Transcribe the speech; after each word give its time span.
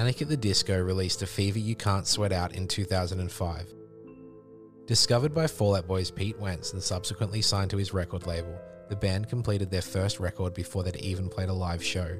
Panic 0.00 0.22
at 0.22 0.28
the 0.30 0.36
Disco 0.38 0.80
released 0.80 1.20
A 1.20 1.26
Fever 1.26 1.58
You 1.58 1.76
Can't 1.76 2.06
Sweat 2.06 2.32
Out 2.32 2.54
in 2.54 2.66
2005. 2.66 3.74
Discovered 4.86 5.34
by 5.34 5.46
Fall 5.46 5.76
Out 5.76 5.86
Boy's 5.86 6.10
Pete 6.10 6.38
Wentz 6.38 6.72
and 6.72 6.82
subsequently 6.82 7.42
signed 7.42 7.68
to 7.68 7.76
his 7.76 7.92
record 7.92 8.26
label, 8.26 8.58
the 8.88 8.96
band 8.96 9.28
completed 9.28 9.70
their 9.70 9.82
first 9.82 10.18
record 10.18 10.54
before 10.54 10.82
they'd 10.82 10.96
even 10.96 11.28
played 11.28 11.50
a 11.50 11.52
live 11.52 11.84
show. 11.84 12.18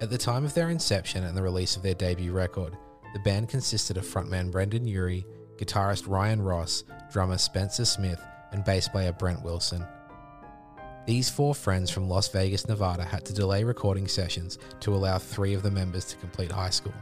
At 0.00 0.08
the 0.08 0.16
time 0.16 0.46
of 0.46 0.54
their 0.54 0.70
inception 0.70 1.24
and 1.24 1.36
the 1.36 1.42
release 1.42 1.76
of 1.76 1.82
their 1.82 1.92
debut 1.92 2.32
record, 2.32 2.74
the 3.12 3.20
band 3.20 3.50
consisted 3.50 3.98
of 3.98 4.06
frontman 4.06 4.50
Brendon 4.50 4.86
Urie, 4.86 5.26
guitarist 5.58 6.08
Ryan 6.08 6.40
Ross, 6.40 6.84
drummer 7.12 7.36
Spencer 7.36 7.84
Smith, 7.84 8.24
and 8.52 8.64
bass 8.64 8.88
player 8.88 9.12
Brent 9.12 9.42
Wilson. 9.42 9.86
These 11.10 11.28
four 11.28 11.56
friends 11.56 11.90
from 11.90 12.08
Las 12.08 12.28
Vegas, 12.28 12.68
Nevada 12.68 13.02
had 13.02 13.24
to 13.24 13.32
delay 13.32 13.64
recording 13.64 14.06
sessions 14.06 14.60
to 14.78 14.94
allow 14.94 15.18
three 15.18 15.54
of 15.54 15.62
the 15.64 15.70
members 15.72 16.04
to 16.04 16.16
complete 16.18 16.52
high 16.52 16.70
school. 16.70 16.94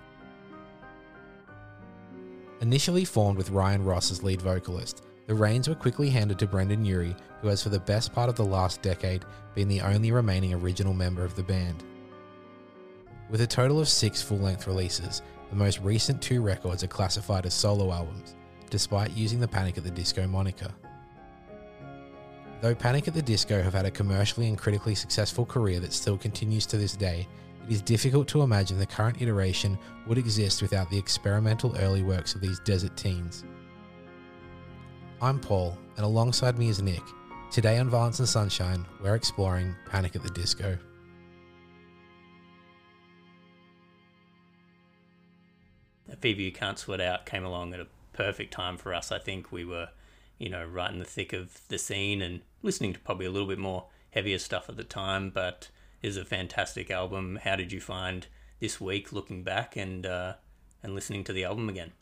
Initially 2.62 3.04
formed 3.04 3.36
with 3.36 3.50
Ryan 3.50 3.84
Ross 3.84 4.10
as 4.10 4.22
lead 4.22 4.40
vocalist, 4.40 5.02
the 5.26 5.34
reins 5.34 5.68
were 5.68 5.74
quickly 5.74 6.08
handed 6.08 6.38
to 6.38 6.46
Brendon 6.46 6.86
Urie, 6.86 7.14
who 7.42 7.48
has 7.48 7.62
for 7.62 7.68
the 7.68 7.80
best 7.80 8.14
part 8.14 8.30
of 8.30 8.36
the 8.36 8.46
last 8.46 8.80
decade 8.80 9.26
been 9.54 9.68
the 9.68 9.82
only 9.82 10.10
remaining 10.10 10.54
original 10.54 10.94
member 10.94 11.22
of 11.22 11.36
the 11.36 11.42
band. 11.42 11.84
With 13.28 13.42
a 13.42 13.46
total 13.46 13.78
of 13.78 13.90
six 13.90 14.22
full 14.22 14.38
length 14.38 14.66
releases, 14.66 15.20
the 15.50 15.56
most 15.56 15.80
recent 15.80 16.22
two 16.22 16.40
records 16.40 16.82
are 16.82 16.86
classified 16.88 17.44
as 17.44 17.52
solo 17.52 17.92
albums, 17.92 18.36
despite 18.70 19.14
using 19.14 19.38
the 19.38 19.46
Panic 19.46 19.76
at 19.76 19.84
the 19.84 19.90
Disco 19.90 20.26
moniker. 20.26 20.72
Though 22.60 22.74
Panic 22.74 23.06
at 23.06 23.14
the 23.14 23.22
Disco 23.22 23.62
have 23.62 23.74
had 23.74 23.86
a 23.86 23.90
commercially 23.90 24.48
and 24.48 24.58
critically 24.58 24.96
successful 24.96 25.46
career 25.46 25.78
that 25.78 25.92
still 25.92 26.18
continues 26.18 26.66
to 26.66 26.76
this 26.76 26.96
day, 26.96 27.28
it 27.64 27.72
is 27.72 27.80
difficult 27.80 28.26
to 28.28 28.42
imagine 28.42 28.78
the 28.78 28.86
current 28.86 29.22
iteration 29.22 29.78
would 30.08 30.18
exist 30.18 30.60
without 30.60 30.90
the 30.90 30.98
experimental 30.98 31.76
early 31.78 32.02
works 32.02 32.34
of 32.34 32.40
these 32.40 32.58
desert 32.60 32.96
teens. 32.96 33.44
I'm 35.22 35.38
Paul, 35.38 35.78
and 35.96 36.04
alongside 36.04 36.58
me 36.58 36.68
is 36.68 36.82
Nick. 36.82 37.02
Today 37.52 37.78
on 37.78 37.88
Violence 37.88 38.18
and 38.18 38.28
Sunshine, 38.28 38.84
we're 39.02 39.14
exploring 39.14 39.76
Panic 39.88 40.16
at 40.16 40.22
the 40.22 40.30
Disco. 40.30 40.76
A 46.10 46.16
Fever 46.16 46.40
You 46.40 46.52
Can't 46.52 46.78
Sweat 46.78 47.00
Out 47.00 47.24
came 47.24 47.44
along 47.44 47.72
at 47.74 47.80
a 47.80 47.86
perfect 48.12 48.52
time 48.52 48.76
for 48.76 48.92
us. 48.92 49.12
I 49.12 49.18
think 49.18 49.52
we 49.52 49.64
were, 49.64 49.90
you 50.38 50.48
know, 50.48 50.64
right 50.64 50.90
in 50.90 50.98
the 50.98 51.04
thick 51.04 51.32
of 51.32 51.66
the 51.68 51.78
scene 51.78 52.22
and 52.22 52.40
listening 52.62 52.92
to 52.92 53.00
probably 53.00 53.26
a 53.26 53.30
little 53.30 53.48
bit 53.48 53.58
more 53.58 53.86
heavier 54.10 54.38
stuff 54.38 54.68
at 54.68 54.76
the 54.76 54.84
time, 54.84 55.30
but 55.30 55.68
is 56.02 56.16
a 56.16 56.24
fantastic 56.24 56.90
album. 56.90 57.38
How 57.42 57.56
did 57.56 57.72
you 57.72 57.80
find 57.80 58.26
this 58.60 58.80
week 58.80 59.12
looking 59.12 59.42
back 59.42 59.76
and 59.76 60.06
uh, 60.06 60.34
and 60.82 60.94
listening 60.94 61.24
to 61.24 61.32
the 61.32 61.44
album 61.44 61.68
again? 61.68 61.92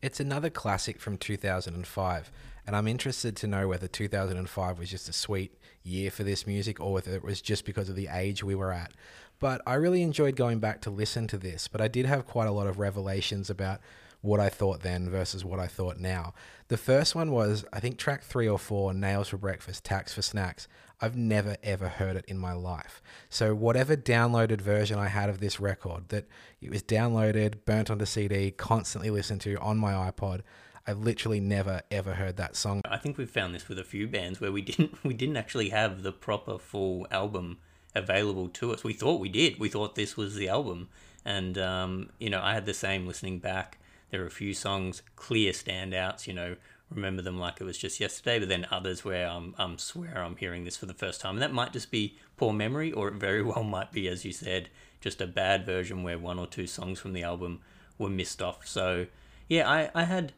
It's 0.00 0.20
another 0.20 0.50
classic 0.50 1.00
from 1.00 1.16
2005, 1.16 2.32
and 2.66 2.74
I'm 2.74 2.88
interested 2.88 3.36
to 3.36 3.46
know 3.46 3.68
whether 3.68 3.86
2005 3.86 4.78
was 4.78 4.90
just 4.90 5.08
a 5.08 5.12
sweet 5.12 5.56
year 5.84 6.10
for 6.10 6.24
this 6.24 6.46
music 6.46 6.80
or 6.80 6.92
whether 6.92 7.14
it 7.14 7.22
was 7.22 7.40
just 7.40 7.64
because 7.64 7.88
of 7.88 7.94
the 7.94 8.08
age 8.08 8.42
we 8.42 8.54
were 8.54 8.72
at. 8.72 8.92
But 9.38 9.60
I 9.66 9.74
really 9.74 10.02
enjoyed 10.02 10.36
going 10.36 10.58
back 10.58 10.80
to 10.82 10.90
listen 10.90 11.26
to 11.28 11.38
this, 11.38 11.68
but 11.68 11.80
I 11.80 11.88
did 11.88 12.06
have 12.06 12.26
quite 12.26 12.48
a 12.48 12.52
lot 12.52 12.66
of 12.66 12.78
revelations 12.78 13.50
about 13.50 13.80
what 14.22 14.40
I 14.40 14.48
thought 14.48 14.80
then 14.80 15.10
versus 15.10 15.44
what 15.44 15.60
I 15.60 15.66
thought 15.66 15.98
now. 15.98 16.32
The 16.68 16.76
first 16.76 17.14
one 17.14 17.32
was, 17.32 17.64
I 17.72 17.80
think, 17.80 17.98
track 17.98 18.22
three 18.22 18.48
or 18.48 18.58
four, 18.58 18.94
Nails 18.94 19.28
for 19.28 19.36
Breakfast, 19.36 19.84
Tacks 19.84 20.14
for 20.14 20.22
Snacks. 20.22 20.68
I've 21.00 21.16
never 21.16 21.56
ever 21.64 21.88
heard 21.88 22.16
it 22.16 22.24
in 22.28 22.38
my 22.38 22.52
life. 22.52 23.02
So, 23.28 23.54
whatever 23.54 23.96
downloaded 23.96 24.60
version 24.60 24.98
I 24.98 25.08
had 25.08 25.28
of 25.28 25.40
this 25.40 25.58
record, 25.58 26.08
that 26.10 26.26
it 26.60 26.70
was 26.70 26.82
downloaded, 26.84 27.64
burnt 27.66 27.90
onto 27.90 28.06
CD, 28.06 28.52
constantly 28.52 29.10
listened 29.10 29.40
to 29.42 29.56
on 29.58 29.78
my 29.78 29.92
iPod, 29.92 30.42
I've 30.86 31.00
literally 31.00 31.40
never 31.40 31.82
ever 31.90 32.14
heard 32.14 32.36
that 32.36 32.56
song. 32.56 32.80
I 32.88 32.96
think 32.96 33.18
we've 33.18 33.30
found 33.30 33.54
this 33.54 33.68
with 33.68 33.78
a 33.78 33.84
few 33.84 34.06
bands 34.06 34.40
where 34.40 34.52
we 34.52 34.62
didn't 34.62 34.96
we 35.04 35.14
didn't 35.14 35.36
actually 35.36 35.70
have 35.70 36.02
the 36.04 36.12
proper 36.12 36.58
full 36.58 37.06
album 37.10 37.58
available 37.94 38.48
to 38.48 38.72
us. 38.72 38.84
We 38.84 38.92
thought 38.92 39.20
we 39.20 39.28
did. 39.28 39.58
We 39.58 39.68
thought 39.68 39.96
this 39.96 40.16
was 40.16 40.36
the 40.36 40.48
album, 40.48 40.88
and 41.24 41.58
um, 41.58 42.10
you 42.18 42.30
know 42.30 42.40
I 42.40 42.54
had 42.54 42.66
the 42.66 42.74
same 42.74 43.06
listening 43.06 43.40
back 43.40 43.78
there 44.12 44.22
are 44.22 44.26
a 44.26 44.30
few 44.30 44.52
songs, 44.52 45.02
clear 45.16 45.52
standouts, 45.52 46.26
you 46.26 46.34
know, 46.34 46.54
remember 46.90 47.22
them 47.22 47.38
like 47.38 47.60
it 47.60 47.64
was 47.64 47.78
just 47.78 47.98
yesterday, 47.98 48.38
but 48.38 48.48
then 48.48 48.66
others 48.70 49.04
where 49.04 49.26
I'm, 49.26 49.54
I'm 49.56 49.78
swear 49.78 50.22
I'm 50.22 50.36
hearing 50.36 50.64
this 50.64 50.76
for 50.76 50.84
the 50.84 50.92
first 50.92 51.22
time. 51.22 51.36
And 51.36 51.42
that 51.42 51.54
might 51.54 51.72
just 51.72 51.90
be 51.90 52.18
poor 52.36 52.52
memory, 52.52 52.92
or 52.92 53.08
it 53.08 53.14
very 53.14 53.42
well 53.42 53.64
might 53.64 53.90
be, 53.90 54.06
as 54.08 54.24
you 54.24 54.32
said, 54.32 54.68
just 55.00 55.22
a 55.22 55.26
bad 55.26 55.64
version 55.64 56.02
where 56.02 56.18
one 56.18 56.38
or 56.38 56.46
two 56.46 56.66
songs 56.66 57.00
from 57.00 57.14
the 57.14 57.22
album 57.22 57.60
were 57.96 58.10
missed 58.10 58.42
off. 58.42 58.66
So, 58.66 59.06
yeah, 59.48 59.68
I, 59.68 59.90
I 59.94 60.04
had. 60.04 60.32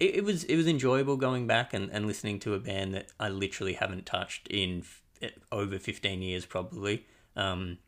It, 0.00 0.16
it 0.16 0.24
was 0.24 0.42
it 0.44 0.56
was 0.56 0.66
enjoyable 0.66 1.16
going 1.16 1.46
back 1.46 1.72
and, 1.72 1.88
and 1.92 2.06
listening 2.06 2.40
to 2.40 2.54
a 2.54 2.58
band 2.58 2.94
that 2.94 3.06
I 3.20 3.28
literally 3.28 3.74
haven't 3.74 4.04
touched 4.04 4.48
in 4.48 4.80
f- 4.80 5.02
eh, 5.22 5.28
over 5.52 5.78
15 5.78 6.22
years, 6.22 6.44
probably. 6.44 7.06
Um, 7.36 7.78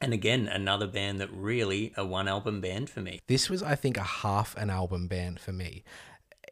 and 0.00 0.12
again, 0.12 0.48
another 0.48 0.86
band 0.86 1.20
that 1.20 1.30
really 1.32 1.92
a 1.96 2.04
one 2.04 2.26
album 2.26 2.60
band 2.60 2.88
for 2.88 3.00
me. 3.00 3.20
This 3.26 3.50
was, 3.50 3.62
I 3.62 3.74
think, 3.74 3.96
a 3.96 4.02
half 4.02 4.56
an 4.56 4.70
album 4.70 5.08
band 5.08 5.40
for 5.40 5.52
me. 5.52 5.84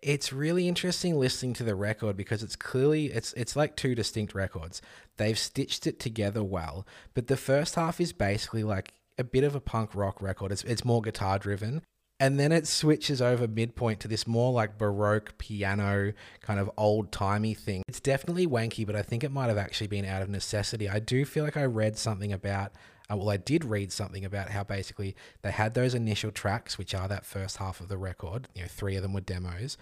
It's 0.03 0.33
really 0.33 0.69
interesting 0.69 1.19
listening 1.19 1.55
to 1.55 1.65
the 1.65 1.75
record 1.75 2.17
because 2.17 2.43
it's 2.43 2.55
clearly 2.55 3.07
it's 3.07 3.33
it's 3.33 3.57
like 3.57 3.75
two 3.75 3.95
distinct 3.95 4.35
records. 4.35 4.81
They've 5.17 5.39
stitched 5.39 5.87
it 5.87 5.99
together 5.99 6.45
well, 6.45 6.87
but 7.15 7.27
the 7.27 7.37
first 7.37 7.75
half 7.75 8.01
is 8.01 8.13
basically 8.13 8.63
like 8.63 8.93
a 9.19 9.25
bit 9.25 9.43
of 9.43 9.57
a 9.57 9.61
punk 9.61 9.95
rock 9.95 10.23
record. 10.23 10.53
It's 10.53 10.63
it's 10.65 10.85
more 10.85 11.03
guitar 11.03 11.39
driven. 11.39 11.83
And 12.21 12.39
then 12.39 12.51
it 12.51 12.67
switches 12.67 13.23
over 13.23 13.47
midpoint 13.47 14.01
to 14.01 14.09
this 14.09 14.27
more 14.27 14.53
like 14.53 14.77
Baroque 14.77 15.39
piano 15.39 16.13
kind 16.41 16.59
of 16.59 16.69
old 16.77 17.13
timey 17.13 17.55
thing. 17.55 17.83
It's 17.87 18.01
definitely 18.01 18.45
wanky, 18.45 18.85
but 18.85 18.97
I 18.97 19.03
think 19.03 19.23
it 19.23 19.31
might 19.31 19.47
have 19.47 19.59
actually 19.59 19.87
been 19.87 20.05
out 20.05 20.23
of 20.23 20.29
necessity. 20.29 20.89
I 20.89 20.99
do 20.99 21.25
feel 21.25 21.45
like 21.45 21.57
I 21.57 21.65
read 21.65 21.97
something 21.97 22.33
about 22.33 22.73
uh, 23.11 23.17
well, 23.17 23.31
I 23.31 23.37
did 23.37 23.65
read 23.65 23.93
something 23.93 24.25
about 24.25 24.51
how 24.51 24.65
basically 24.65 25.17
they 25.43 25.51
had 25.51 25.75
those 25.75 25.95
initial 25.95 26.31
tracks, 26.31 26.77
which 26.77 26.95
are 26.95 27.09
that 27.09 27.25
first 27.25 27.57
half 27.57 27.81
of 27.81 27.89
the 27.89 27.97
record. 27.97 28.49
You 28.55 28.63
know, 28.63 28.69
three 28.69 28.97
of 28.97 29.03
them 29.03 29.13
were 29.13 29.21
demos. 29.21 29.77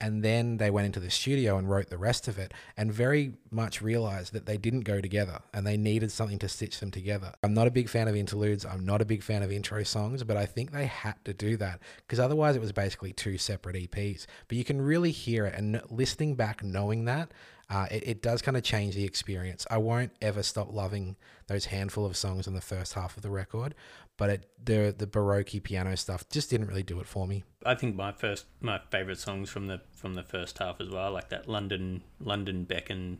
And 0.00 0.24
then 0.24 0.56
they 0.56 0.68
went 0.68 0.86
into 0.86 0.98
the 0.98 1.10
studio 1.10 1.56
and 1.56 1.70
wrote 1.70 1.88
the 1.88 1.96
rest 1.96 2.26
of 2.26 2.36
it, 2.36 2.52
and 2.76 2.92
very 2.92 3.34
much 3.52 3.80
realized 3.80 4.32
that 4.32 4.46
they 4.46 4.56
didn't 4.56 4.80
go 4.80 5.00
together 5.00 5.38
and 5.54 5.64
they 5.64 5.76
needed 5.76 6.10
something 6.10 6.40
to 6.40 6.48
stitch 6.48 6.80
them 6.80 6.90
together. 6.90 7.32
I'm 7.44 7.54
not 7.54 7.68
a 7.68 7.70
big 7.70 7.88
fan 7.88 8.08
of 8.08 8.16
interludes, 8.16 8.66
I'm 8.66 8.84
not 8.84 9.00
a 9.00 9.04
big 9.04 9.22
fan 9.22 9.44
of 9.44 9.52
intro 9.52 9.84
songs, 9.84 10.24
but 10.24 10.36
I 10.36 10.44
think 10.44 10.72
they 10.72 10.86
had 10.86 11.24
to 11.24 11.32
do 11.32 11.56
that 11.58 11.78
because 11.98 12.18
otherwise 12.18 12.56
it 12.56 12.60
was 12.60 12.72
basically 12.72 13.12
two 13.12 13.38
separate 13.38 13.76
EPs. 13.76 14.26
But 14.48 14.58
you 14.58 14.64
can 14.64 14.82
really 14.82 15.12
hear 15.12 15.46
it, 15.46 15.54
and 15.54 15.80
listening 15.88 16.34
back, 16.34 16.64
knowing 16.64 17.04
that, 17.04 17.30
uh, 17.72 17.86
it, 17.90 18.06
it 18.06 18.22
does 18.22 18.42
kind 18.42 18.56
of 18.56 18.62
change 18.62 18.94
the 18.94 19.04
experience. 19.04 19.66
I 19.70 19.78
won't 19.78 20.12
ever 20.20 20.42
stop 20.42 20.72
loving 20.72 21.16
those 21.46 21.66
handful 21.66 22.04
of 22.04 22.16
songs 22.16 22.46
in 22.46 22.54
the 22.54 22.60
first 22.60 22.92
half 22.92 23.16
of 23.16 23.22
the 23.22 23.30
record, 23.30 23.74
but 24.18 24.28
it, 24.30 24.46
the 24.62 24.94
the 24.96 25.06
baroque 25.06 25.62
piano 25.62 25.96
stuff 25.96 26.28
just 26.28 26.50
didn't 26.50 26.66
really 26.66 26.82
do 26.82 27.00
it 27.00 27.06
for 27.06 27.26
me. 27.26 27.44
I 27.64 27.74
think 27.74 27.96
my 27.96 28.12
first 28.12 28.44
my 28.60 28.80
favorite 28.90 29.18
songs 29.18 29.48
from 29.48 29.68
the 29.68 29.80
from 29.94 30.14
the 30.14 30.22
first 30.22 30.58
half 30.58 30.80
as 30.80 30.90
well, 30.90 31.12
like 31.12 31.30
that 31.30 31.48
London 31.48 32.02
London 32.20 32.64
Beckoned 32.64 33.18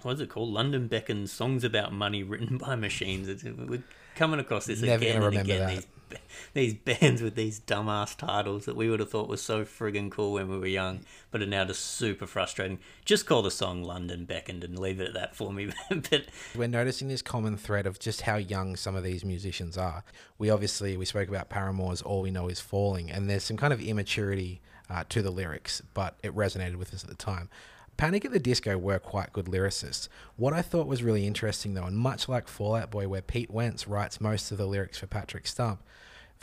what 0.00 0.12
is 0.14 0.20
it 0.20 0.30
called? 0.30 0.52
London 0.52 0.88
Beckoned 0.88 1.28
songs 1.30 1.62
about 1.62 1.92
money 1.92 2.22
written 2.22 2.58
by 2.66 2.74
machines. 2.76 3.44
We're 3.44 3.82
coming 4.16 4.40
across 4.40 4.66
this 4.66 4.80
Never 4.80 5.04
again 5.04 5.22
and 5.22 5.36
again. 5.36 5.60
That. 5.60 5.68
These 5.74 5.86
these 6.54 6.74
bands 6.74 7.22
with 7.22 7.34
these 7.34 7.60
dumbass 7.60 8.16
titles 8.16 8.64
that 8.64 8.76
we 8.76 8.88
would 8.88 9.00
have 9.00 9.10
thought 9.10 9.28
was 9.28 9.42
so 9.42 9.64
friggin' 9.64 10.10
cool 10.10 10.32
when 10.32 10.48
we 10.48 10.58
were 10.58 10.66
young, 10.66 11.00
but 11.30 11.42
are 11.42 11.46
now 11.46 11.64
just 11.64 11.84
super 11.84 12.26
frustrating. 12.26 12.78
Just 13.04 13.26
call 13.26 13.42
the 13.42 13.50
song 13.50 13.82
London 13.82 14.24
Beckoned 14.24 14.64
and 14.64 14.78
leave 14.78 15.00
it 15.00 15.08
at 15.08 15.14
that 15.14 15.34
for 15.34 15.52
me. 15.52 15.70
but 15.90 16.24
we're 16.54 16.68
noticing 16.68 17.08
this 17.08 17.22
common 17.22 17.56
thread 17.56 17.86
of 17.86 17.98
just 17.98 18.22
how 18.22 18.36
young 18.36 18.76
some 18.76 18.96
of 18.96 19.04
these 19.04 19.24
musicians 19.24 19.76
are. 19.76 20.04
We 20.38 20.50
obviously 20.50 20.96
we 20.96 21.04
spoke 21.04 21.28
about 21.28 21.48
Paramore's 21.48 22.02
All 22.02 22.22
We 22.22 22.30
Know 22.30 22.48
Is 22.48 22.60
Falling, 22.60 23.10
and 23.10 23.28
there's 23.28 23.44
some 23.44 23.56
kind 23.56 23.72
of 23.72 23.80
immaturity 23.80 24.60
uh, 24.90 25.04
to 25.08 25.22
the 25.22 25.30
lyrics, 25.30 25.82
but 25.94 26.16
it 26.22 26.34
resonated 26.34 26.76
with 26.76 26.92
us 26.92 27.02
at 27.02 27.10
the 27.10 27.16
time. 27.16 27.48
Panic 27.96 28.24
at 28.24 28.32
the 28.32 28.40
Disco 28.40 28.78
were 28.78 28.98
quite 28.98 29.32
good 29.32 29.46
lyricists. 29.46 30.08
What 30.36 30.52
I 30.52 30.62
thought 30.62 30.86
was 30.86 31.02
really 31.02 31.26
interesting, 31.26 31.74
though, 31.74 31.84
and 31.84 31.96
much 31.96 32.28
like 32.28 32.48
Fall 32.48 32.74
Out 32.74 32.90
Boy, 32.90 33.06
where 33.06 33.22
Pete 33.22 33.50
Wentz 33.50 33.86
writes 33.86 34.20
most 34.20 34.50
of 34.50 34.58
the 34.58 34.66
lyrics 34.66 34.98
for 34.98 35.06
Patrick 35.06 35.46
Stump, 35.46 35.82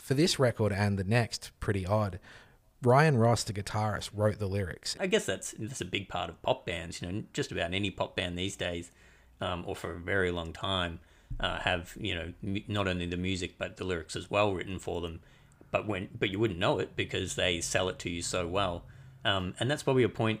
for 0.00 0.14
this 0.14 0.38
record 0.38 0.72
and 0.72 0.98
the 0.98 1.04
next, 1.04 1.50
pretty 1.60 1.86
odd. 1.86 2.18
Ryan 2.82 3.18
Ross, 3.18 3.44
the 3.44 3.52
guitarist, 3.52 4.10
wrote 4.14 4.38
the 4.38 4.46
lyrics. 4.46 4.96
I 4.98 5.06
guess 5.06 5.26
that's 5.26 5.52
that's 5.58 5.80
a 5.82 5.84
big 5.84 6.08
part 6.08 6.30
of 6.30 6.40
pop 6.42 6.64
bands. 6.64 7.02
You 7.02 7.12
know, 7.12 7.22
just 7.32 7.52
about 7.52 7.74
any 7.74 7.90
pop 7.90 8.16
band 8.16 8.38
these 8.38 8.56
days, 8.56 8.90
um, 9.40 9.64
or 9.66 9.76
for 9.76 9.92
a 9.92 9.98
very 9.98 10.30
long 10.30 10.52
time, 10.52 11.00
uh, 11.38 11.58
have 11.60 11.94
you 12.00 12.14
know 12.14 12.32
m- 12.42 12.64
not 12.68 12.88
only 12.88 13.06
the 13.06 13.18
music 13.18 13.56
but 13.58 13.76
the 13.76 13.84
lyrics 13.84 14.16
as 14.16 14.30
well 14.30 14.54
written 14.54 14.78
for 14.78 15.00
them. 15.00 15.20
But 15.70 15.86
when 15.86 16.08
but 16.18 16.30
you 16.30 16.38
wouldn't 16.38 16.58
know 16.58 16.78
it 16.78 16.96
because 16.96 17.34
they 17.34 17.60
sell 17.60 17.88
it 17.88 17.98
to 18.00 18.10
you 18.10 18.22
so 18.22 18.46
well. 18.48 18.84
Um, 19.24 19.54
and 19.60 19.70
that's 19.70 19.82
probably 19.82 20.02
a 20.02 20.08
point 20.08 20.40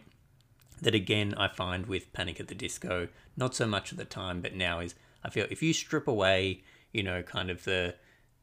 that 0.80 0.94
again 0.94 1.34
I 1.36 1.48
find 1.48 1.86
with 1.86 2.10
Panic 2.14 2.40
at 2.40 2.48
the 2.48 2.54
Disco, 2.54 3.08
not 3.36 3.54
so 3.54 3.66
much 3.66 3.92
at 3.92 3.98
the 3.98 4.06
time, 4.06 4.40
but 4.40 4.54
now 4.54 4.80
is 4.80 4.94
I 5.22 5.28
feel 5.28 5.46
if 5.50 5.62
you 5.62 5.74
strip 5.74 6.08
away, 6.08 6.62
you 6.92 7.02
know, 7.02 7.22
kind 7.22 7.50
of 7.50 7.64
the 7.64 7.96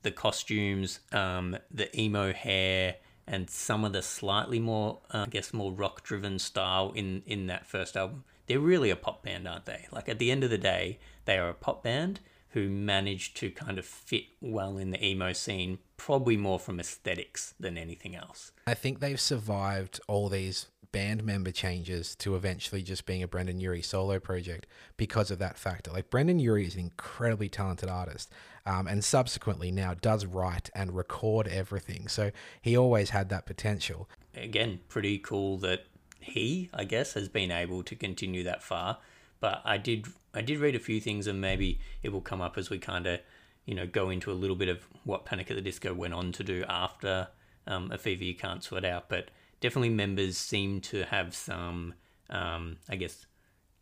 the 0.08 0.12
costumes, 0.12 1.02
um, 1.12 1.58
the 1.70 1.90
emo 2.00 2.32
hair, 2.32 2.96
and 3.28 3.50
some 3.50 3.84
of 3.84 3.92
the 3.92 4.02
slightly 4.02 4.58
more, 4.58 5.00
uh, 5.14 5.26
I 5.28 5.30
guess, 5.30 5.54
more 5.54 5.74
rock 5.74 6.02
driven 6.04 6.40
style 6.40 6.94
in 6.96 7.24
in 7.26 7.48
that 7.48 7.68
first 7.68 7.98
album. 7.98 8.24
They're 8.48 8.60
really 8.60 8.90
a 8.90 8.96
pop 8.96 9.24
band, 9.24 9.46
aren't 9.48 9.66
they? 9.66 9.88
Like 9.92 10.08
at 10.08 10.18
the 10.18 10.32
end 10.32 10.46
of 10.46 10.50
the 10.50 10.58
day, 10.58 11.00
they 11.26 11.38
are 11.38 11.50
a 11.50 11.54
pop 11.54 11.84
band 11.84 12.22
who 12.52 12.70
managed 12.70 13.36
to 13.38 13.52
kind 13.52 13.78
of 13.78 13.86
fit 13.86 14.24
well 14.40 14.78
in 14.78 14.92
the 14.92 15.06
emo 15.06 15.34
scene, 15.34 15.80
probably 15.98 16.38
more 16.38 16.58
from 16.58 16.80
aesthetics 16.80 17.54
than 17.60 17.78
anything 17.78 18.16
else. 18.16 18.54
I 18.66 18.74
think 18.74 19.02
they've 19.02 19.20
survived 19.20 20.00
all 20.08 20.30
these 20.30 20.68
band 20.94 21.24
member 21.24 21.52
changes 21.52 22.16
to 22.16 22.36
eventually 22.36 22.82
just 22.82 23.06
being 23.06 23.22
a 23.22 23.28
Brendon 23.28 23.60
Urie 23.60 23.82
solo 23.82 24.20
project 24.20 24.66
because 24.96 25.30
of 25.30 25.40
that 25.40 25.58
factor. 25.58 25.92
Like 25.92 26.10
Brendon 26.10 26.40
Urie 26.40 26.66
is 26.66 26.76
an 26.76 26.80
incredibly 26.80 27.50
talented 27.50 27.90
artist, 27.90 28.32
um, 28.68 28.86
and 28.86 29.04
subsequently 29.04 29.72
now 29.72 29.94
does 29.94 30.26
write 30.26 30.70
and 30.76 30.96
record 30.96 31.48
everything. 31.48 32.08
So 32.10 32.32
he 32.62 32.78
always 32.78 33.12
had 33.12 33.30
that 33.30 33.46
potential. 33.46 34.10
Again, 34.36 34.82
pretty 34.90 35.18
cool 35.20 35.58
that 35.60 35.86
he, 36.20 36.70
I 36.74 36.84
guess, 36.84 37.14
has 37.14 37.30
been 37.30 37.50
able 37.50 37.82
to 37.84 37.96
continue 37.96 38.44
that 38.44 38.62
far. 38.62 38.98
But 39.40 39.62
I 39.64 39.78
did, 39.78 40.08
I 40.34 40.42
did 40.42 40.60
read 40.60 40.76
a 40.76 40.80
few 40.80 41.00
things, 41.00 41.28
and 41.28 41.40
maybe 41.40 41.80
it 42.04 42.10
will 42.10 42.22
come 42.22 42.42
up 42.42 42.58
as 42.58 42.70
we 42.70 42.78
kind 42.78 43.08
of, 43.08 43.20
you 43.66 43.74
know, 43.74 43.88
go 43.88 44.10
into 44.10 44.32
a 44.32 44.34
little 44.34 44.56
bit 44.56 44.68
of 44.68 44.86
what 45.06 45.26
Panic 45.26 45.50
at 45.50 45.56
the 45.56 45.62
Disco 45.62 45.94
went 45.94 46.14
on 46.14 46.32
to 46.34 46.44
do 46.44 46.66
after 46.68 47.30
um, 47.68 47.92
a 47.92 47.98
fever 47.98 48.24
you 48.24 48.36
can't 48.36 48.64
sweat 48.64 48.84
out. 48.84 49.08
But 49.08 49.30
definitely 49.62 49.92
members 49.92 50.38
seem 50.38 50.82
to 50.82 51.06
have 51.06 51.34
some, 51.36 51.94
um, 52.30 52.78
I 52.90 52.98
guess, 52.98 53.27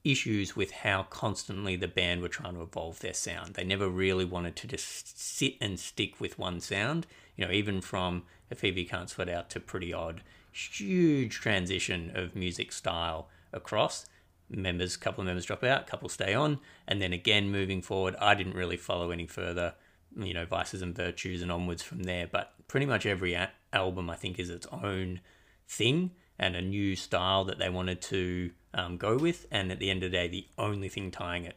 issues 0.05 0.55
with 0.55 0.71
how 0.71 1.03
constantly 1.03 1.75
the 1.75 1.87
band 1.87 2.21
were 2.21 2.29
trying 2.29 2.53
to 2.53 2.61
evolve 2.61 2.99
their 2.99 3.13
sound. 3.13 3.55
They 3.55 3.63
never 3.63 3.89
really 3.89 4.23
wanted 4.23 4.55
to 4.57 4.67
just 4.67 5.19
sit 5.19 5.55
and 5.59 5.79
stick 5.79 6.21
with 6.21 6.39
one 6.39 6.61
sound. 6.61 7.07
You 7.35 7.45
know, 7.45 7.51
even 7.51 7.81
from 7.81 8.23
A 8.49 8.67
You 8.67 8.85
Can't 8.85 9.09
Sweat 9.09 9.27
Out 9.27 9.49
to 9.49 9.59
Pretty 9.59 9.91
Odd, 9.91 10.21
huge 10.53 11.33
transition 11.33 12.11
of 12.15 12.35
music 12.35 12.71
style 12.71 13.27
across. 13.51 14.05
Members, 14.47 14.95
couple 14.95 15.21
of 15.21 15.25
members 15.25 15.45
drop 15.45 15.63
out, 15.63 15.87
couple 15.87 16.07
stay 16.07 16.35
on, 16.35 16.59
and 16.87 17.01
then 17.01 17.11
again 17.11 17.51
moving 17.51 17.81
forward, 17.81 18.15
I 18.21 18.35
didn't 18.35 18.53
really 18.53 18.77
follow 18.77 19.09
any 19.09 19.25
further, 19.25 19.73
you 20.15 20.35
know, 20.35 20.45
Vices 20.45 20.83
and 20.83 20.95
Virtues 20.95 21.41
and 21.41 21.51
onwards 21.51 21.81
from 21.81 22.03
there. 22.03 22.27
But 22.31 22.53
pretty 22.67 22.85
much 22.85 23.07
every 23.07 23.33
a- 23.33 23.51
album, 23.73 24.09
I 24.09 24.15
think, 24.15 24.37
is 24.37 24.51
its 24.51 24.67
own 24.67 25.21
thing 25.67 26.11
and 26.37 26.55
a 26.55 26.61
new 26.61 26.95
style 26.95 27.45
that 27.45 27.59
they 27.59 27.69
wanted 27.69 28.01
to 28.01 28.51
um, 28.73 28.97
go 28.97 29.17
with. 29.17 29.45
And 29.51 29.71
at 29.71 29.79
the 29.79 29.89
end 29.89 30.03
of 30.03 30.11
the 30.11 30.17
day, 30.17 30.27
the 30.27 30.47
only 30.57 30.89
thing 30.89 31.11
tying 31.11 31.45
it 31.45 31.55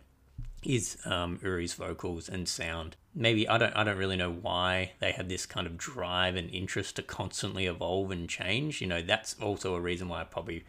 is 0.62 0.98
um, 1.04 1.38
Urie's 1.42 1.74
vocals 1.74 2.28
and 2.28 2.48
sound. 2.48 2.96
Maybe 3.14 3.48
I 3.48 3.58
don't 3.58 3.74
I 3.76 3.84
don't 3.84 3.96
really 3.96 4.16
know 4.16 4.32
why 4.32 4.92
they 5.00 5.12
have 5.12 5.28
this 5.28 5.46
kind 5.46 5.66
of 5.66 5.76
drive 5.76 6.36
and 6.36 6.50
interest 6.50 6.96
to 6.96 7.02
constantly 7.02 7.66
evolve 7.66 8.10
and 8.10 8.28
change. 8.28 8.80
You 8.80 8.86
know, 8.86 9.02
that's 9.02 9.36
also 9.40 9.74
a 9.74 9.80
reason 9.80 10.08
why 10.08 10.20
I 10.20 10.24
probably 10.24 10.64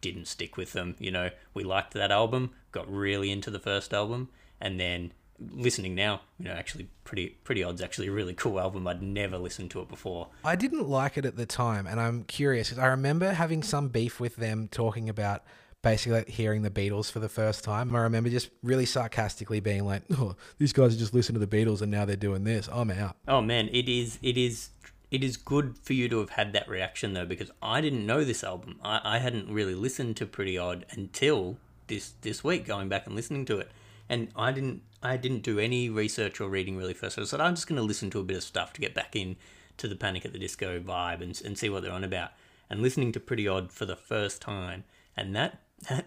didn't 0.00 0.28
stick 0.28 0.56
with 0.56 0.72
them. 0.72 0.96
You 0.98 1.10
know, 1.10 1.30
we 1.52 1.64
liked 1.64 1.94
that 1.94 2.10
album, 2.10 2.50
got 2.72 2.90
really 2.92 3.30
into 3.30 3.50
the 3.50 3.58
first 3.58 3.92
album, 3.92 4.28
and 4.60 4.78
then 4.78 5.12
listening 5.38 5.94
now, 5.94 6.20
you 6.38 6.46
know, 6.46 6.52
actually 6.52 6.88
pretty 7.04 7.38
pretty 7.44 7.62
odd's 7.62 7.82
actually 7.82 8.08
a 8.08 8.12
really 8.12 8.34
cool 8.34 8.60
album. 8.60 8.86
I'd 8.86 9.02
never 9.02 9.38
listened 9.38 9.70
to 9.72 9.80
it 9.80 9.88
before. 9.88 10.28
I 10.44 10.56
didn't 10.56 10.88
like 10.88 11.16
it 11.18 11.24
at 11.24 11.36
the 11.36 11.46
time, 11.46 11.86
and 11.86 12.00
I'm 12.00 12.24
curious 12.24 12.68
because 12.68 12.82
I 12.82 12.86
remember 12.88 13.32
having 13.32 13.62
some 13.62 13.88
beef 13.88 14.20
with 14.20 14.36
them 14.36 14.68
talking 14.68 15.08
about 15.08 15.44
basically 15.82 16.18
like 16.18 16.28
hearing 16.28 16.62
the 16.62 16.70
Beatles 16.70 17.12
for 17.12 17.20
the 17.20 17.28
first 17.28 17.62
time. 17.62 17.94
I 17.94 18.00
remember 18.00 18.30
just 18.30 18.50
really 18.62 18.86
sarcastically 18.86 19.60
being 19.60 19.84
like, 19.84 20.02
"Oh, 20.12 20.34
these 20.58 20.72
guys 20.72 20.94
are 20.94 20.98
just 20.98 21.14
listening 21.14 21.40
to 21.40 21.46
the 21.46 21.56
Beatles 21.56 21.82
and 21.82 21.90
now 21.90 22.04
they're 22.04 22.16
doing 22.16 22.44
this. 22.44 22.68
I'm 22.72 22.90
out." 22.90 23.16
Oh 23.28 23.40
man, 23.40 23.68
it 23.72 23.88
is 23.88 24.18
it 24.22 24.36
is 24.36 24.70
it 25.10 25.22
is 25.22 25.36
good 25.36 25.76
for 25.80 25.92
you 25.92 26.08
to 26.08 26.18
have 26.18 26.30
had 26.30 26.52
that 26.54 26.68
reaction 26.68 27.12
though 27.12 27.26
because 27.26 27.50
I 27.62 27.80
didn't 27.80 28.04
know 28.04 28.24
this 28.24 28.42
album. 28.42 28.80
I, 28.82 29.00
I 29.04 29.18
hadn't 29.18 29.48
really 29.48 29.74
listened 29.74 30.16
to 30.16 30.26
Pretty 30.26 30.58
Odd 30.58 30.86
until 30.90 31.58
this 31.86 32.14
this 32.22 32.42
week, 32.42 32.64
going 32.64 32.88
back 32.88 33.06
and 33.06 33.14
listening 33.14 33.44
to 33.46 33.58
it, 33.58 33.70
and 34.08 34.28
I 34.34 34.50
didn't 34.50 34.82
I 35.04 35.18
didn't 35.18 35.42
do 35.42 35.58
any 35.58 35.90
research 35.90 36.40
or 36.40 36.48
reading 36.48 36.76
really 36.76 36.94
first. 36.94 37.18
I 37.18 37.24
said 37.24 37.40
I'm 37.40 37.54
just 37.54 37.68
going 37.68 37.76
to 37.76 37.82
listen 37.82 38.10
to 38.10 38.20
a 38.20 38.24
bit 38.24 38.38
of 38.38 38.42
stuff 38.42 38.72
to 38.72 38.80
get 38.80 38.94
back 38.94 39.14
in 39.14 39.36
to 39.76 39.86
the 39.86 39.96
Panic 39.96 40.24
at 40.24 40.32
the 40.32 40.38
Disco 40.38 40.80
vibe 40.80 41.20
and 41.20 41.40
and 41.44 41.58
see 41.58 41.68
what 41.68 41.82
they're 41.82 41.92
on 41.92 42.04
about. 42.04 42.30
And 42.70 42.80
listening 42.80 43.12
to 43.12 43.20
Pretty 43.20 43.46
Odd 43.46 43.70
for 43.70 43.84
the 43.84 43.96
first 43.96 44.40
time, 44.40 44.84
and 45.16 45.36
that 45.36 45.60
that 45.88 46.06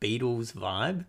Beatles 0.00 0.52
vibe 0.52 1.06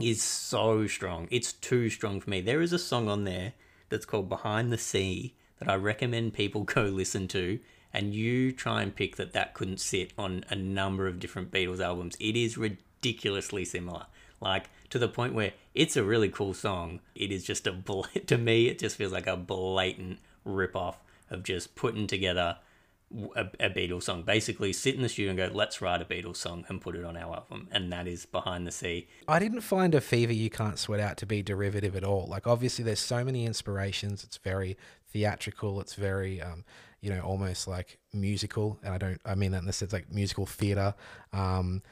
is 0.00 0.22
so 0.22 0.86
strong. 0.86 1.28
It's 1.30 1.52
too 1.52 1.88
strong 1.88 2.20
for 2.20 2.30
me. 2.30 2.40
There 2.40 2.60
is 2.60 2.72
a 2.72 2.78
song 2.78 3.08
on 3.08 3.24
there 3.24 3.52
that's 3.88 4.04
called 4.04 4.28
Behind 4.28 4.72
the 4.72 4.78
Sea 4.78 5.34
that 5.58 5.68
I 5.68 5.76
recommend 5.76 6.34
people 6.34 6.62
go 6.64 6.82
listen 6.82 7.28
to. 7.28 7.60
And 7.92 8.12
you 8.12 8.52
try 8.52 8.82
and 8.82 8.94
pick 8.94 9.16
that 9.16 9.32
that 9.32 9.54
couldn't 9.54 9.80
sit 9.80 10.12
on 10.18 10.44
a 10.50 10.54
number 10.54 11.06
of 11.06 11.18
different 11.18 11.50
Beatles 11.50 11.80
albums. 11.80 12.16
It 12.20 12.36
is 12.36 12.58
ridiculously 12.58 13.64
similar. 13.64 14.06
Like 14.38 14.68
to 14.90 14.98
the 14.98 15.08
point 15.08 15.34
where 15.34 15.52
it's 15.74 15.96
a 15.96 16.04
really 16.04 16.28
cool 16.28 16.54
song. 16.54 17.00
It 17.14 17.30
is 17.32 17.44
just 17.44 17.66
a 17.66 17.72
bl- 17.72 18.02
to 18.26 18.38
me 18.38 18.68
it 18.68 18.78
just 18.78 18.96
feels 18.96 19.12
like 19.12 19.26
a 19.26 19.36
blatant 19.36 20.18
rip 20.44 20.76
off 20.76 20.98
of 21.30 21.42
just 21.42 21.74
putting 21.74 22.06
together 22.06 22.58
a, 23.34 23.46
a 23.60 23.70
Beatles 23.70 24.04
song. 24.04 24.22
Basically, 24.22 24.72
sit 24.72 24.94
in 24.94 25.02
the 25.02 25.08
studio 25.08 25.30
and 25.30 25.38
go, 25.38 25.50
let's 25.52 25.80
write 25.80 26.02
a 26.02 26.04
Beatles 26.04 26.36
song 26.36 26.64
and 26.68 26.80
put 26.80 26.96
it 26.96 27.04
on 27.04 27.16
our 27.16 27.36
album. 27.36 27.68
And 27.70 27.92
that 27.92 28.06
is 28.06 28.26
Behind 28.26 28.66
the 28.66 28.72
Sea. 28.72 29.06
I 29.28 29.38
didn't 29.38 29.60
find 29.60 29.94
a 29.94 30.00
fever 30.00 30.32
you 30.32 30.50
can't 30.50 30.78
sweat 30.78 31.00
out 31.00 31.16
to 31.18 31.26
be 31.26 31.42
derivative 31.42 31.96
at 31.96 32.04
all. 32.04 32.26
Like 32.26 32.46
obviously, 32.46 32.84
there's 32.84 33.00
so 33.00 33.24
many 33.24 33.44
inspirations. 33.44 34.24
It's 34.24 34.38
very 34.38 34.76
theatrical. 35.10 35.80
It's 35.80 35.94
very, 35.94 36.40
um, 36.42 36.64
you 37.00 37.10
know, 37.10 37.20
almost 37.20 37.68
like 37.68 37.98
musical. 38.12 38.78
And 38.82 38.92
I 38.92 38.98
don't, 38.98 39.20
I 39.24 39.34
mean 39.34 39.52
that 39.52 39.58
in 39.58 39.66
the 39.66 39.72
sense 39.72 39.92
like 39.92 40.12
musical 40.12 40.46
theater. 40.46 40.94
Um, 41.32 41.82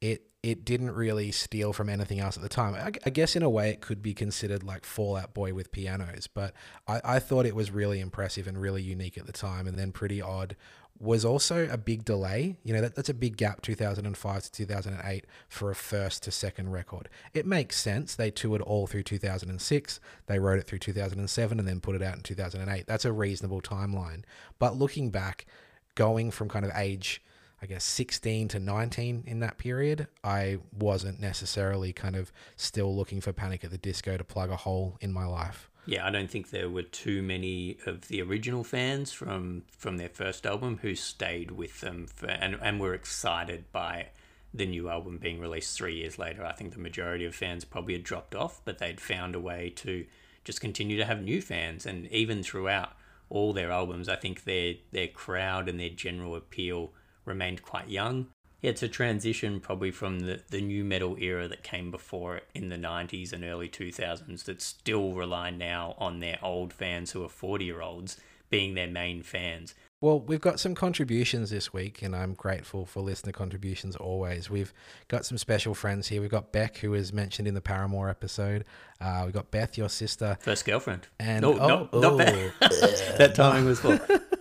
it 0.00 0.31
it 0.42 0.64
didn't 0.64 0.90
really 0.90 1.30
steal 1.30 1.72
from 1.72 1.88
anything 1.88 2.18
else 2.18 2.36
at 2.36 2.42
the 2.42 2.48
time. 2.48 2.74
I, 2.74 2.90
I, 3.06 3.10
guess 3.10 3.36
in 3.36 3.44
a 3.44 3.50
way 3.50 3.70
it 3.70 3.80
could 3.80 4.02
be 4.02 4.12
considered 4.12 4.64
like 4.64 4.84
Fall 4.84 5.16
Out 5.16 5.34
Boy 5.34 5.54
with 5.54 5.70
pianos, 5.70 6.26
but 6.26 6.52
I, 6.88 7.00
I 7.04 7.18
thought 7.20 7.46
it 7.46 7.54
was 7.54 7.70
really 7.70 8.00
impressive 8.00 8.48
and 8.48 8.60
really 8.60 8.82
unique 8.82 9.16
at 9.16 9.26
the 9.26 9.32
time. 9.32 9.68
And 9.68 9.78
then 9.78 9.92
Pretty 9.92 10.20
Odd 10.20 10.56
was 10.98 11.24
also 11.24 11.68
a 11.68 11.78
big 11.78 12.04
delay. 12.04 12.56
You 12.64 12.74
know, 12.74 12.80
that, 12.80 12.96
that's 12.96 13.08
a 13.08 13.14
big 13.14 13.36
gap, 13.36 13.62
2005 13.62 14.42
to 14.42 14.52
2008, 14.52 15.26
for 15.48 15.70
a 15.70 15.76
first 15.76 16.24
to 16.24 16.32
second 16.32 16.72
record. 16.72 17.08
It 17.34 17.46
makes 17.46 17.76
sense. 17.76 18.16
They 18.16 18.32
toured 18.32 18.62
all 18.62 18.88
through 18.88 19.04
2006, 19.04 20.00
they 20.26 20.38
wrote 20.40 20.58
it 20.58 20.66
through 20.66 20.80
2007, 20.80 21.58
and 21.58 21.68
then 21.68 21.80
put 21.80 21.94
it 21.94 22.02
out 22.02 22.16
in 22.16 22.22
2008. 22.22 22.86
That's 22.86 23.04
a 23.04 23.12
reasonable 23.12 23.60
timeline. 23.60 24.22
But 24.58 24.76
looking 24.76 25.10
back, 25.10 25.46
going 25.94 26.30
from 26.30 26.48
kind 26.48 26.64
of 26.64 26.72
age 26.74 27.22
I 27.62 27.66
guess 27.66 27.84
16 27.84 28.48
to 28.48 28.58
19 28.58 29.22
in 29.24 29.38
that 29.38 29.56
period, 29.56 30.08
I 30.24 30.58
wasn't 30.76 31.20
necessarily 31.20 31.92
kind 31.92 32.16
of 32.16 32.32
still 32.56 32.94
looking 32.94 33.20
for 33.20 33.32
Panic 33.32 33.62
at 33.62 33.70
the 33.70 33.78
Disco 33.78 34.16
to 34.16 34.24
plug 34.24 34.50
a 34.50 34.56
hole 34.56 34.98
in 35.00 35.12
my 35.12 35.26
life. 35.26 35.70
Yeah, 35.86 36.04
I 36.06 36.10
don't 36.10 36.28
think 36.30 36.50
there 36.50 36.68
were 36.68 36.82
too 36.82 37.22
many 37.22 37.76
of 37.86 38.08
the 38.08 38.20
original 38.22 38.64
fans 38.64 39.12
from 39.12 39.62
from 39.76 39.96
their 39.96 40.08
first 40.08 40.44
album 40.44 40.80
who 40.82 40.94
stayed 40.94 41.52
with 41.52 41.80
them 41.80 42.06
for, 42.06 42.26
and 42.26 42.56
and 42.60 42.80
were 42.80 42.94
excited 42.94 43.70
by 43.72 44.08
the 44.52 44.66
new 44.66 44.88
album 44.88 45.18
being 45.18 45.40
released 45.40 45.76
3 45.76 45.94
years 45.94 46.18
later. 46.18 46.44
I 46.44 46.52
think 46.52 46.72
the 46.72 46.78
majority 46.80 47.24
of 47.24 47.34
fans 47.34 47.64
probably 47.64 47.94
had 47.94 48.04
dropped 48.04 48.34
off, 48.34 48.60
but 48.64 48.78
they'd 48.78 49.00
found 49.00 49.34
a 49.34 49.40
way 49.40 49.70
to 49.76 50.04
just 50.44 50.60
continue 50.60 50.96
to 50.96 51.04
have 51.04 51.22
new 51.22 51.40
fans 51.40 51.86
and 51.86 52.06
even 52.08 52.42
throughout 52.42 52.96
all 53.28 53.52
their 53.52 53.70
albums, 53.70 54.08
I 54.08 54.16
think 54.16 54.44
their 54.44 54.74
their 54.90 55.08
crowd 55.08 55.68
and 55.68 55.80
their 55.80 55.88
general 55.88 56.36
appeal 56.36 56.92
remained 57.24 57.62
quite 57.62 57.88
young. 57.88 58.28
Yeah, 58.60 58.70
it's 58.70 58.82
a 58.82 58.88
transition 58.88 59.58
probably 59.58 59.90
from 59.90 60.20
the, 60.20 60.40
the 60.50 60.60
nu 60.60 60.84
metal 60.84 61.16
era 61.18 61.48
that 61.48 61.64
came 61.64 61.90
before 61.90 62.36
it 62.36 62.48
in 62.54 62.68
the 62.68 62.76
90s 62.76 63.32
and 63.32 63.44
early 63.44 63.68
2000s 63.68 64.44
that 64.44 64.62
still 64.62 65.12
rely 65.12 65.50
now 65.50 65.96
on 65.98 66.20
their 66.20 66.38
old 66.42 66.72
fans 66.72 67.10
who 67.10 67.24
are 67.24 67.28
40 67.28 67.64
year 67.64 67.82
olds 67.82 68.18
being 68.50 68.74
their 68.74 68.86
main 68.86 69.22
fans. 69.22 69.74
Well, 70.02 70.18
we've 70.18 70.40
got 70.40 70.58
some 70.58 70.74
contributions 70.74 71.50
this 71.50 71.72
week, 71.72 72.02
and 72.02 72.14
I'm 72.14 72.34
grateful 72.34 72.84
for 72.86 73.00
listener 73.00 73.30
contributions 73.30 73.94
always. 73.94 74.50
We've 74.50 74.74
got 75.06 75.24
some 75.24 75.38
special 75.38 75.74
friends 75.74 76.08
here. 76.08 76.20
We've 76.20 76.28
got 76.28 76.50
Beck, 76.50 76.78
who 76.78 76.90
was 76.90 77.12
mentioned 77.12 77.46
in 77.46 77.54
the 77.54 77.60
Paramore 77.60 78.08
episode. 78.08 78.64
Uh, 79.00 79.22
we've 79.24 79.32
got 79.32 79.52
Beth, 79.52 79.78
your 79.78 79.88
sister. 79.88 80.38
First 80.40 80.64
girlfriend. 80.64 81.06
And, 81.20 81.42
no, 81.42 81.56
oh, 81.56 81.68
no, 81.68 81.88
oh. 81.92 82.00
not 82.00 82.18
Beth. 82.18 82.58
that 83.18 83.36
timing 83.36 83.66
was 83.66 83.78
full. 83.78 84.00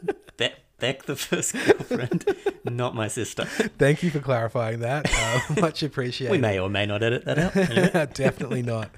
Beck, 0.81 1.03
the 1.03 1.15
first 1.15 1.53
girlfriend, 1.65 2.25
not 2.65 2.95
my 2.95 3.07
sister. 3.07 3.45
Thank 3.45 4.03
you 4.03 4.09
for 4.09 4.19
clarifying 4.19 4.79
that. 4.79 5.09
Uh, 5.15 5.55
much 5.61 5.83
appreciated. 5.83 6.31
We 6.31 6.37
may 6.39 6.59
or 6.59 6.69
may 6.69 6.85
not 6.85 7.03
edit 7.03 7.23
that 7.25 7.37
out. 7.39 7.55
Anyway. 7.71 8.07
Definitely 8.13 8.63
not. 8.63 8.89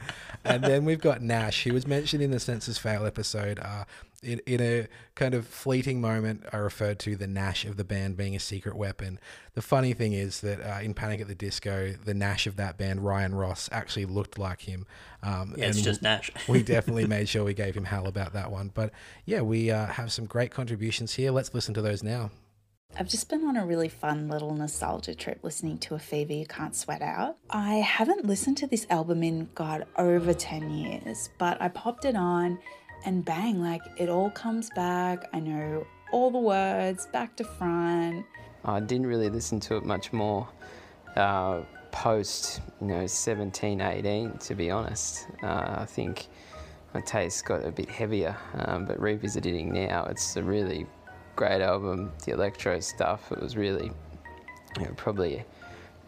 and 0.45 0.63
then 0.63 0.85
we've 0.85 1.01
got 1.01 1.21
Nash, 1.21 1.63
who 1.63 1.73
was 1.73 1.85
mentioned 1.85 2.23
in 2.23 2.31
the 2.31 2.39
Senses 2.39 2.77
Fail 2.77 3.05
episode. 3.05 3.59
Uh, 3.59 3.83
in, 4.23 4.39
in 4.45 4.61
a 4.61 4.87
kind 5.15 5.33
of 5.33 5.47
fleeting 5.47 6.01
moment, 6.01 6.45
I 6.51 6.57
referred 6.57 6.99
to 6.99 7.15
the 7.15 7.27
Nash 7.27 7.65
of 7.65 7.77
the 7.77 7.83
band 7.83 8.17
being 8.17 8.35
a 8.35 8.39
secret 8.39 8.75
weapon. 8.75 9.19
The 9.53 9.61
funny 9.61 9.93
thing 9.93 10.13
is 10.13 10.41
that 10.41 10.61
uh, 10.61 10.81
in 10.81 10.93
Panic 10.93 11.21
at 11.21 11.27
the 11.27 11.35
Disco, 11.35 11.93
the 12.03 12.13
Nash 12.13 12.47
of 12.47 12.55
that 12.55 12.77
band, 12.77 13.05
Ryan 13.05 13.35
Ross, 13.35 13.69
actually 13.71 14.05
looked 14.05 14.37
like 14.37 14.61
him. 14.61 14.85
Um, 15.21 15.53
yeah, 15.57 15.67
it's 15.67 15.81
just 15.81 16.01
Nash. 16.01 16.31
we 16.47 16.63
definitely 16.63 17.07
made 17.07 17.29
sure 17.29 17.43
we 17.43 17.53
gave 17.53 17.75
him 17.75 17.85
hell 17.85 18.07
about 18.07 18.33
that 18.33 18.51
one. 18.51 18.71
But 18.73 18.91
yeah, 19.25 19.41
we 19.41 19.71
uh, 19.71 19.87
have 19.87 20.11
some 20.11 20.25
great 20.25 20.51
contributions 20.51 21.13
here. 21.13 21.31
Let's 21.31 21.53
listen 21.53 21.73
to 21.75 21.81
those 21.81 22.03
now. 22.03 22.31
I've 22.95 23.07
just 23.07 23.27
been 23.27 23.43
on 23.47 23.57
a 23.57 23.65
really 23.65 23.89
fun 23.89 24.27
little 24.27 24.53
nostalgia 24.53 25.15
trip 25.15 25.39
listening 25.41 25.79
to 25.79 25.95
A 25.95 25.99
Fever 25.99 26.33
You 26.33 26.45
Can't 26.45 26.75
Sweat 26.75 27.01
Out. 27.01 27.37
I 27.49 27.75
haven't 27.75 28.25
listened 28.25 28.57
to 28.57 28.67
this 28.67 28.85
album 28.87 29.23
in, 29.23 29.49
God, 29.55 29.87
over 29.97 30.31
10 30.31 30.69
years, 30.69 31.31
but 31.39 31.59
I 31.59 31.69
popped 31.69 32.05
it 32.05 32.15
on 32.15 32.59
and 33.05 33.23
bang, 33.23 33.61
like 33.61 33.81
it 33.97 34.09
all 34.09 34.29
comes 34.31 34.69
back. 34.75 35.29
I 35.33 35.39
know 35.39 35.85
all 36.11 36.31
the 36.31 36.39
words 36.39 37.07
back 37.07 37.35
to 37.37 37.43
front. 37.43 38.25
I 38.65 38.79
didn't 38.79 39.07
really 39.07 39.29
listen 39.29 39.59
to 39.61 39.75
it 39.77 39.85
much 39.85 40.13
more 40.13 40.47
uh, 41.15 41.61
post, 41.91 42.61
you 42.81 42.87
know, 42.87 43.07
17, 43.07 43.81
18, 43.81 44.37
to 44.37 44.55
be 44.55 44.71
honest. 44.71 45.27
Uh, 45.41 45.75
I 45.79 45.85
think 45.85 46.27
my 46.93 47.01
taste 47.01 47.45
got 47.45 47.65
a 47.65 47.71
bit 47.71 47.89
heavier, 47.89 48.37
um, 48.55 48.85
but 48.85 48.99
revisiting 48.99 49.73
now, 49.73 50.05
it's 50.05 50.35
a 50.35 50.43
really 50.43 50.85
great 51.35 51.61
album. 51.61 52.11
The 52.25 52.31
electro 52.31 52.79
stuff, 52.79 53.31
it 53.31 53.41
was 53.41 53.57
really, 53.57 53.91
you 54.77 54.85
know, 54.85 54.91
probably 54.95 55.43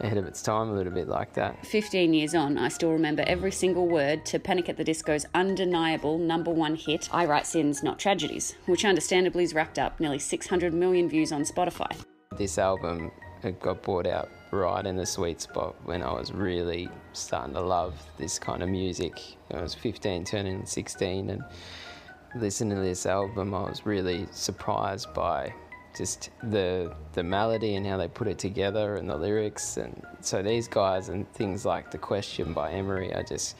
ahead 0.00 0.18
of 0.18 0.26
its 0.26 0.42
time 0.42 0.68
a 0.68 0.72
little 0.72 0.92
bit 0.92 1.08
like 1.08 1.32
that. 1.34 1.64
15 1.66 2.12
years 2.12 2.34
on, 2.34 2.58
I 2.58 2.68
still 2.68 2.92
remember 2.92 3.24
every 3.26 3.52
single 3.52 3.88
word 3.88 4.26
to 4.26 4.38
Panic 4.38 4.68
at 4.68 4.76
the 4.76 4.84
Disco's 4.84 5.26
undeniable 5.34 6.18
number 6.18 6.50
one 6.50 6.74
hit, 6.74 7.08
I 7.12 7.24
Write 7.24 7.46
Sins, 7.46 7.82
Not 7.82 7.98
Tragedies, 7.98 8.54
which 8.66 8.84
understandably 8.84 9.44
has 9.44 9.54
racked 9.54 9.78
up 9.78 9.98
nearly 9.98 10.18
600 10.18 10.74
million 10.74 11.08
views 11.08 11.32
on 11.32 11.42
Spotify. 11.42 11.90
This 12.36 12.58
album 12.58 13.10
got 13.60 13.82
brought 13.82 14.06
out 14.06 14.28
right 14.50 14.84
in 14.84 14.96
the 14.96 15.06
sweet 15.06 15.40
spot 15.40 15.76
when 15.84 16.02
I 16.02 16.12
was 16.12 16.32
really 16.32 16.88
starting 17.12 17.54
to 17.54 17.60
love 17.60 17.94
this 18.18 18.38
kind 18.38 18.62
of 18.62 18.68
music. 18.68 19.20
I 19.52 19.60
was 19.60 19.74
15, 19.74 20.24
turning 20.24 20.66
16, 20.66 21.30
and 21.30 21.44
listening 22.34 22.76
to 22.76 22.82
this 22.82 23.06
album, 23.06 23.54
I 23.54 23.62
was 23.62 23.86
really 23.86 24.26
surprised 24.32 25.12
by 25.14 25.54
just 25.96 26.30
the 26.42 26.94
the 27.14 27.22
melody 27.22 27.76
and 27.76 27.86
how 27.86 27.96
they 27.96 28.08
put 28.08 28.28
it 28.28 28.38
together 28.38 28.96
and 28.96 29.08
the 29.08 29.16
lyrics. 29.16 29.76
And 29.76 30.02
so 30.20 30.42
these 30.42 30.68
guys 30.68 31.08
and 31.08 31.30
things 31.32 31.64
like 31.64 31.90
the 31.90 31.98
question 31.98 32.52
by 32.52 32.72
Emery 32.72 33.14
I 33.14 33.22
just 33.22 33.56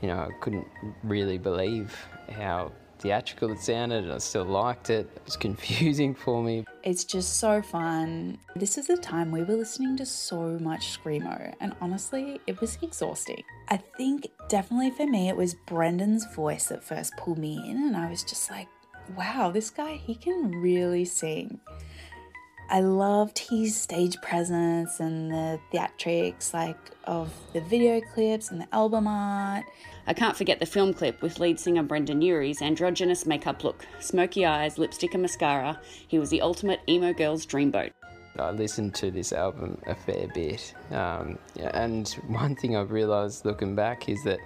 you 0.00 0.08
know 0.08 0.18
I 0.18 0.28
couldn't 0.40 0.66
really 1.02 1.38
believe 1.38 1.96
how 2.30 2.72
theatrical 2.98 3.50
it 3.52 3.60
sounded 3.60 4.04
and 4.04 4.12
I 4.12 4.18
still 4.18 4.44
liked 4.44 4.90
it. 4.90 5.10
It 5.16 5.22
was 5.24 5.36
confusing 5.48 6.14
for 6.14 6.42
me. 6.42 6.64
It's 6.82 7.04
just 7.04 7.38
so 7.38 7.62
fun. 7.62 8.38
This 8.56 8.76
is 8.78 8.86
the 8.86 8.96
time 8.96 9.30
we 9.30 9.42
were 9.42 9.56
listening 9.56 9.96
to 9.98 10.06
so 10.06 10.58
much 10.60 10.98
screamo 10.98 11.54
and 11.60 11.74
honestly 11.80 12.40
it 12.46 12.60
was 12.60 12.78
exhausting. 12.82 13.42
I 13.68 13.76
think 13.76 14.28
definitely 14.48 14.90
for 14.90 15.06
me 15.06 15.28
it 15.28 15.36
was 15.36 15.54
Brendon's 15.54 16.26
voice 16.34 16.66
that 16.66 16.84
first 16.84 17.16
pulled 17.16 17.38
me 17.38 17.56
in 17.70 17.76
and 17.76 17.96
I 17.96 18.10
was 18.10 18.22
just 18.22 18.50
like 18.50 18.68
wow, 19.16 19.50
this 19.50 19.70
guy, 19.70 19.94
he 19.94 20.14
can 20.14 20.50
really 20.60 21.04
sing. 21.04 21.60
I 22.68 22.80
loved 22.80 23.36
his 23.38 23.76
stage 23.76 24.16
presence 24.22 25.00
and 25.00 25.32
the 25.32 25.58
theatrics, 25.72 26.54
like 26.54 26.78
of 27.02 27.32
the 27.52 27.60
video 27.62 28.00
clips 28.00 28.52
and 28.52 28.60
the 28.60 28.68
album 28.72 29.08
art. 29.08 29.64
I 30.06 30.14
can't 30.14 30.36
forget 30.36 30.60
the 30.60 30.66
film 30.66 30.94
clip 30.94 31.20
with 31.20 31.40
lead 31.40 31.58
singer 31.58 31.82
Brendon 31.82 32.22
Urie's 32.22 32.62
androgynous 32.62 33.26
makeup 33.26 33.64
look, 33.64 33.84
smoky 33.98 34.46
eyes, 34.46 34.78
lipstick, 34.78 35.14
and 35.14 35.22
mascara. 35.22 35.80
He 36.06 36.20
was 36.20 36.30
the 36.30 36.42
ultimate 36.42 36.80
emo 36.88 37.12
girl's 37.12 37.44
dreamboat. 37.44 37.90
I 38.38 38.52
listened 38.52 38.94
to 38.96 39.10
this 39.10 39.32
album 39.32 39.82
a 39.88 39.94
fair 39.96 40.28
bit, 40.28 40.72
um, 40.92 41.38
and 41.58 42.08
one 42.28 42.54
thing 42.54 42.76
I've 42.76 42.92
realised 42.92 43.44
looking 43.44 43.74
back 43.74 44.08
is 44.08 44.22
that 44.22 44.38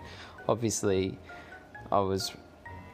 obviously 0.49 1.18
I 1.92 2.00
was 2.00 2.33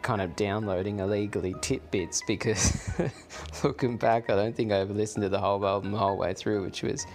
kind 0.03 0.21
of 0.21 0.37
downloading 0.37 1.01
illegally 1.01 1.55
tidbits 1.61 2.23
because 2.27 2.91
looking 3.65 3.97
back, 3.97 4.31
I 4.31 4.37
don't 4.37 4.55
think 4.55 4.73
I 4.73 4.77
ever 4.77 4.93
listened 4.93 5.23
to 5.23 5.29
the 5.29 5.41
whole 5.41 5.65
album 5.67 5.93
the 5.93 5.99
whole 5.99 6.17
way 6.17 6.35
through, 6.35 6.63
which 6.63 6.83
was 6.83 7.07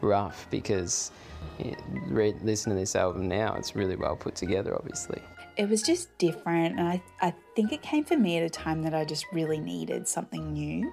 rough 0.00 0.46
because 0.50 1.12
yeah, 1.58 1.74
read, 2.06 2.40
listen 2.42 2.72
to 2.72 2.78
this 2.78 2.96
album 2.96 3.28
now, 3.28 3.54
it's 3.54 3.74
really 3.76 3.96
well 3.96 4.16
put 4.16 4.34
together, 4.34 4.74
obviously. 4.74 5.22
It 5.56 5.68
was 5.68 5.82
just 5.82 6.16
different, 6.18 6.78
and 6.78 6.88
I, 6.88 7.02
I 7.20 7.34
think 7.54 7.72
it 7.72 7.82
came 7.82 8.04
for 8.04 8.16
me 8.16 8.38
at 8.38 8.42
a 8.42 8.50
time 8.50 8.82
that 8.82 8.94
I 8.94 9.04
just 9.04 9.26
really 9.32 9.58
needed 9.58 10.08
something 10.08 10.52
new. 10.52 10.92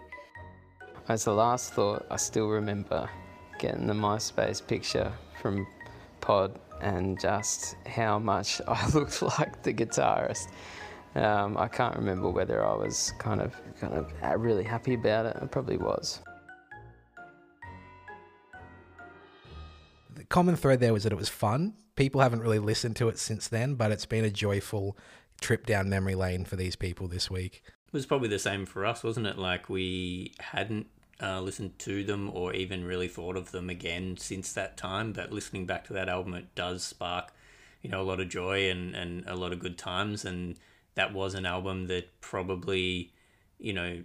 As 1.07 1.25
a 1.27 1.31
last 1.31 1.73
thought, 1.73 2.05
I 2.11 2.17
still 2.17 2.49
remember 2.49 3.09
getting 3.59 3.87
the 3.87 3.93
MySpace 3.93 4.65
picture 4.65 5.11
from 5.41 5.65
Pod 6.19 6.59
and 6.81 7.19
just 7.19 7.75
how 7.85 8.19
much 8.19 8.61
I 8.67 8.89
looked 8.89 9.21
like 9.21 9.63
the 9.63 9.73
guitarist. 9.73 10.49
Um, 11.17 11.57
I 11.57 11.67
can't 11.67 11.95
remember 11.95 12.29
whether 12.29 12.63
I 12.63 12.75
was 12.75 13.11
kind 13.17 13.41
of 13.41 13.55
kind 13.81 13.95
of 13.95 14.13
really 14.39 14.63
happy 14.63 14.93
about 14.93 15.25
it. 15.25 15.35
I 15.41 15.45
probably 15.47 15.77
was. 15.77 16.21
The 20.13 20.25
common 20.25 20.55
thread 20.55 20.79
there 20.79 20.93
was 20.93 21.03
that 21.03 21.11
it 21.11 21.17
was 21.17 21.29
fun. 21.29 21.73
People 21.95 22.21
haven't 22.21 22.41
really 22.41 22.59
listened 22.59 22.95
to 22.97 23.09
it 23.09 23.17
since 23.17 23.47
then, 23.47 23.73
but 23.73 23.91
it's 23.91 24.05
been 24.05 24.25
a 24.25 24.29
joyful 24.29 24.95
trip 25.41 25.65
down 25.65 25.89
memory 25.89 26.13
lane 26.13 26.45
for 26.45 26.55
these 26.55 26.75
people 26.75 27.07
this 27.07 27.31
week. 27.31 27.63
It 27.65 27.93
was 27.93 28.05
probably 28.05 28.29
the 28.29 28.37
same 28.37 28.67
for 28.67 28.85
us, 28.85 29.03
wasn't 29.03 29.25
it? 29.25 29.39
Like 29.39 29.69
we 29.69 30.33
hadn't 30.39 30.85
uh, 31.19 31.41
listened 31.41 31.79
to 31.79 32.03
them 32.03 32.29
or 32.31 32.53
even 32.53 32.85
really 32.85 33.07
thought 33.07 33.37
of 33.37 33.51
them 33.51 33.71
again 33.71 34.17
since 34.17 34.53
that 34.53 34.77
time. 34.77 35.13
But 35.13 35.31
listening 35.31 35.65
back 35.65 35.85
to 35.85 35.93
that 35.93 36.09
album, 36.09 36.35
it 36.35 36.53
does 36.53 36.83
spark, 36.83 37.33
you 37.81 37.89
know, 37.89 38.01
a 38.01 38.03
lot 38.03 38.19
of 38.19 38.29
joy 38.29 38.69
and, 38.69 38.93
and 38.93 39.25
a 39.25 39.35
lot 39.35 39.51
of 39.51 39.59
good 39.59 39.79
times. 39.79 40.23
And 40.23 40.59
that 40.97 41.13
was 41.13 41.35
an 41.35 41.45
album 41.45 41.85
that 41.87 42.19
probably, 42.21 43.13
you 43.59 43.71
know, 43.71 44.03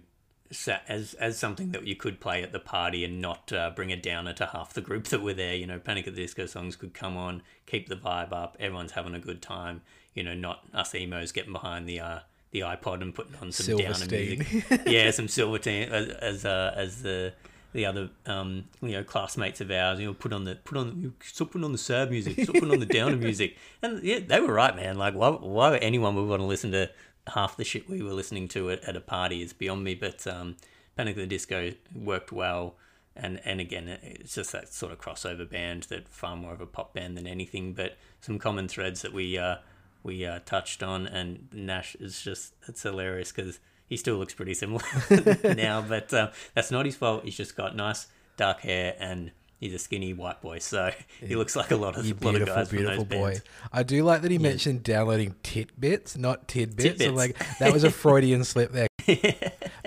as 0.87 1.15
as 1.15 1.39
something 1.39 1.71
that 1.71 1.87
you 1.87 1.95
could 1.95 2.19
play 2.19 2.43
at 2.43 2.51
the 2.51 2.59
party 2.59 3.03
and 3.03 3.19
not 3.19 3.51
uh, 3.51 3.71
bring 3.75 3.89
it 3.89 4.03
down 4.03 4.25
to 4.33 4.45
half 4.45 4.73
the 4.73 4.81
group 4.81 5.05
that 5.09 5.21
were 5.21 5.33
there. 5.33 5.55
You 5.55 5.65
know, 5.65 5.79
Panic 5.79 6.07
at 6.07 6.15
the 6.15 6.21
Disco 6.21 6.45
songs 6.45 6.75
could 6.75 6.93
come 6.93 7.17
on, 7.17 7.41
keep 7.65 7.89
the 7.89 7.95
vibe 7.95 8.31
up, 8.31 8.55
everyone's 8.59 8.91
having 8.91 9.15
a 9.15 9.19
good 9.19 9.41
time. 9.41 9.81
You 10.13 10.23
know, 10.23 10.35
not 10.35 10.63
us 10.71 10.93
emos 10.93 11.31
getting 11.31 11.51
behind 11.51 11.89
the 11.89 11.99
uh, 11.99 12.19
the 12.51 12.59
iPod 12.59 13.01
and 13.01 13.13
putting 13.13 13.35
on 13.41 13.51
some 13.51 13.75
downer 13.75 14.05
music. 14.07 14.65
yeah, 14.85 15.09
some 15.09 15.27
Silverstein 15.27 15.91
as 15.91 16.09
as, 16.09 16.45
uh, 16.45 16.73
as 16.77 17.01
the 17.01 17.33
the 17.73 17.85
other 17.85 18.09
um, 18.25 18.65
you 18.81 18.91
know 18.91 19.03
classmates 19.03 19.59
of 19.59 19.69
ours, 19.71 19.99
you 19.99 20.05
know, 20.05 20.13
put 20.13 20.31
on 20.31 20.45
the 20.45 20.55
put 20.55 20.77
on 20.77 21.13
stop 21.21 21.51
putting 21.51 21.65
on 21.65 21.71
the 21.71 21.77
sad 21.77 22.09
music, 22.11 22.39
stop 22.43 22.53
putting 22.53 22.71
on 22.71 22.79
the 22.79 22.85
downer 22.85 23.15
music, 23.17 23.57
and 23.81 24.01
yeah, 24.03 24.19
they 24.25 24.39
were 24.39 24.53
right, 24.53 24.75
man. 24.75 24.97
Like, 24.97 25.15
why 25.15 25.29
why 25.29 25.77
anyone 25.77 26.15
would 26.15 26.27
want 26.27 26.41
to 26.41 26.45
listen 26.45 26.71
to 26.71 26.89
half 27.27 27.57
the 27.57 27.63
shit 27.63 27.89
we 27.89 28.01
were 28.01 28.13
listening 28.13 28.47
to 28.49 28.69
at, 28.69 28.83
at 28.83 28.95
a 28.95 29.01
party 29.01 29.41
is 29.41 29.53
beyond 29.53 29.83
me. 29.83 29.95
But 29.95 30.25
um, 30.27 30.55
Panic 30.95 31.17
at 31.17 31.21
the 31.21 31.27
Disco 31.27 31.71
worked 31.95 32.31
well, 32.31 32.75
and 33.15 33.41
and 33.43 33.59
again, 33.59 33.87
it's 33.87 34.35
just 34.35 34.51
that 34.51 34.71
sort 34.71 34.91
of 34.91 34.99
crossover 34.99 35.49
band 35.49 35.83
that 35.83 36.07
far 36.07 36.35
more 36.35 36.53
of 36.53 36.61
a 36.61 36.67
pop 36.67 36.93
band 36.93 37.17
than 37.17 37.27
anything. 37.27 37.73
But 37.73 37.97
some 38.21 38.39
common 38.39 38.67
threads 38.67 39.01
that 39.01 39.13
we 39.13 39.37
uh, 39.37 39.57
we 40.03 40.25
uh, 40.25 40.39
touched 40.45 40.83
on, 40.83 41.07
and 41.07 41.47
Nash 41.51 41.95
is 41.95 42.21
just 42.21 42.53
it's 42.67 42.83
hilarious 42.83 43.31
because 43.31 43.59
he 43.93 43.97
still 43.97 44.15
looks 44.15 44.33
pretty 44.33 44.55
similar 44.55 44.81
now, 45.55 45.79
but 45.79 46.11
uh, 46.11 46.31
that's 46.55 46.71
not 46.71 46.87
his 46.87 46.95
fault. 46.95 47.25
He's 47.25 47.37
just 47.37 47.55
got 47.55 47.75
nice 47.75 48.07
dark 48.37 48.61
hair 48.61 48.95
and 48.99 49.29
he's 49.59 49.71
a 49.71 49.77
skinny 49.77 50.13
white 50.13 50.41
boy, 50.41 50.57
so 50.57 50.89
he 51.19 51.35
looks 51.35 51.55
like 51.55 51.69
a 51.69 51.75
lot 51.75 51.95
of, 51.95 52.03
a 52.03 52.25
lot 52.25 52.41
of 52.41 52.47
guys 52.47 52.69
beautiful 52.69 53.05
boy. 53.05 53.33
Bands. 53.33 53.43
I 53.71 53.83
do 53.83 54.03
like 54.03 54.23
that 54.23 54.31
he 54.31 54.37
yeah. 54.37 54.49
mentioned 54.49 54.81
downloading 54.81 55.35
titbits, 55.43 56.17
not 56.17 56.47
tidbits. 56.47 56.97
tidbits. 56.97 57.05
So 57.05 57.13
like 57.13 57.37
that 57.59 57.71
was 57.71 57.83
a 57.83 57.91
Freudian 58.01 58.43
slip 58.43 58.71
there. 58.71 58.87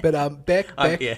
But 0.01 0.15
um, 0.15 0.37
Beck, 0.37 0.69
oh, 0.79 0.85
Beck, 0.85 1.01
yeah. 1.01 1.17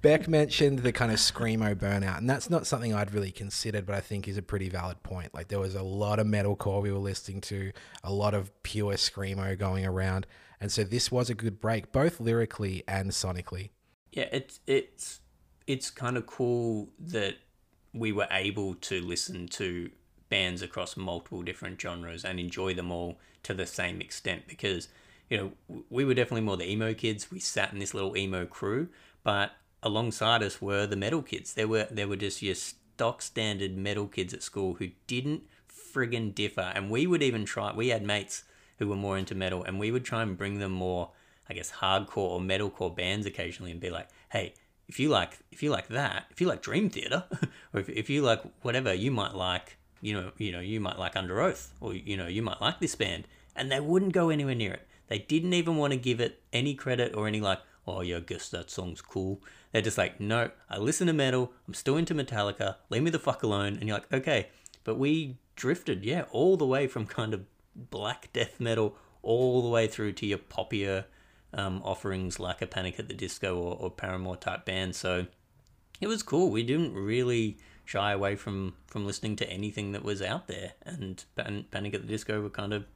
Beck 0.00 0.28
mentioned 0.28 0.78
the 0.78 0.92
kind 0.92 1.12
of 1.12 1.18
screamo 1.18 1.74
burnout, 1.74 2.16
and 2.16 2.30
that's 2.30 2.48
not 2.48 2.66
something 2.66 2.94
I'd 2.94 3.12
really 3.12 3.30
considered, 3.30 3.84
but 3.84 3.94
I 3.94 4.00
think 4.00 4.26
is 4.26 4.38
a 4.38 4.42
pretty 4.42 4.70
valid 4.70 5.02
point. 5.02 5.34
Like 5.34 5.48
there 5.48 5.60
was 5.60 5.74
a 5.74 5.82
lot 5.82 6.18
of 6.18 6.26
metalcore 6.26 6.80
we 6.80 6.90
were 6.90 6.98
listening 6.98 7.42
to, 7.42 7.72
a 8.02 8.10
lot 8.10 8.32
of 8.32 8.50
pure 8.62 8.94
screamo 8.94 9.58
going 9.58 9.84
around, 9.84 10.26
and 10.62 10.70
so 10.70 10.84
this 10.84 11.10
was 11.10 11.28
a 11.28 11.34
good 11.34 11.60
break, 11.60 11.90
both 11.90 12.20
lyrically 12.20 12.84
and 12.86 13.10
sonically. 13.10 13.70
Yeah, 14.12 14.28
it's 14.32 14.60
it's 14.66 15.20
it's 15.66 15.90
kind 15.90 16.16
of 16.16 16.26
cool 16.26 16.88
that 16.98 17.34
we 17.92 18.12
were 18.12 18.28
able 18.30 18.76
to 18.76 19.00
listen 19.00 19.48
to 19.48 19.90
bands 20.28 20.62
across 20.62 20.96
multiple 20.96 21.42
different 21.42 21.80
genres 21.80 22.24
and 22.24 22.40
enjoy 22.40 22.74
them 22.74 22.90
all 22.90 23.18
to 23.42 23.52
the 23.52 23.66
same 23.66 24.00
extent 24.00 24.44
because 24.46 24.88
you 25.28 25.36
know 25.36 25.84
we 25.90 26.04
were 26.04 26.14
definitely 26.14 26.40
more 26.40 26.56
the 26.56 26.70
emo 26.70 26.94
kids 26.94 27.30
we 27.30 27.38
sat 27.38 27.72
in 27.72 27.78
this 27.78 27.92
little 27.92 28.16
emo 28.16 28.46
crew 28.46 28.88
but 29.22 29.50
alongside 29.82 30.42
us 30.42 30.62
were 30.62 30.86
the 30.86 30.96
metal 30.96 31.20
kids 31.20 31.52
there 31.52 31.68
were 31.68 31.86
there 31.90 32.08
were 32.08 32.16
just 32.16 32.40
your 32.40 32.54
stock 32.54 33.20
standard 33.20 33.76
metal 33.76 34.06
kids 34.06 34.32
at 34.32 34.42
school 34.42 34.74
who 34.74 34.88
didn't 35.06 35.42
friggin' 35.92 36.34
differ. 36.34 36.72
And 36.74 36.90
we 36.90 37.06
would 37.06 37.22
even 37.22 37.44
try. 37.44 37.72
We 37.72 37.88
had 37.88 38.02
mates 38.02 38.44
who 38.82 38.88
were 38.88 38.96
more 38.96 39.16
into 39.16 39.34
metal, 39.34 39.62
and 39.64 39.78
we 39.78 39.90
would 39.90 40.04
try 40.04 40.22
and 40.22 40.36
bring 40.36 40.58
them 40.58 40.72
more, 40.72 41.10
I 41.48 41.54
guess, 41.54 41.70
hardcore 41.70 42.16
or 42.16 42.40
metalcore 42.40 42.94
bands 42.94 43.26
occasionally, 43.26 43.70
and 43.70 43.80
be 43.80 43.90
like, 43.90 44.08
hey. 44.30 44.54
If 44.88 45.00
you 45.00 45.08
like, 45.08 45.38
if 45.50 45.62
you 45.62 45.70
like 45.70 45.88
that, 45.88 46.26
if 46.30 46.40
you 46.40 46.48
like 46.48 46.60
Dream 46.60 46.90
Theater, 46.90 47.24
or 47.72 47.80
if, 47.80 47.88
if 47.88 48.10
you 48.10 48.20
like 48.20 48.42
whatever, 48.60 48.92
you 48.92 49.10
might 49.10 49.32
like, 49.32 49.78
you 50.02 50.12
know, 50.12 50.32
you 50.36 50.52
know, 50.52 50.60
you 50.60 50.80
might 50.80 50.98
like 50.98 51.16
Under 51.16 51.40
Oath, 51.40 51.72
or 51.80 51.94
you 51.94 52.16
know, 52.16 52.26
you 52.26 52.42
might 52.42 52.60
like 52.60 52.78
this 52.78 52.94
band, 52.94 53.26
and 53.56 53.72
they 53.72 53.80
wouldn't 53.80 54.12
go 54.12 54.28
anywhere 54.28 54.56
near 54.56 54.72
it. 54.72 54.86
They 55.06 55.20
didn't 55.20 55.54
even 55.54 55.76
want 55.76 55.92
to 55.92 55.98
give 55.98 56.20
it 56.20 56.42
any 56.52 56.74
credit 56.74 57.14
or 57.14 57.26
any 57.26 57.40
like, 57.40 57.60
oh 57.86 58.00
yeah, 58.02 58.18
I 58.18 58.20
guess 58.20 58.48
that 58.50 58.70
song's 58.70 59.00
cool. 59.00 59.40
They're 59.72 59.82
just 59.82 59.98
like, 59.98 60.20
no, 60.20 60.50
I 60.68 60.78
listen 60.78 61.06
to 61.06 61.12
metal. 61.12 61.52
I'm 61.66 61.74
still 61.74 61.96
into 61.96 62.14
Metallica. 62.14 62.76
Leave 62.90 63.02
me 63.02 63.10
the 63.10 63.18
fuck 63.18 63.42
alone. 63.42 63.76
And 63.78 63.84
you're 63.84 63.96
like, 63.96 64.12
okay, 64.12 64.48
but 64.84 64.98
we 64.98 65.38
drifted, 65.56 66.04
yeah, 66.04 66.24
all 66.30 66.56
the 66.56 66.66
way 66.66 66.86
from 66.86 67.06
kind 67.06 67.34
of 67.34 67.44
black 67.74 68.32
death 68.32 68.60
metal 68.60 68.96
all 69.22 69.62
the 69.62 69.68
way 69.68 69.86
through 69.86 70.12
to 70.12 70.26
your 70.26 70.38
poppier 70.38 71.04
um, 71.54 71.82
offerings 71.84 72.40
like 72.40 72.62
a 72.62 72.66
Panic 72.66 72.98
at 72.98 73.08
the 73.08 73.14
Disco 73.14 73.56
or, 73.56 73.76
or 73.76 73.90
Paramore 73.90 74.36
type 74.36 74.64
band. 74.64 74.96
So 74.96 75.26
it 76.00 76.06
was 76.06 76.22
cool. 76.22 76.50
We 76.50 76.62
didn't 76.62 76.94
really 76.94 77.58
shy 77.84 78.12
away 78.12 78.36
from 78.36 78.74
from 78.86 79.06
listening 79.06 79.36
to 79.36 79.50
anything 79.50 79.92
that 79.92 80.04
was 80.04 80.22
out 80.22 80.46
there, 80.46 80.72
and 80.84 81.24
Pan- 81.36 81.66
Panic 81.70 81.94
at 81.94 82.02
the 82.02 82.08
Disco 82.08 82.40
were 82.40 82.50
kind 82.50 82.72
of 82.72 82.86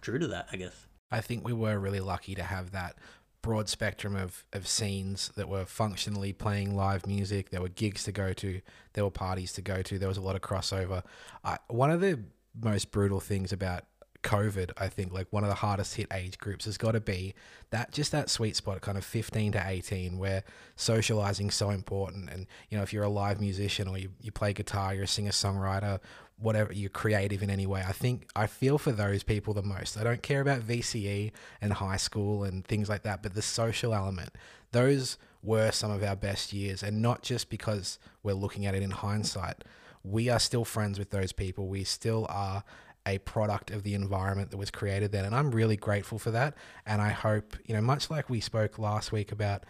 true 0.00 0.18
to 0.18 0.26
that, 0.28 0.48
I 0.52 0.56
guess. 0.56 0.86
I 1.10 1.20
think 1.20 1.44
we 1.44 1.52
were 1.52 1.78
really 1.78 2.00
lucky 2.00 2.34
to 2.34 2.42
have 2.42 2.70
that 2.70 2.96
broad 3.42 3.68
spectrum 3.68 4.16
of, 4.16 4.44
of 4.52 4.66
scenes 4.66 5.30
that 5.34 5.48
were 5.48 5.64
functionally 5.64 6.32
playing 6.32 6.76
live 6.76 7.06
music. 7.06 7.50
There 7.50 7.62
were 7.62 7.68
gigs 7.68 8.04
to 8.04 8.12
go 8.12 8.32
to, 8.34 8.60
there 8.92 9.04
were 9.04 9.10
parties 9.10 9.52
to 9.54 9.62
go 9.62 9.82
to, 9.82 9.98
there 9.98 10.08
was 10.08 10.18
a 10.18 10.22
lot 10.22 10.36
of 10.36 10.42
crossover. 10.42 11.02
I, 11.42 11.58
one 11.68 11.90
of 11.90 12.00
the 12.00 12.20
most 12.60 12.90
brutal 12.90 13.20
things 13.20 13.52
about 13.52 13.84
COVID, 14.22 14.72
I 14.76 14.88
think, 14.88 15.12
like 15.12 15.26
one 15.30 15.44
of 15.44 15.48
the 15.48 15.56
hardest 15.56 15.94
hit 15.94 16.08
age 16.12 16.38
groups 16.38 16.64
has 16.66 16.76
got 16.76 16.92
to 16.92 17.00
be 17.00 17.34
that 17.70 17.92
just 17.92 18.12
that 18.12 18.28
sweet 18.28 18.56
spot, 18.56 18.80
kind 18.80 18.98
of 18.98 19.04
15 19.04 19.52
to 19.52 19.62
18, 19.64 20.18
where 20.18 20.42
socializing 20.76 21.50
so 21.50 21.70
important. 21.70 22.30
And, 22.30 22.46
you 22.68 22.76
know, 22.76 22.82
if 22.82 22.92
you're 22.92 23.04
a 23.04 23.08
live 23.08 23.40
musician 23.40 23.88
or 23.88 23.98
you, 23.98 24.10
you 24.20 24.32
play 24.32 24.52
guitar, 24.52 24.94
you're 24.94 25.04
a 25.04 25.08
singer 25.08 25.30
songwriter, 25.30 26.00
whatever, 26.38 26.72
you're 26.72 26.90
creative 26.90 27.42
in 27.42 27.50
any 27.50 27.66
way, 27.66 27.82
I 27.86 27.92
think 27.92 28.28
I 28.34 28.46
feel 28.46 28.78
for 28.78 28.92
those 28.92 29.22
people 29.22 29.54
the 29.54 29.62
most. 29.62 29.96
I 29.96 30.04
don't 30.04 30.22
care 30.22 30.40
about 30.40 30.62
VCE 30.62 31.32
and 31.60 31.72
high 31.74 31.96
school 31.96 32.44
and 32.44 32.64
things 32.64 32.88
like 32.88 33.02
that, 33.02 33.22
but 33.22 33.34
the 33.34 33.42
social 33.42 33.94
element, 33.94 34.30
those 34.72 35.18
were 35.42 35.70
some 35.70 35.90
of 35.90 36.02
our 36.02 36.16
best 36.16 36.52
years. 36.52 36.82
And 36.82 37.00
not 37.00 37.22
just 37.22 37.50
because 37.50 37.98
we're 38.22 38.34
looking 38.34 38.66
at 38.66 38.74
it 38.74 38.82
in 38.82 38.90
hindsight. 38.90 39.64
We 40.02 40.28
are 40.30 40.38
still 40.38 40.64
friends 40.64 40.98
with 40.98 41.10
those 41.10 41.32
people. 41.32 41.68
We 41.68 41.84
still 41.84 42.26
are 42.30 42.64
a 43.06 43.18
product 43.18 43.70
of 43.70 43.82
the 43.82 43.94
environment 43.94 44.50
that 44.50 44.56
was 44.56 44.70
created 44.70 45.12
then. 45.12 45.24
And 45.24 45.34
I'm 45.34 45.50
really 45.50 45.76
grateful 45.76 46.18
for 46.18 46.30
that. 46.30 46.54
And 46.86 47.00
I 47.00 47.10
hope, 47.10 47.56
you 47.64 47.74
know, 47.74 47.80
much 47.80 48.10
like 48.10 48.28
we 48.28 48.40
spoke 48.40 48.78
last 48.78 49.12
week 49.12 49.32
about 49.32 49.64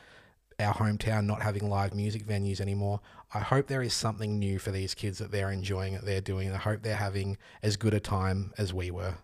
our 0.59 0.75
hometown 0.75 1.27
not 1.27 1.43
having 1.43 1.69
live 1.69 1.95
music 1.95 2.27
venues 2.27 2.61
anymore, 2.61 3.01
I 3.33 3.41
hope 3.41 3.67
there 3.67 3.83
is 3.83 3.95
something 3.95 4.39
new 4.39 4.59
for 4.59 4.71
these 4.71 4.95
kids 4.95 5.19
that 5.19 5.31
they're 5.31 5.51
enjoying 5.51 5.95
that 5.95 6.05
they're 6.05 6.21
doing. 6.21 6.51
I 6.53 6.57
hope 6.57 6.83
they're 6.83 6.97
having 6.97 7.39
as 7.63 7.77
good 7.77 7.95
a 7.95 8.01
time 8.01 8.53
as 8.59 8.75
we 8.75 8.91
were. 8.91 9.15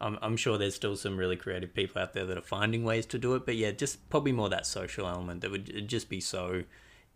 I'm, 0.00 0.18
I'm 0.22 0.36
sure 0.36 0.58
there's 0.58 0.76
still 0.76 0.96
some 0.96 1.16
really 1.16 1.36
creative 1.36 1.74
people 1.74 2.00
out 2.00 2.12
there 2.12 2.24
that 2.24 2.38
are 2.38 2.42
finding 2.42 2.84
ways 2.84 3.04
to 3.06 3.18
do 3.18 3.34
it, 3.34 3.44
but 3.44 3.56
yeah, 3.56 3.72
just 3.72 4.08
probably 4.10 4.32
more 4.32 4.48
that 4.48 4.64
social 4.66 5.08
element 5.08 5.40
that 5.40 5.50
would 5.50 5.88
just 5.88 6.08
be 6.08 6.20
so 6.20 6.62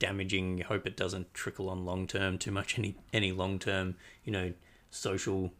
damaging. 0.00 0.62
Hope 0.62 0.86
it 0.86 0.96
doesn't 0.96 1.32
trickle 1.32 1.70
on 1.70 1.84
long 1.84 2.08
term 2.08 2.38
too 2.38 2.50
much. 2.50 2.78
Any 2.78 2.96
any 3.12 3.30
long 3.30 3.60
term, 3.60 3.94
you 4.24 4.32
know, 4.32 4.52
social 4.90 5.52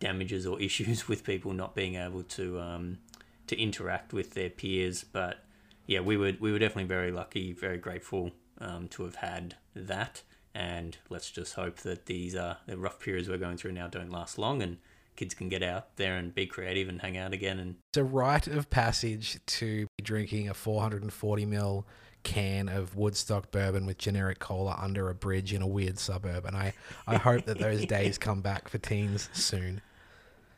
damages 0.00 0.46
or 0.46 0.60
issues 0.60 1.08
with 1.08 1.24
people 1.24 1.52
not 1.52 1.74
being 1.74 1.96
able 1.96 2.22
to 2.22 2.60
um, 2.60 2.98
to 3.46 3.60
interact 3.60 4.12
with 4.12 4.34
their 4.34 4.50
peers. 4.50 5.04
But 5.04 5.44
yeah, 5.86 6.00
we 6.00 6.16
were 6.16 6.32
we 6.40 6.52
were 6.52 6.58
definitely 6.58 6.84
very 6.84 7.12
lucky, 7.12 7.52
very 7.52 7.78
grateful 7.78 8.32
um, 8.58 8.88
to 8.88 9.04
have 9.04 9.16
had 9.16 9.56
that. 9.74 10.22
And 10.56 10.96
let's 11.08 11.30
just 11.30 11.54
hope 11.54 11.78
that 11.78 12.06
these 12.06 12.36
uh, 12.36 12.56
the 12.66 12.78
rough 12.78 13.00
periods 13.00 13.28
we're 13.28 13.38
going 13.38 13.56
through 13.56 13.72
now 13.72 13.88
don't 13.88 14.10
last 14.10 14.38
long, 14.38 14.62
and 14.62 14.78
kids 15.16 15.34
can 15.34 15.48
get 15.48 15.62
out 15.62 15.96
there 15.96 16.16
and 16.16 16.34
be 16.34 16.46
creative 16.46 16.88
and 16.88 17.00
hang 17.00 17.16
out 17.16 17.32
again. 17.32 17.58
And 17.58 17.76
it's 17.90 17.98
a 17.98 18.04
rite 18.04 18.46
of 18.46 18.70
passage 18.70 19.38
to 19.46 19.86
be 19.96 20.04
drinking 20.04 20.48
a 20.48 20.54
440 20.54 21.46
ml 21.46 21.84
can 22.24 22.68
of 22.68 22.96
Woodstock 22.96 23.52
bourbon 23.52 23.86
with 23.86 23.98
generic 23.98 24.40
cola 24.40 24.76
under 24.80 25.08
a 25.08 25.14
bridge 25.14 25.52
in 25.52 25.62
a 25.62 25.66
weird 25.66 25.98
suburb. 25.98 26.44
And 26.44 26.56
I, 26.56 26.72
I 27.06 27.16
hope 27.16 27.44
that 27.44 27.58
those 27.58 27.86
days 27.86 28.18
come 28.18 28.40
back 28.40 28.68
for 28.68 28.78
teens 28.78 29.28
soon. 29.32 29.80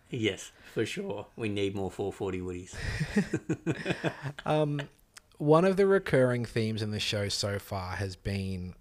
Yes, 0.09 0.53
for 0.73 0.87
sure. 0.87 1.27
We 1.37 1.49
need 1.49 1.75
more 1.75 1.91
440 1.91 2.41
Woodies. 2.41 4.13
um, 4.47 4.81
one 5.39 5.65
of 5.65 5.77
the 5.77 5.87
recurring 5.87 6.45
themes 6.45 6.81
in 6.81 6.93
the 6.93 7.01
show 7.01 7.29
so 7.29 7.59
far 7.59 7.97
has 7.97 8.17
been, 8.17 8.75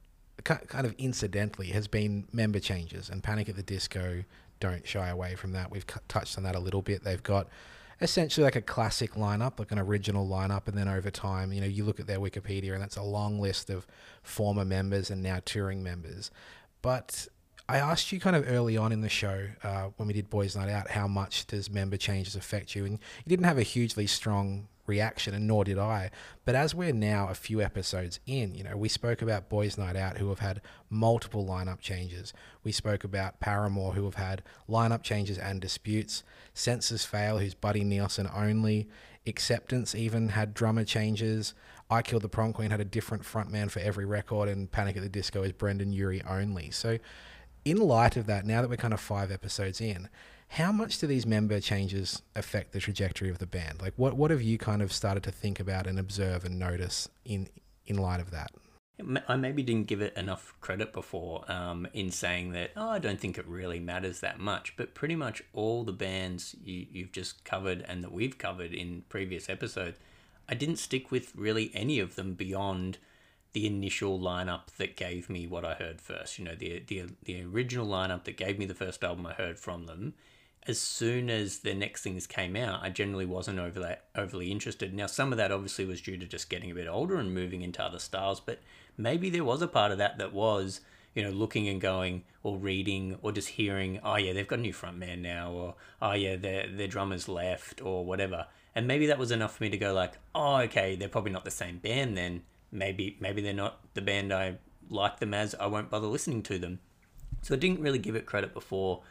kind 0.44 0.86
of 0.86 0.96
incidentally, 0.98 1.68
has 1.70 1.88
been 1.88 2.28
member 2.32 2.60
changes. 2.60 3.10
And 3.10 3.24
Panic 3.24 3.50
at 3.50 3.56
the 3.56 3.64
Disco 3.64 4.24
don't 4.60 4.88
shy 4.88 5.10
away 5.10 5.36
from 5.36 5.52
that. 5.54 5.72
We've 5.72 5.86
touched 6.08 6.38
on 6.38 6.44
that 6.44 6.56
a 6.56 6.60
little 6.60 6.82
bit. 6.82 7.04
They've 7.04 7.22
got 7.22 7.48
essentially 8.02 8.44
like 8.44 8.56
a 8.56 8.62
classic 8.62 9.14
lineup, 9.14 9.60
like 9.60 9.72
an 9.72 9.80
original 9.80 10.28
lineup, 10.28 10.68
and 10.68 10.78
then 10.78 10.88
over 10.88 11.10
time, 11.10 11.54
you 11.54 11.62
know, 11.62 11.68
you 11.68 11.84
look 11.84 12.00
at 12.00 12.08
their 12.08 12.20
Wikipedia, 12.20 12.74
and 12.74 12.82
that's 12.82 12.98
a 12.98 13.04
long 13.04 13.40
list 13.40 13.70
of 13.70 13.88
former 14.24 14.66
members 14.66 15.10
and 15.10 15.24
now 15.24 15.40
touring 15.46 15.84
members. 15.84 16.32
But 16.82 17.28
I 17.68 17.78
asked 17.78 18.12
you 18.12 18.20
kind 18.20 18.36
of 18.36 18.48
early 18.48 18.78
on 18.78 18.92
in 18.92 19.02
the 19.02 19.10
show 19.10 19.48
uh, 19.64 19.90
when 19.98 20.08
we 20.08 20.14
did 20.14 20.30
Boys 20.30 20.56
Night 20.56 20.70
Out, 20.70 20.92
how 20.92 21.08
much 21.08 21.48
does 21.48 21.70
member 21.70 21.98
changes 21.98 22.36
affect 22.36 22.76
you? 22.76 22.86
And 22.86 22.94
you 22.94 23.30
didn't 23.30 23.46
have 23.46 23.58
a 23.58 23.64
hugely 23.64 24.06
strong 24.08 24.68
reaction, 24.86 25.34
and 25.34 25.48
nor 25.48 25.64
did 25.64 25.78
I. 25.78 26.12
But 26.44 26.56
as 26.56 26.76
we're 26.76 26.94
now 26.94 27.30
a 27.30 27.36
few 27.36 27.62
episodes 27.62 28.20
in, 28.26 28.56
you 28.56 28.64
know, 28.64 28.78
we 28.78 28.90
spoke 28.90 29.22
about 29.22 29.50
Boys 29.50 29.78
Night 29.78 29.96
Out 29.96 30.18
who 30.18 30.30
have 30.30 30.40
had 30.40 30.62
multiple 30.90 31.46
lineup 31.46 31.80
changes. 31.80 32.34
We 32.64 32.72
spoke 32.72 33.04
about 33.04 33.40
Paramore 33.40 33.94
who 33.94 34.06
have 34.06 34.16
had 34.16 34.44
lineup 34.70 35.04
changes 35.04 35.38
and 35.38 35.60
disputes. 35.60 36.24
Senses 36.54 37.06
Fail, 37.06 37.40
who's 37.40 37.54
Buddy 37.54 37.84
Nielsen 37.84 38.30
only. 38.34 38.88
Acceptance 39.28 39.96
even 39.96 40.30
had 40.30 40.54
drummer 40.54 40.84
changes. 40.84 41.54
I 41.90 42.02
Killed 42.02 42.24
the 42.24 42.30
Prom 42.30 42.54
Queen 42.54 42.72
had 42.72 42.82
a 42.82 42.86
different 42.86 43.24
frontman 43.24 43.70
for 43.70 43.80
every 43.80 44.06
record, 44.06 44.50
and 44.50 44.72
Panic 44.72 44.98
at 44.98 45.04
the 45.04 45.10
Disco 45.10 45.44
is 45.44 45.52
Brendon 45.52 45.94
Urie 45.94 46.24
only. 46.28 46.72
So, 46.72 46.98
in 47.64 47.78
light 47.78 48.18
of 48.18 48.28
that, 48.28 48.46
now 48.46 48.62
that 48.62 48.70
we're 48.70 48.78
kind 48.78 48.94
of 48.94 49.00
five 49.00 49.32
episodes 49.32 49.82
in, 49.82 50.10
how 50.50 50.72
much 50.72 51.00
do 51.00 51.08
these 51.08 51.26
member 51.26 51.60
changes 51.60 52.22
affect 52.36 52.72
the 52.72 52.80
trajectory 52.80 53.30
of 53.30 53.40
the 53.40 53.48
band? 53.48 53.82
Like, 53.82 53.94
what 53.98 54.16
what 54.16 54.32
have 54.32 54.42
you 54.42 54.58
kind 54.58 54.82
of 54.82 54.94
started 54.94 55.24
to 55.24 55.32
think 55.32 55.60
about 55.60 55.88
and 55.88 56.00
observe 56.00 56.46
and 56.46 56.58
notice 56.58 57.10
in 57.26 57.48
in 57.86 57.98
light 57.98 58.20
of 58.20 58.32
that? 58.32 58.52
I 59.28 59.36
maybe 59.36 59.62
didn't 59.62 59.88
give 59.88 60.02
it 60.02 60.16
enough 60.16 60.54
credit 60.62 60.94
before 60.94 61.44
um, 61.52 61.86
in 61.94 62.12
saying 62.12 62.52
that, 62.54 62.72
oh, 62.78 62.92
I 62.92 63.00
don't 63.00 63.20
think 63.20 63.38
it 63.38 63.46
really 63.46 63.80
matters 63.80 64.22
that 64.22 64.40
much. 64.40 64.78
But 64.78 64.94
pretty 64.94 65.18
much 65.18 65.44
all 65.52 65.84
the 65.84 65.92
bands 65.92 66.56
you, 66.64 66.86
you've 66.90 67.12
just 67.12 67.44
covered 67.44 67.84
and 67.90 68.02
that 68.06 68.14
we've 68.14 68.38
covered 68.38 68.74
in 68.74 69.04
previous 69.10 69.50
episodes, 69.50 70.00
I 70.48 70.54
didn't 70.54 70.78
stick 70.78 71.12
with 71.12 71.36
really 71.36 71.72
any 71.74 72.00
of 72.00 72.16
them 72.16 72.36
beyond 72.36 72.98
the 73.52 73.68
initial 73.68 74.18
lineup 74.18 74.68
that 74.78 74.96
gave 74.96 75.30
me 75.30 75.46
what 75.46 75.66
I 75.66 75.74
heard 75.74 76.00
first. 76.00 76.40
You 76.40 76.46
know, 76.46 76.56
the, 76.56 76.82
the, 76.88 77.04
the 77.24 77.44
original 77.44 77.88
lineup 77.88 78.24
that 78.24 78.38
gave 78.38 78.58
me 78.58 78.66
the 78.66 78.74
first 78.74 79.04
album 79.04 79.26
I 79.26 79.34
heard 79.34 79.60
from 79.60 79.88
them 79.88 80.14
as 80.68 80.80
soon 80.80 81.30
as 81.30 81.60
the 81.60 81.74
next 81.76 82.02
things 82.02 82.26
came 82.26 82.56
out, 82.56 82.82
I 82.82 82.90
generally 82.90 83.26
wasn't 83.26 83.60
overly 83.60 83.96
overly 84.16 84.52
interested. 84.52 84.94
Now, 84.94 85.06
some 85.06 85.32
of 85.32 85.38
that 85.38 85.52
obviously 85.52 85.86
was 85.86 86.02
due 86.02 86.18
to 86.18 86.26
just 86.26 86.50
getting 86.50 86.72
a 86.72 86.76
bit 86.76 86.88
older 86.88 87.18
and 87.18 87.34
moving 87.34 87.62
into 87.62 87.84
other 87.84 88.00
styles, 88.00 88.40
but 88.40 88.60
maybe 88.98 89.30
there 89.30 89.44
was 89.44 89.62
a 89.62 89.68
part 89.68 89.92
of 89.92 90.00
that 90.00 90.18
that 90.18 90.34
was, 90.34 90.82
you 91.14 91.24
know, 91.24 91.30
looking 91.30 91.68
and 91.68 91.80
going 91.80 92.24
or 92.42 92.58
reading 92.58 93.18
or 93.22 93.32
just 93.32 93.50
hearing, 93.50 94.00
oh 94.04 94.16
yeah, 94.16 94.34
they've 94.34 94.48
got 94.48 94.60
a 94.60 94.62
new 94.62 94.74
front 94.74 94.98
man 94.98 95.22
now, 95.22 95.52
or 95.52 95.76
oh 96.02 96.14
yeah, 96.14 96.36
their 96.36 96.68
their 96.68 96.88
drummer's 96.88 97.28
left, 97.28 97.82
or 97.82 98.04
whatever. 98.04 98.48
And 98.74 98.88
maybe 98.88 99.08
that 99.08 99.20
was 99.20 99.32
enough 99.32 99.58
for 99.58 99.64
me 99.64 99.70
to 99.70 99.78
go 99.78 99.94
like, 99.94 100.14
oh 100.34 100.58
okay, 100.62 100.96
they're 100.96 101.10
probably 101.10 101.32
not 101.32 101.46
the 101.46 101.52
same 101.52 101.78
band 101.78 102.18
then. 102.18 102.42
Maybe 102.72 103.18
maybe 103.20 103.42
they're 103.42 103.54
not 103.54 103.80
the 103.94 104.02
band 104.02 104.34
I 104.34 104.58
like 104.90 105.20
them 105.20 105.34
as. 105.34 105.54
I 105.56 105.68
won't 105.68 105.92
bother 105.92 106.08
listening 106.08 106.42
to 106.44 106.58
them. 106.58 106.80
So 107.42 107.54
I 107.54 107.58
didn't 107.58 107.82
really 107.82 108.00
give 108.00 108.16
it 108.16 108.26
credit 108.26 108.56
before, 108.56 109.04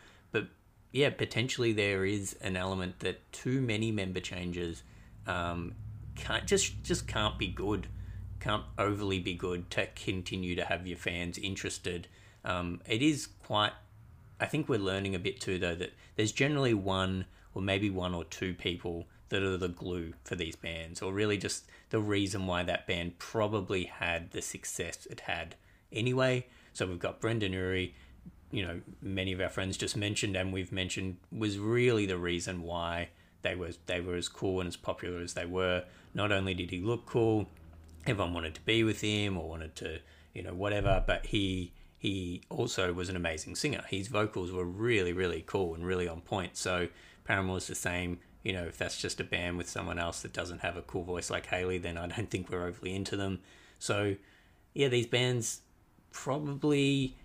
yeah, 0.94 1.10
potentially 1.10 1.72
there 1.72 2.04
is 2.04 2.36
an 2.40 2.56
element 2.56 3.00
that 3.00 3.32
too 3.32 3.60
many 3.60 3.90
member 3.90 4.20
changes 4.20 4.84
um, 5.26 5.74
can't 6.14 6.46
just 6.46 6.84
just 6.84 7.08
can't 7.08 7.36
be 7.36 7.48
good, 7.48 7.88
can't 8.38 8.62
overly 8.78 9.18
be 9.18 9.34
good 9.34 9.68
to 9.72 9.88
continue 9.96 10.54
to 10.54 10.64
have 10.64 10.86
your 10.86 10.96
fans 10.96 11.36
interested. 11.36 12.06
Um, 12.44 12.80
it 12.86 13.02
is 13.02 13.26
quite. 13.26 13.72
I 14.38 14.46
think 14.46 14.68
we're 14.68 14.78
learning 14.78 15.16
a 15.16 15.18
bit 15.18 15.40
too, 15.40 15.58
though, 15.58 15.74
that 15.74 15.94
there's 16.14 16.30
generally 16.30 16.74
one 16.74 17.24
or 17.54 17.60
maybe 17.60 17.90
one 17.90 18.14
or 18.14 18.22
two 18.22 18.54
people 18.54 19.08
that 19.30 19.42
are 19.42 19.56
the 19.56 19.68
glue 19.68 20.12
for 20.22 20.36
these 20.36 20.54
bands, 20.54 21.02
or 21.02 21.12
really 21.12 21.36
just 21.36 21.64
the 21.90 21.98
reason 21.98 22.46
why 22.46 22.62
that 22.62 22.86
band 22.86 23.18
probably 23.18 23.86
had 23.86 24.30
the 24.30 24.42
success 24.42 25.08
it 25.10 25.20
had 25.20 25.56
anyway. 25.92 26.46
So 26.72 26.86
we've 26.86 27.00
got 27.00 27.20
Brendon 27.20 27.52
Urie 27.52 27.96
you 28.54 28.64
know 28.64 28.80
many 29.02 29.32
of 29.32 29.40
our 29.40 29.48
friends 29.48 29.76
just 29.76 29.96
mentioned 29.96 30.36
and 30.36 30.52
we've 30.52 30.70
mentioned 30.70 31.16
was 31.32 31.58
really 31.58 32.06
the 32.06 32.16
reason 32.16 32.62
why 32.62 33.08
they 33.42 33.56
were 33.56 33.72
they 33.86 34.00
were 34.00 34.14
as 34.14 34.28
cool 34.28 34.60
and 34.60 34.68
as 34.68 34.76
popular 34.76 35.20
as 35.20 35.34
they 35.34 35.44
were. 35.44 35.82
Not 36.14 36.30
only 36.30 36.54
did 36.54 36.70
he 36.70 36.80
look 36.80 37.04
cool, 37.04 37.48
everyone 38.06 38.32
wanted 38.32 38.54
to 38.54 38.60
be 38.60 38.84
with 38.84 39.00
him 39.00 39.36
or 39.36 39.48
wanted 39.48 39.74
to 39.76 39.98
you 40.34 40.42
know 40.44 40.54
whatever, 40.54 41.02
but 41.04 41.26
he 41.26 41.72
he 41.98 42.42
also 42.48 42.92
was 42.92 43.08
an 43.08 43.16
amazing 43.16 43.56
singer. 43.56 43.82
His 43.88 44.06
vocals 44.06 44.52
were 44.52 44.64
really 44.64 45.12
really 45.12 45.42
cool 45.44 45.74
and 45.74 45.84
really 45.84 46.06
on 46.06 46.20
point. 46.20 46.56
So 46.56 46.86
Paramore's 47.24 47.66
the 47.66 47.74
same. 47.74 48.20
You 48.44 48.52
know, 48.52 48.64
if 48.66 48.78
that's 48.78 49.00
just 49.00 49.18
a 49.18 49.24
band 49.24 49.58
with 49.58 49.68
someone 49.68 49.98
else 49.98 50.22
that 50.22 50.32
doesn't 50.32 50.60
have 50.60 50.76
a 50.76 50.82
cool 50.82 51.02
voice 51.02 51.28
like 51.28 51.46
Hayley, 51.46 51.78
then 51.78 51.96
I 51.98 52.06
don't 52.06 52.30
think 52.30 52.50
we're 52.50 52.66
overly 52.66 52.94
into 52.94 53.16
them. 53.16 53.40
So, 53.78 54.16
yeah, 54.74 54.88
these 54.88 55.06
bands 55.06 55.62
probably 56.12 57.16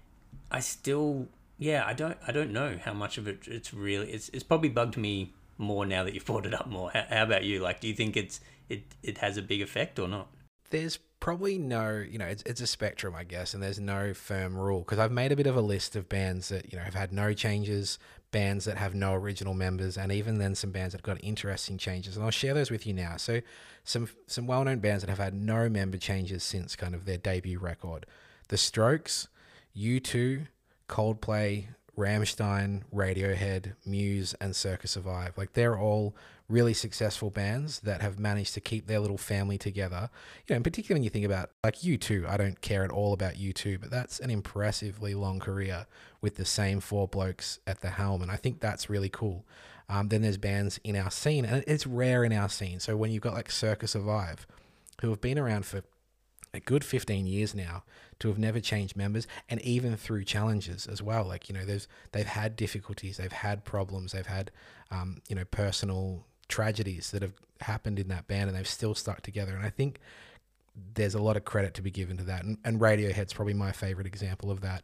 I 0.52 0.60
still 0.60 1.28
yeah, 1.58 1.84
I 1.86 1.94
don't 1.94 2.18
I 2.26 2.32
don't 2.32 2.52
know 2.52 2.80
how 2.84 2.94
much 2.94 3.18
of 3.18 3.28
it 3.28 3.48
it's 3.48 3.74
really 3.74 4.12
it's 4.12 4.30
it's 4.30 4.44
probably 4.44 4.70
bugged 4.70 4.98
me 4.98 5.34
more 5.58 5.86
now 5.86 6.04
that 6.04 6.14
you've 6.14 6.26
brought 6.26 6.46
it 6.46 6.54
up 6.54 6.68
more. 6.68 6.92
How, 6.92 7.06
how 7.10 7.24
about 7.24 7.44
you? 7.44 7.60
Like 7.60 7.80
do 7.80 7.88
you 7.88 7.94
think 7.94 8.18
it's 8.18 8.40
it 8.70 8.84
it 9.04 9.20
has 9.20 9.38
a 9.38 9.42
big 9.42 9.62
effect 9.62 10.00
or 10.00 10.08
not? 10.08 10.28
There's 10.72 11.00
probably 11.20 11.58
no, 11.58 11.98
you 11.98 12.18
know, 12.18 12.26
it's, 12.26 12.44
it's 12.44 12.62
a 12.62 12.68
spectrum, 12.68 13.16
I 13.16 13.24
guess, 13.24 13.54
and 13.54 13.62
there's 13.62 13.80
no 13.80 14.14
firm 14.14 14.56
rule 14.56 14.80
because 14.80 15.00
I've 15.00 15.12
made 15.12 15.32
a 15.32 15.36
bit 15.36 15.48
of 15.48 15.56
a 15.56 15.62
list 15.62 15.96
of 15.96 16.08
bands 16.08 16.50
that, 16.50 16.72
you 16.72 16.78
know, 16.78 16.84
have 16.84 16.94
had 16.94 17.12
no 17.12 17.34
changes, 17.34 18.00
bands 18.32 18.66
that 18.66 18.78
have 18.78 18.96
no 18.96 19.14
original 19.14 19.54
members, 19.54 19.98
and 19.98 20.12
even 20.12 20.38
then 20.38 20.56
some 20.56 20.72
bands 20.72 20.94
that 20.94 21.04
got 21.04 21.18
interesting 21.24 21.78
changes. 21.78 22.16
And 22.16 22.24
I'll 22.24 22.32
share 22.32 22.54
those 22.54 22.72
with 22.72 22.86
you 22.88 22.94
now. 22.94 23.18
So, 23.18 23.42
some 23.84 24.10
some 24.28 24.48
well 24.48 24.64
known 24.64 24.80
bands 24.80 25.04
that 25.04 25.10
have 25.10 25.20
had 25.20 25.34
no 25.34 25.68
member 25.70 25.98
changes 25.98 26.44
since 26.44 26.76
kind 26.76 26.94
of 26.94 27.06
their 27.06 27.18
debut 27.18 27.60
record 27.60 28.06
The 28.50 28.58
Strokes, 28.58 29.28
U2, 29.76 30.48
Coldplay, 30.88 31.66
Rammstein, 31.98 32.84
Radiohead, 32.94 33.74
Muse, 33.86 34.34
and 34.40 34.56
Circa 34.56 34.88
Survive. 34.88 35.38
Like 35.38 35.54
they're 35.54 35.78
all 35.78 36.16
really 36.48 36.74
successful 36.74 37.30
bands 37.30 37.82
that 37.82 38.02
have 38.02 38.18
managed 38.18 38.56
to 38.56 38.62
keep 38.62 38.88
their 38.88 39.00
little 39.00 39.18
family 39.18 39.58
together. 39.58 40.10
You 40.48 40.54
know, 40.54 40.58
in 40.58 40.64
particular 40.64 40.96
when 40.96 41.04
you 41.04 41.10
think 41.10 41.26
about 41.26 41.52
like 41.64 41.80
U2, 41.80 42.28
I 42.28 42.38
don't 42.38 42.60
care 42.62 42.84
at 42.84 42.90
all 42.90 43.14
about 43.14 43.36
U2, 43.36 43.80
but 43.80 43.92
that's 43.92 44.20
an 44.20 44.32
impressively 44.32 45.14
long 45.14 45.40
career 45.40 45.86
with 46.22 46.36
the 46.36 46.46
same 46.46 46.80
four 46.80 47.08
blokes 47.08 47.60
at 47.68 47.82
the 47.82 47.92
helm, 47.92 48.22
and 48.22 48.32
I 48.32 48.36
think 48.36 48.60
that's 48.60 48.90
really 48.90 49.10
cool. 49.10 49.46
Um, 49.88 50.10
then 50.10 50.22
there's 50.22 50.38
bands 50.38 50.80
in 50.84 50.96
our 50.96 51.12
scene, 51.12 51.46
and 51.46 51.64
it's 51.68 51.88
rare 51.88 52.24
in 52.24 52.34
our 52.34 52.50
scene. 52.50 52.80
So 52.80 52.98
when 52.98 53.12
you've 53.12 53.24
got 53.24 53.34
like 53.34 53.52
Circa 53.52 53.88
Survive, 53.88 54.46
who 55.02 55.10
have 55.10 55.22
been 55.22 55.40
around 55.40 55.66
for 55.66 55.84
a 56.54 56.60
good 56.60 56.84
15 56.84 57.28
years 57.28 57.54
now 57.54 57.84
to 58.20 58.28
have 58.28 58.38
never 58.38 58.60
changed 58.60 58.96
members 58.96 59.28
and 59.50 59.62
even 59.62 59.96
through 59.96 60.24
challenges 60.24 60.88
as 60.88 61.02
well 61.02 61.24
like 61.24 61.50
you 61.50 61.56
know 61.56 61.66
there's 61.66 61.88
they've 62.12 62.26
had 62.26 62.56
difficulties 62.56 63.18
they've 63.18 63.32
had 63.32 63.64
problems 63.66 64.12
they've 64.12 64.26
had 64.28 64.52
um, 64.92 65.22
you 65.28 65.36
know 65.36 65.46
personal 65.46 66.26
tragedies 66.48 67.12
that 67.12 67.22
have 67.22 67.34
happened 67.62 68.00
in 68.00 68.08
that 68.08 68.28
band 68.28 68.50
and 68.50 68.58
they've 68.58 68.68
still 68.68 68.96
stuck 68.96 69.22
together 69.22 69.56
and 69.56 69.66
i 69.66 69.70
think 69.70 70.00
there's 70.94 71.16
a 71.16 71.22
lot 71.22 71.36
of 71.36 71.44
credit 71.44 71.74
to 71.74 71.82
be 71.82 71.92
given 71.92 72.18
to 72.18 72.24
that 72.24 72.44
and, 72.44 72.58
and 72.64 72.80
radiohead's 72.80 73.34
probably 73.34 73.54
my 73.54 73.72
favorite 73.72 74.08
example 74.08 74.50
of 74.50 74.62
that 74.62 74.84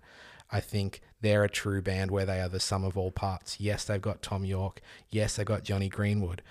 I 0.52 0.60
think 0.60 1.02
they're 1.22 1.44
a 1.44 1.50
true 1.50 1.82
band 1.82 2.12
where 2.12 2.26
they 2.26 2.40
are 2.40 2.50
the 2.50 2.60
sum 2.60 2.84
of 2.84 2.98
all 2.98 3.12
parts. 3.12 3.60
Yes, 3.60 3.84
they've 3.86 4.02
got 4.02 4.22
Thom 4.22 4.46
Yorke. 4.46 4.80
Yes, 5.10 5.36
they've 5.36 5.46
got 5.46 5.64
Jonny 5.64 5.90
Greenwood. 5.90 6.42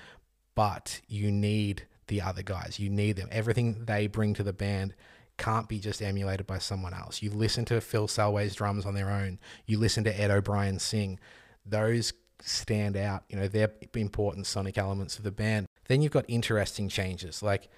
But 0.55 1.01
you 1.07 1.31
need 1.31 1.87
the 2.09 2.21
other 2.21 2.43
guys. 2.43 2.79
You 2.79 2.91
need 2.91 3.17
them. 3.17 3.29
Everything 3.31 3.85
they 3.85 4.07
bring 4.07 4.35
to 4.35 4.43
the 4.43 4.53
band 4.53 4.95
can't 5.37 5.69
be 5.69 5.79
just 5.79 6.01
emulated 6.03 6.47
by 6.47 6.59
someone 6.59 6.95
else. 6.95 7.23
You 7.23 7.31
listen 7.31 7.65
to 7.67 7.81
Phil 7.81 8.07
Selway's 8.07 8.55
drums 8.55 8.87
on 8.87 8.95
their 8.95 9.11
own. 9.11 9.39
You 9.67 9.79
listen 9.79 10.05
to 10.05 10.21
Ed 10.21 10.31
O'Brien 10.31 10.79
sing. 10.79 11.19
Those 11.67 12.13
stand 12.41 12.97
out. 12.97 13.25
You 13.29 13.37
know, 13.37 13.49
they're 13.49 13.73
important 13.95 14.47
sonic 14.47 14.79
elements 14.79 15.19
of 15.19 15.25
the 15.25 15.33
band. 15.33 15.67
Then 15.89 16.03
you've 16.03 16.13
got 16.13 16.25
interesting 16.29 16.89
changes 16.89 17.43
like 17.43 17.69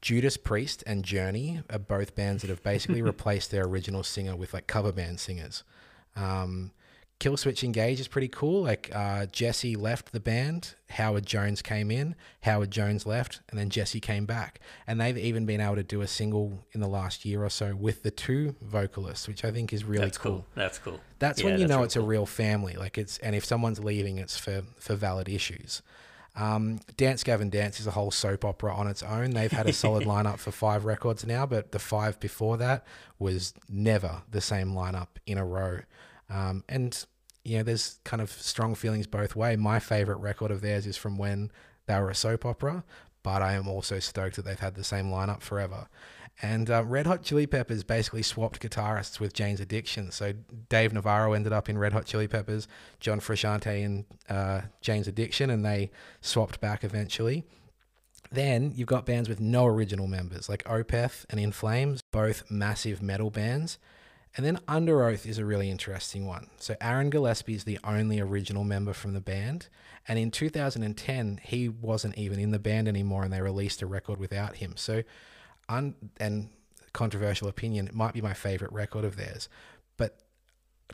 Judas 0.00 0.36
Priest 0.36 0.82
and 0.86 1.04
Journey 1.04 1.62
are 1.70 1.78
both 1.78 2.14
bands 2.14 2.42
that 2.42 2.48
have 2.48 2.62
basically 2.62 3.02
replaced 3.12 3.50
their 3.50 3.64
original 3.64 4.02
singer 4.02 4.36
with 4.36 4.52
like 4.52 4.66
cover 4.66 4.92
band 4.92 5.20
singers. 5.20 5.62
Um, 6.16 6.72
Killswitch 7.22 7.62
Engage 7.62 8.00
is 8.00 8.08
pretty 8.08 8.26
cool. 8.26 8.64
Like 8.64 8.90
uh, 8.92 9.26
Jesse 9.26 9.76
left 9.76 10.10
the 10.10 10.18
band, 10.18 10.74
Howard 10.90 11.24
Jones 11.24 11.62
came 11.62 11.88
in, 11.92 12.16
Howard 12.40 12.72
Jones 12.72 13.06
left, 13.06 13.40
and 13.48 13.56
then 13.56 13.70
Jesse 13.70 14.00
came 14.00 14.26
back. 14.26 14.58
And 14.88 15.00
they've 15.00 15.16
even 15.16 15.46
been 15.46 15.60
able 15.60 15.76
to 15.76 15.84
do 15.84 16.00
a 16.00 16.08
single 16.08 16.66
in 16.72 16.80
the 16.80 16.88
last 16.88 17.24
year 17.24 17.44
or 17.44 17.48
so 17.48 17.76
with 17.76 18.02
the 18.02 18.10
two 18.10 18.56
vocalists, 18.60 19.28
which 19.28 19.44
I 19.44 19.52
think 19.52 19.72
is 19.72 19.84
really 19.84 20.04
That's 20.06 20.18
cool. 20.18 20.32
cool. 20.32 20.46
That's 20.56 20.78
cool. 20.80 21.00
That's 21.20 21.38
Yeah, 21.40 21.44
when 21.50 21.60
you 21.60 21.68
that's 21.68 21.70
know 21.70 21.76
real 21.76 21.84
it's 21.84 21.94
cool. 21.94 22.02
a 22.02 22.06
real 22.06 22.26
family. 22.26 22.74
Like 22.74 22.98
it's 22.98 23.18
and 23.18 23.36
if 23.36 23.44
someone's 23.44 23.78
leaving, 23.78 24.18
it's 24.18 24.36
for 24.36 24.64
for 24.80 24.96
valid 24.96 25.28
issues. 25.28 25.80
Um, 26.34 26.80
Dance 26.96 27.22
Gavin 27.22 27.50
Dance 27.50 27.78
is 27.78 27.86
a 27.86 27.92
whole 27.92 28.10
soap 28.10 28.44
opera 28.44 28.74
on 28.74 28.88
its 28.88 29.04
own. 29.04 29.30
They've 29.30 29.52
had 29.52 29.68
a 29.68 29.72
solid 29.72 30.04
lineup 30.08 30.38
for 30.38 30.50
five 30.50 30.84
records 30.84 31.24
now, 31.24 31.46
but 31.46 31.70
the 31.70 31.78
five 31.78 32.18
before 32.18 32.56
that 32.56 32.84
was 33.20 33.54
never 33.68 34.22
the 34.28 34.40
same 34.40 34.72
lineup 34.72 35.08
in 35.24 35.38
a 35.38 35.44
row. 35.44 35.80
Um, 36.30 36.64
and 36.68 37.04
you 37.44 37.58
know, 37.58 37.62
there's 37.62 37.98
kind 38.04 38.20
of 38.20 38.30
strong 38.30 38.74
feelings 38.74 39.06
both 39.06 39.34
way. 39.34 39.56
My 39.56 39.78
favorite 39.78 40.18
record 40.18 40.50
of 40.50 40.60
theirs 40.60 40.86
is 40.86 40.96
from 40.96 41.18
when 41.18 41.50
they 41.86 41.98
were 41.98 42.10
a 42.10 42.14
soap 42.14 42.46
opera, 42.46 42.84
but 43.22 43.42
I 43.42 43.54
am 43.54 43.68
also 43.68 43.98
stoked 43.98 44.36
that 44.36 44.44
they've 44.44 44.58
had 44.58 44.74
the 44.74 44.84
same 44.84 45.06
lineup 45.06 45.42
forever. 45.42 45.88
And 46.40 46.70
uh, 46.70 46.84
Red 46.84 47.06
Hot 47.06 47.22
Chili 47.22 47.46
Peppers 47.46 47.84
basically 47.84 48.22
swapped 48.22 48.60
guitarists 48.60 49.20
with 49.20 49.34
Jane's 49.34 49.60
Addiction. 49.60 50.10
So 50.10 50.32
Dave 50.68 50.92
Navarro 50.92 51.34
ended 51.34 51.52
up 51.52 51.68
in 51.68 51.78
Red 51.78 51.92
Hot 51.92 52.06
Chili 52.06 52.26
Peppers, 52.26 52.66
John 53.00 53.20
Frusciante 53.20 53.82
in 53.82 54.06
uh, 54.28 54.62
Jane's 54.80 55.08
Addiction, 55.08 55.50
and 55.50 55.64
they 55.64 55.90
swapped 56.20 56.60
back 56.60 56.84
eventually. 56.84 57.44
Then 58.30 58.72
you've 58.74 58.88
got 58.88 59.04
bands 59.04 59.28
with 59.28 59.40
no 59.40 59.66
original 59.66 60.06
members, 60.06 60.48
like 60.48 60.64
Opeth 60.64 61.26
and 61.28 61.38
In 61.38 61.52
Flames, 61.52 62.00
both 62.12 62.50
massive 62.50 63.02
metal 63.02 63.30
bands. 63.30 63.78
And 64.36 64.46
then 64.46 64.58
Under 64.66 65.04
Oath 65.04 65.26
is 65.26 65.38
a 65.38 65.44
really 65.44 65.70
interesting 65.70 66.26
one. 66.26 66.48
So 66.58 66.74
Aaron 66.80 67.10
Gillespie 67.10 67.54
is 67.54 67.64
the 67.64 67.78
only 67.84 68.18
original 68.18 68.64
member 68.64 68.94
from 68.94 69.12
the 69.12 69.20
band. 69.20 69.68
And 70.08 70.18
in 70.18 70.30
2010, 70.30 71.40
he 71.42 71.68
wasn't 71.68 72.16
even 72.16 72.38
in 72.38 72.50
the 72.50 72.58
band 72.58 72.88
anymore, 72.88 73.24
and 73.24 73.32
they 73.32 73.42
released 73.42 73.82
a 73.82 73.86
record 73.86 74.18
without 74.18 74.56
him. 74.56 74.76
So, 74.76 75.02
un- 75.68 75.94
and 76.18 76.48
controversial 76.92 77.46
opinion, 77.46 77.88
it 77.88 77.94
might 77.94 78.14
be 78.14 78.20
my 78.20 78.32
favorite 78.32 78.72
record 78.72 79.04
of 79.04 79.16
theirs. 79.16 79.48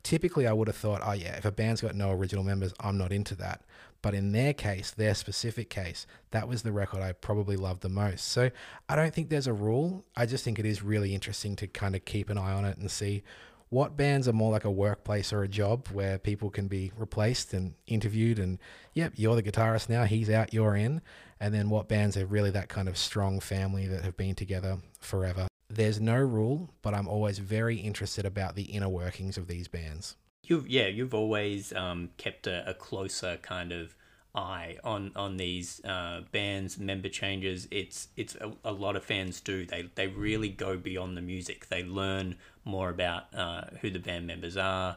Typically 0.03 0.47
I 0.47 0.53
would 0.53 0.69
have 0.69 0.77
thought, 0.77 1.01
oh 1.05 1.13
yeah, 1.13 1.37
if 1.37 1.45
a 1.45 1.53
band's 1.53 1.81
got 1.81 1.95
no 1.95 2.11
original 2.11 2.45
members, 2.45 2.73
I'm 2.81 2.99
not 2.99 3.13
into 3.13 3.35
that. 3.37 3.63
But 4.01 4.15
in 4.15 4.33
their 4.33 4.53
case, 4.53 4.91
their 4.93 5.15
specific 5.15 5.71
case, 5.71 6.07
that 6.31 6.47
was 6.47 6.63
the 6.63 6.73
record 6.73 7.01
I 7.01 7.13
probably 7.13 7.57
loved 7.57 7.83
the 7.83 7.89
most. 7.89 8.29
So 8.29 8.51
I 8.89 8.97
don't 8.97 9.13
think 9.13 9.29
there's 9.29 9.49
a 9.49 9.53
rule. 9.53 10.05
I 10.17 10.27
just 10.27 10.45
think 10.45 10.59
it 10.59 10.67
is 10.67 10.83
really 10.83 11.15
interesting 11.15 11.57
to 11.57 11.67
kind 11.67 11.97
of 11.97 12.05
keep 12.05 12.31
an 12.31 12.39
eye 12.39 12.53
on 12.53 12.65
it 12.65 12.79
and 12.79 12.91
see 12.91 13.25
what 13.71 13.97
bands 13.97 14.27
are 14.27 14.33
more 14.33 14.51
like 14.51 14.65
a 14.65 14.71
workplace 14.71 15.33
or 15.33 15.43
a 15.43 15.49
job 15.49 15.89
where 15.89 16.19
people 16.19 16.49
can 16.49 16.69
be 16.69 16.91
replaced 16.97 17.53
and 17.53 17.75
interviewed 17.87 18.39
and 18.39 18.59
yep, 18.95 19.13
you're 19.17 19.35
the 19.35 19.43
guitarist 19.43 19.89
now, 19.89 20.05
he's 20.05 20.31
out, 20.31 20.55
you're 20.55 20.77
in. 20.77 21.03
And 21.41 21.53
then 21.55 21.69
what 21.69 21.89
bands 21.89 22.17
are 22.17 22.27
really 22.27 22.51
that 22.53 22.69
kind 22.69 22.89
of 22.89 22.97
strong 22.97 23.41
family 23.41 23.87
that 23.87 24.05
have 24.05 24.17
been 24.17 24.35
together 24.35 24.79
forever. 25.01 25.49
There's 25.71 26.01
no 26.01 26.17
rule, 26.17 26.71
but 26.81 26.95
I'm 26.95 27.09
always 27.09 27.39
very 27.39 27.77
interested 27.77 28.25
about 28.25 28.55
the 28.55 28.63
inner 28.63 28.89
workings 28.89 29.37
of 29.37 29.49
these 29.49 29.69
bands. 29.69 30.17
You've 30.45 30.67
yeah, 30.67 30.87
you've 30.87 31.13
always 31.13 31.75
um, 31.75 32.11
kept 32.17 32.47
a, 32.47 32.69
a 32.69 32.73
closer 32.73 33.37
kind 33.43 33.71
of 33.73 33.95
eye 34.35 34.79
on 34.83 35.13
on 35.15 35.37
these 35.37 35.85
uh, 35.85 36.23
bands 36.33 36.79
member 36.79 37.11
changes. 37.11 37.69
It's 37.71 38.09
it's 38.17 38.35
a, 38.37 38.53
a 38.65 38.73
lot 38.73 38.97
of 38.97 39.05
fans 39.05 39.41
do. 39.41 39.67
They 39.67 39.91
they 39.95 40.07
really 40.07 40.49
go 40.49 40.79
beyond 40.79 41.19
the 41.19 41.23
music. 41.23 41.69
They 41.69 41.85
learn 41.85 42.37
more 42.65 42.89
about 42.89 43.35
uh, 43.35 43.65
who 43.83 43.91
the 43.91 43.99
band 43.99 44.27
members 44.27 44.57
are. 44.57 44.97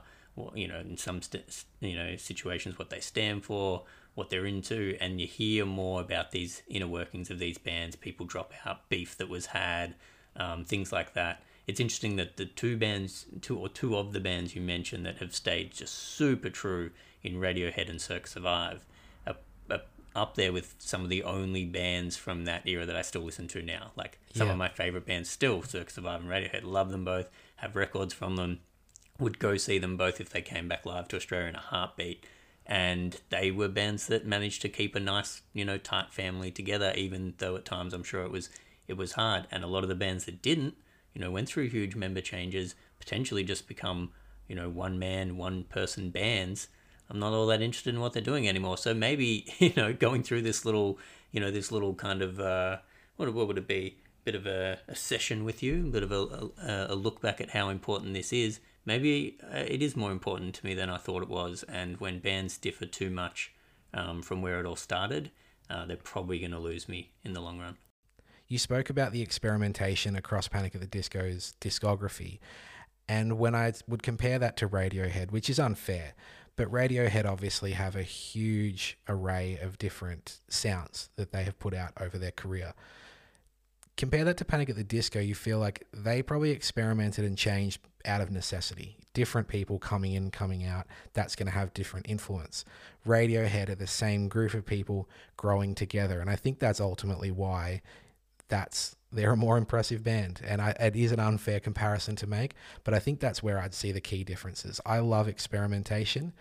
You 0.56 0.70
know, 0.70 0.80
in 0.80 0.96
some 0.96 1.22
st- 1.22 1.66
you 1.82 1.96
know 1.96 2.16
situations, 2.16 2.80
what 2.80 2.90
they 2.90 3.02
stand 3.02 3.44
for, 3.44 3.84
what 4.16 4.30
they're 4.30 4.46
into, 4.46 4.96
and 5.02 5.20
you 5.20 5.28
hear 5.28 5.66
more 5.66 6.00
about 6.00 6.32
these 6.32 6.64
inner 6.70 6.88
workings 6.88 7.30
of 7.30 7.40
these 7.40 7.58
bands. 7.58 7.98
People 7.98 8.26
drop 8.26 8.54
out, 8.66 8.88
beef 8.88 9.18
that 9.18 9.28
was 9.28 9.48
had, 9.48 9.96
um, 10.36 10.64
things 10.66 10.92
like 10.92 11.14
that 11.14 11.42
it's 11.68 11.80
interesting 11.80 12.16
that 12.18 12.38
the 12.38 12.46
two 12.46 12.76
bands, 12.76 13.26
two 13.42 13.58
or 13.58 13.70
two 13.70 13.96
of 13.96 14.14
the 14.14 14.20
bands 14.20 14.56
you 14.56 14.62
mentioned 14.62 15.06
that 15.06 15.18
have 15.20 15.34
stayed 15.36 15.72
just 15.72 15.94
super 15.94 16.50
true 16.50 16.92
in 17.24 17.36
Radiohead 17.36 17.90
and 17.90 18.02
Circa 18.02 18.28
Survive, 18.28 18.84
are, 19.28 19.36
are 19.70 19.82
up 20.16 20.36
there 20.36 20.52
with 20.52 20.76
some 20.80 21.04
of 21.04 21.10
the 21.10 21.24
only 21.24 21.66
bands 21.66 22.18
from 22.18 22.46
that 22.46 22.68
era 22.68 22.86
that 22.86 22.96
I 22.96 23.02
still 23.04 23.22
listen 23.22 23.48
to 23.50 23.62
now. 23.62 23.92
Like 23.96 24.18
some 24.34 24.48
Yeah. 24.48 24.54
of 24.54 24.58
my 24.60 24.70
favorite 24.70 25.06
bands 25.06 25.30
still, 25.30 25.62
Circa 25.62 25.92
Survive 25.92 26.22
and 26.22 26.30
Radiohead. 26.30 26.64
Love 26.64 26.92
them 26.92 27.06
both. 27.06 27.30
Have 27.58 27.76
records 27.76 28.14
from 28.14 28.36
them. 28.36 28.60
Would 29.20 29.38
go 29.38 29.56
see 29.56 29.78
them 29.78 29.98
both 29.98 30.20
if 30.20 30.30
they 30.30 30.42
came 30.42 30.68
back 30.68 30.86
live 30.86 31.08
to 31.10 31.16
Australia 31.16 31.50
in 31.50 31.56
a 31.56 31.60
heartbeat. 31.60 32.26
And 32.66 33.20
they 33.30 33.52
were 33.52 33.68
bands 33.68 34.08
that 34.08 34.26
managed 34.26 34.62
to 34.64 34.70
keep 34.70 34.96
a 34.96 35.00
nice, 35.00 35.42
you 35.54 35.64
know, 35.64 35.78
tight 35.78 36.12
family 36.12 36.52
together, 36.52 36.92
even 36.96 37.36
though 37.38 37.56
at 37.56 37.66
times 37.66 37.94
I'm 37.94 38.04
sure 38.04 38.24
it 38.24 38.32
was 38.32 38.50
it 38.92 38.98
was 38.98 39.14
hard. 39.14 39.48
And 39.50 39.64
a 39.64 39.68
lot 39.68 39.82
of 39.82 39.90
the 39.90 39.96
bands 39.96 40.26
that 40.26 40.44
didn't, 40.44 40.76
you 41.14 41.22
know, 41.22 41.32
went 41.32 41.50
through 41.50 41.70
huge 41.70 41.96
member 41.96 42.22
changes, 42.22 42.76
potentially 43.00 43.44
just 43.44 43.68
become, 43.68 44.12
you 44.52 44.56
know 44.58 44.68
one 44.68 45.00
man 45.00 45.38
one 45.38 45.64
person 45.64 46.10
bands. 46.10 46.68
I'm 47.10 47.20
not 47.20 47.32
all 47.32 47.48
that 47.48 47.62
interested 47.62 47.96
in 47.96 48.02
what 48.02 48.12
they're 48.12 48.22
doing 48.22 48.50
anymore. 48.50 48.78
So 48.78 48.94
maybe 48.94 49.46
you 49.60 49.72
know 49.78 49.94
going 49.94 50.24
through 50.24 50.42
this 50.42 50.66
little 50.66 51.00
you 51.32 51.40
know 51.40 51.52
this 51.52 51.72
little 51.72 51.94
kind 51.94 52.22
of 52.22 52.38
uh 52.38 52.80
what, 53.16 53.34
what 53.34 53.48
would 53.48 53.58
it 53.58 53.68
be? 53.68 53.98
Bit 54.26 54.36
of 54.36 54.46
a, 54.46 54.80
a 54.90 54.96
session 54.96 55.46
with 55.46 55.64
you 55.64 55.88
a 55.88 55.90
bit 55.90 56.04
of 56.04 56.12
a, 56.12 56.50
a, 56.62 56.88
a 56.90 56.96
look 56.96 57.22
back 57.22 57.40
at 57.40 57.52
how 57.52 57.70
important 57.70 58.14
this 58.14 58.34
is. 58.34 58.60
Maybe 58.86 59.38
uh, 59.42 59.60
it 59.60 59.82
is 59.82 59.96
more 59.96 60.12
important 60.12 60.54
to 60.56 60.66
me 60.66 60.74
than 60.74 60.90
i 60.90 60.98
thought 60.98 61.24
it 61.24 61.30
was. 61.30 61.64
And 61.64 61.98
when 62.02 62.20
bands 62.20 62.58
differ 62.58 62.88
too 62.88 63.10
much 63.10 63.54
um, 63.94 64.22
from 64.22 64.42
where 64.42 64.60
it 64.60 64.66
all 64.66 64.76
started 64.76 65.32
uh, 65.70 65.86
they're 65.86 65.96
probably 65.96 66.40
going 66.40 66.52
to 66.52 66.60
lose 66.60 66.90
me 66.90 67.12
in 67.24 67.32
the 67.32 67.40
long 67.40 67.58
run 67.58 67.78
You 68.52 68.58
spoke 68.58 68.90
about 68.90 69.14
the 69.14 69.22
experimentation 69.22 70.18
across 70.18 70.50
Panic 70.50 70.76
at 70.76 70.82
the 70.82 70.88
Disco's 70.88 71.54
discography. 71.62 72.40
And 73.08 73.40
when 73.40 73.56
I 73.56 73.72
would 73.88 74.04
compare 74.04 74.38
that 74.40 74.58
to 74.58 74.68
Radiohead, 74.68 75.32
which 75.32 75.50
is 75.50 75.58
unfair, 75.58 76.16
but 76.58 76.70
Radiohead 76.70 77.24
obviously 77.24 77.72
have 77.72 77.96
a 77.96 78.04
huge 78.04 78.98
array 79.08 79.58
of 79.62 79.78
different 79.78 80.40
sounds 80.50 81.12
that 81.16 81.32
they 81.32 81.44
have 81.44 81.60
put 81.60 81.74
out 81.74 81.94
over 81.98 82.18
their 82.18 82.32
career. 82.32 82.74
Compare 83.96 84.26
that 84.26 84.36
to 84.36 84.44
Panic 84.44 84.70
at 84.70 84.76
the 84.76 84.84
Disco, 84.84 85.22
you 85.22 85.34
feel 85.34 85.58
like 85.58 85.88
they 85.94 86.22
probably 86.22 86.52
experimented 86.52 87.24
and 87.24 87.38
changed 87.38 87.80
out 88.04 88.20
of 88.20 88.32
necessity. 88.32 88.98
Different 89.14 89.48
people 89.48 89.80
coming 89.80 90.12
in, 90.12 90.30
coming 90.30 90.66
out, 90.66 90.88
that's 91.14 91.38
going 91.38 91.48
to 91.48 91.54
have 91.54 91.74
different 91.74 92.10
influence. 92.10 92.66
Radiohead 93.08 93.70
are 93.70 93.76
the 93.76 93.88
same 93.88 94.28
group 94.28 94.54
of 94.54 94.66
people 94.66 95.08
growing 95.38 95.74
together. 95.74 96.20
And 96.20 96.30
I 96.30 96.36
think 96.36 96.60
that's 96.60 96.82
ultimately 96.82 97.32
why 97.32 97.82
that's 98.52 98.96
they're 99.14 99.32
a 99.32 99.38
more 99.38 99.58
impressive 99.58 100.04
band 100.04 100.42
and 100.46 100.62
I, 100.62 100.72
it 100.80 100.96
is 100.96 101.12
an 101.12 101.20
unfair 101.20 101.60
comparison 101.60 102.16
to 102.18 102.28
make 102.28 102.54
but 102.84 102.94
i 102.94 103.00
think 103.00 103.20
that's 103.20 103.42
where 103.42 103.60
i'd 103.60 103.74
see 103.74 103.92
the 103.92 104.02
key 104.02 104.24
differences. 104.24 104.80
I 104.86 105.00
love 105.00 105.28
experimentation 105.28 106.34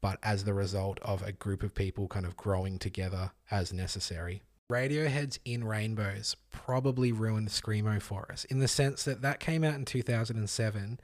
but 0.00 0.18
as 0.22 0.44
the 0.44 0.54
result 0.54 0.98
of 1.02 1.22
a 1.22 1.32
group 1.32 1.62
of 1.62 1.74
people 1.74 2.06
kind 2.06 2.24
of 2.24 2.36
growing 2.36 2.78
together 2.78 3.32
as 3.50 3.72
necessary. 3.72 4.42
Radiohead's 4.70 5.40
in 5.44 5.64
rainbows 5.64 6.36
probably 6.52 7.10
ruined 7.10 7.48
screamo 7.48 8.00
for 8.00 8.30
us 8.30 8.44
in 8.44 8.60
the 8.60 8.68
sense 8.68 9.02
that 9.04 9.22
that 9.22 9.40
came 9.40 9.64
out 9.64 9.74
in 9.74 9.84
2007 9.84 11.00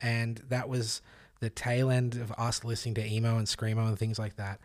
and 0.00 0.42
that 0.48 0.68
was 0.68 1.02
the 1.40 1.50
tail 1.50 1.90
end 1.90 2.14
of 2.14 2.30
us 2.32 2.62
listening 2.62 2.94
to 2.94 3.04
emo 3.04 3.36
and 3.36 3.46
screamo 3.46 3.88
and 3.88 3.98
things 3.98 4.18
like 4.18 4.36
that 4.36 4.60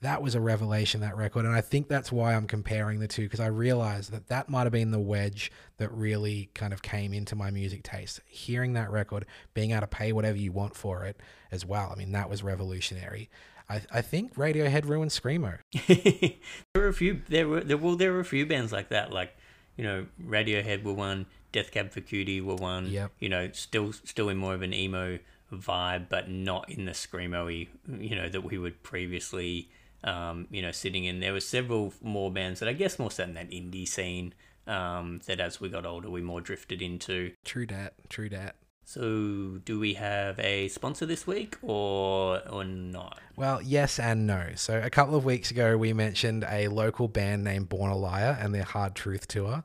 that 0.00 0.22
was 0.22 0.34
a 0.34 0.40
revelation 0.40 1.00
that 1.00 1.16
record. 1.16 1.44
And 1.44 1.54
i 1.54 1.60
think 1.60 1.88
that's 1.88 2.12
why 2.12 2.34
i'm 2.34 2.46
comparing 2.46 3.00
the 3.00 3.08
two 3.08 3.22
because 3.22 3.40
i 3.40 3.46
realized 3.46 4.12
that 4.12 4.28
that 4.28 4.48
might 4.48 4.62
have 4.62 4.72
been 4.72 4.90
the 4.90 4.98
wedge 4.98 5.50
that 5.78 5.90
really 5.92 6.50
kind 6.54 6.72
of 6.72 6.82
came 6.82 7.12
into 7.12 7.34
my 7.36 7.50
music 7.50 7.82
taste. 7.82 8.20
Hearing 8.26 8.72
that 8.74 8.90
record 8.90 9.26
being 9.54 9.70
able 9.72 9.82
to 9.82 9.86
pay 9.86 10.12
whatever 10.12 10.36
you 10.38 10.52
want 10.52 10.74
for 10.76 11.04
it 11.04 11.16
as 11.50 11.64
well. 11.66 11.90
I 11.92 11.96
mean 11.96 12.12
that 12.12 12.28
was 12.30 12.42
revolutionary. 12.42 13.28
I, 13.70 13.82
I 13.92 14.00
think 14.00 14.34
radiohead 14.34 14.86
ruined 14.86 15.10
screamo. 15.10 15.58
There 16.74 16.82
were 16.82 16.88
a 16.88 16.92
few 16.94 17.22
there 17.28 17.46
were 17.48 17.60
there 17.60 17.76
well 17.76 17.96
there 17.96 18.12
were 18.12 18.20
a 18.20 18.24
few 18.24 18.46
bands 18.46 18.72
like 18.72 18.88
that 18.90 19.12
like 19.12 19.36
you 19.76 19.84
know 19.84 20.06
radiohead 20.24 20.82
were 20.84 20.92
one 20.92 21.26
death 21.52 21.70
cab 21.70 21.90
for 21.92 22.00
cutie 22.00 22.40
were 22.40 22.54
one 22.54 22.86
Yep. 22.86 23.12
you 23.18 23.28
know 23.28 23.50
still 23.52 23.92
still 23.92 24.28
in 24.28 24.36
more 24.36 24.54
of 24.54 24.62
an 24.62 24.72
emo 24.72 25.18
vibe 25.52 26.08
but 26.08 26.28
not 26.28 26.68
in 26.70 26.84
the 26.84 26.92
screamo 26.92 27.66
you 28.00 28.16
know 28.16 28.28
that 28.28 28.42
we 28.42 28.58
would 28.58 28.82
previously 28.82 29.70
um, 30.04 30.46
you 30.50 30.62
know 30.62 30.72
sitting 30.72 31.04
in. 31.04 31.20
There 31.20 31.32
were 31.32 31.40
several 31.40 31.92
more 32.02 32.30
bands 32.30 32.60
that 32.60 32.68
i 32.68 32.72
guess 32.72 32.98
more 32.98 33.10
so 33.10 33.24
in 33.24 33.34
that 33.34 33.50
indie 33.50 33.88
scene 33.88 34.34
um, 34.66 35.20
that 35.26 35.40
as 35.40 35.60
we 35.60 35.68
got 35.68 35.86
older 35.86 36.10
we 36.10 36.20
more 36.20 36.40
drifted 36.40 36.82
into. 36.82 37.32
True 37.44 37.66
dat 37.66 37.94
true 38.08 38.28
dat. 38.28 38.56
So 38.84 39.60
do 39.66 39.78
we 39.78 39.94
have 39.94 40.38
a 40.38 40.68
sponsor 40.68 41.04
this 41.04 41.26
week 41.26 41.56
or 41.60 42.40
or 42.48 42.64
not? 42.64 43.18
Well, 43.36 43.60
yes 43.60 43.98
and 43.98 44.26
no. 44.26 44.52
So 44.54 44.80
a 44.82 44.88
couple 44.88 45.14
of 45.14 45.26
weeks 45.26 45.50
ago, 45.50 45.76
we 45.76 45.92
mentioned 45.92 46.46
a 46.48 46.68
local 46.68 47.06
band 47.06 47.44
named 47.44 47.68
Born 47.68 47.90
a 47.90 47.96
Liar 47.96 48.38
and 48.40 48.54
their 48.54 48.64
Hard 48.64 48.94
Truth 48.94 49.28
tour. 49.28 49.62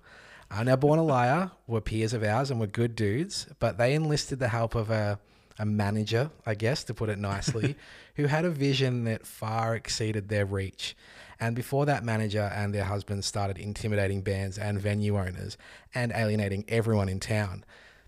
Uh, 0.52 0.64
now, 0.64 0.76
Born 0.76 1.00
a 1.00 1.04
Liar 1.04 1.52
were 1.68 1.80
peers 1.82 2.14
of 2.14 2.22
ours 2.24 2.52
and 2.52 2.60
were 2.60 2.68
good 2.68 2.96
dudes, 2.96 3.48
but 3.60 3.78
they 3.78 3.94
enlisted 3.94 4.40
the 4.40 4.50
help 4.50 4.76
of 4.76 4.92
a, 4.92 5.18
a 5.58 5.66
manager, 5.66 6.30
I 6.46 6.54
guess, 6.56 6.84
to 6.84 6.94
put 6.94 7.10
it 7.10 7.18
nicely, 7.18 7.76
who 8.16 8.26
had 8.26 8.46
a 8.46 8.50
vision 8.50 9.04
that 9.06 9.26
far 9.26 9.76
exceeded 9.76 10.30
their 10.30 10.46
reach. 10.46 10.96
And 11.40 11.56
before 11.56 11.86
that 11.86 12.04
manager 12.04 12.52
and 12.56 12.74
their 12.74 12.86
husband 12.86 13.26
started 13.26 13.58
intimidating 13.58 14.22
bands 14.22 14.58
and 14.58 14.80
venue 14.80 15.18
owners 15.18 15.58
and 15.94 16.12
alienating 16.14 16.64
everyone 16.68 17.10
in 17.10 17.20
town, 17.20 17.66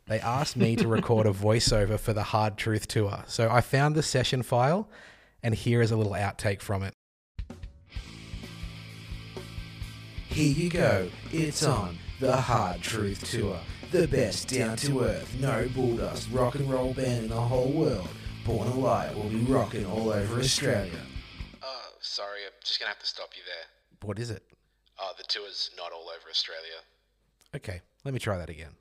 they 0.07 0.19
asked 0.19 0.55
me 0.55 0.75
to 0.75 0.87
record 0.87 1.25
a 1.25 1.31
voiceover 1.33 1.99
for 1.99 2.13
the 2.13 2.23
Hard 2.23 2.57
Truth 2.57 2.87
tour. 2.87 3.23
So 3.27 3.49
I 3.49 3.61
found 3.61 3.95
the 3.95 4.03
session 4.03 4.43
file, 4.43 4.87
and 5.41 5.55
here 5.55 5.81
is 5.81 5.91
a 5.91 5.97
little 5.97 6.13
outtake 6.13 6.61
from 6.61 6.83
it. 6.83 6.93
Here 10.27 10.53
you 10.53 10.69
go. 10.69 11.09
It's 11.31 11.63
on 11.63 11.97
the 12.19 12.35
Hard 12.35 12.81
Truth 12.81 13.31
Tour. 13.31 13.57
The 13.91 14.07
best 14.07 14.49
down 14.49 14.75
to 14.77 15.01
earth, 15.01 15.33
no 15.39 15.65
bulldust 15.69 16.27
rock 16.33 16.55
and 16.55 16.69
roll 16.69 16.93
band 16.93 17.23
in 17.23 17.29
the 17.29 17.39
whole 17.39 17.71
world. 17.71 18.09
Born 18.45 18.67
Alive 18.67 19.15
will 19.15 19.29
be 19.29 19.37
rocking 19.37 19.87
all 19.87 20.11
over 20.11 20.39
Australia. 20.39 20.91
Oh, 21.63 21.89
sorry, 21.99 22.41
I'm 22.45 22.53
just 22.63 22.79
gonna 22.79 22.89
have 22.89 22.99
to 22.99 23.07
stop 23.07 23.29
you 23.35 23.41
there. 23.43 24.07
What 24.07 24.19
is 24.19 24.29
it? 24.29 24.43
Uh, 24.99 25.13
the 25.17 25.23
tour's 25.23 25.71
not 25.75 25.91
all 25.91 26.07
over 26.09 26.29
Australia. 26.29 26.77
Okay, 27.55 27.81
let 28.03 28.13
me 28.13 28.19
try 28.19 28.37
that 28.37 28.51
again. 28.51 28.75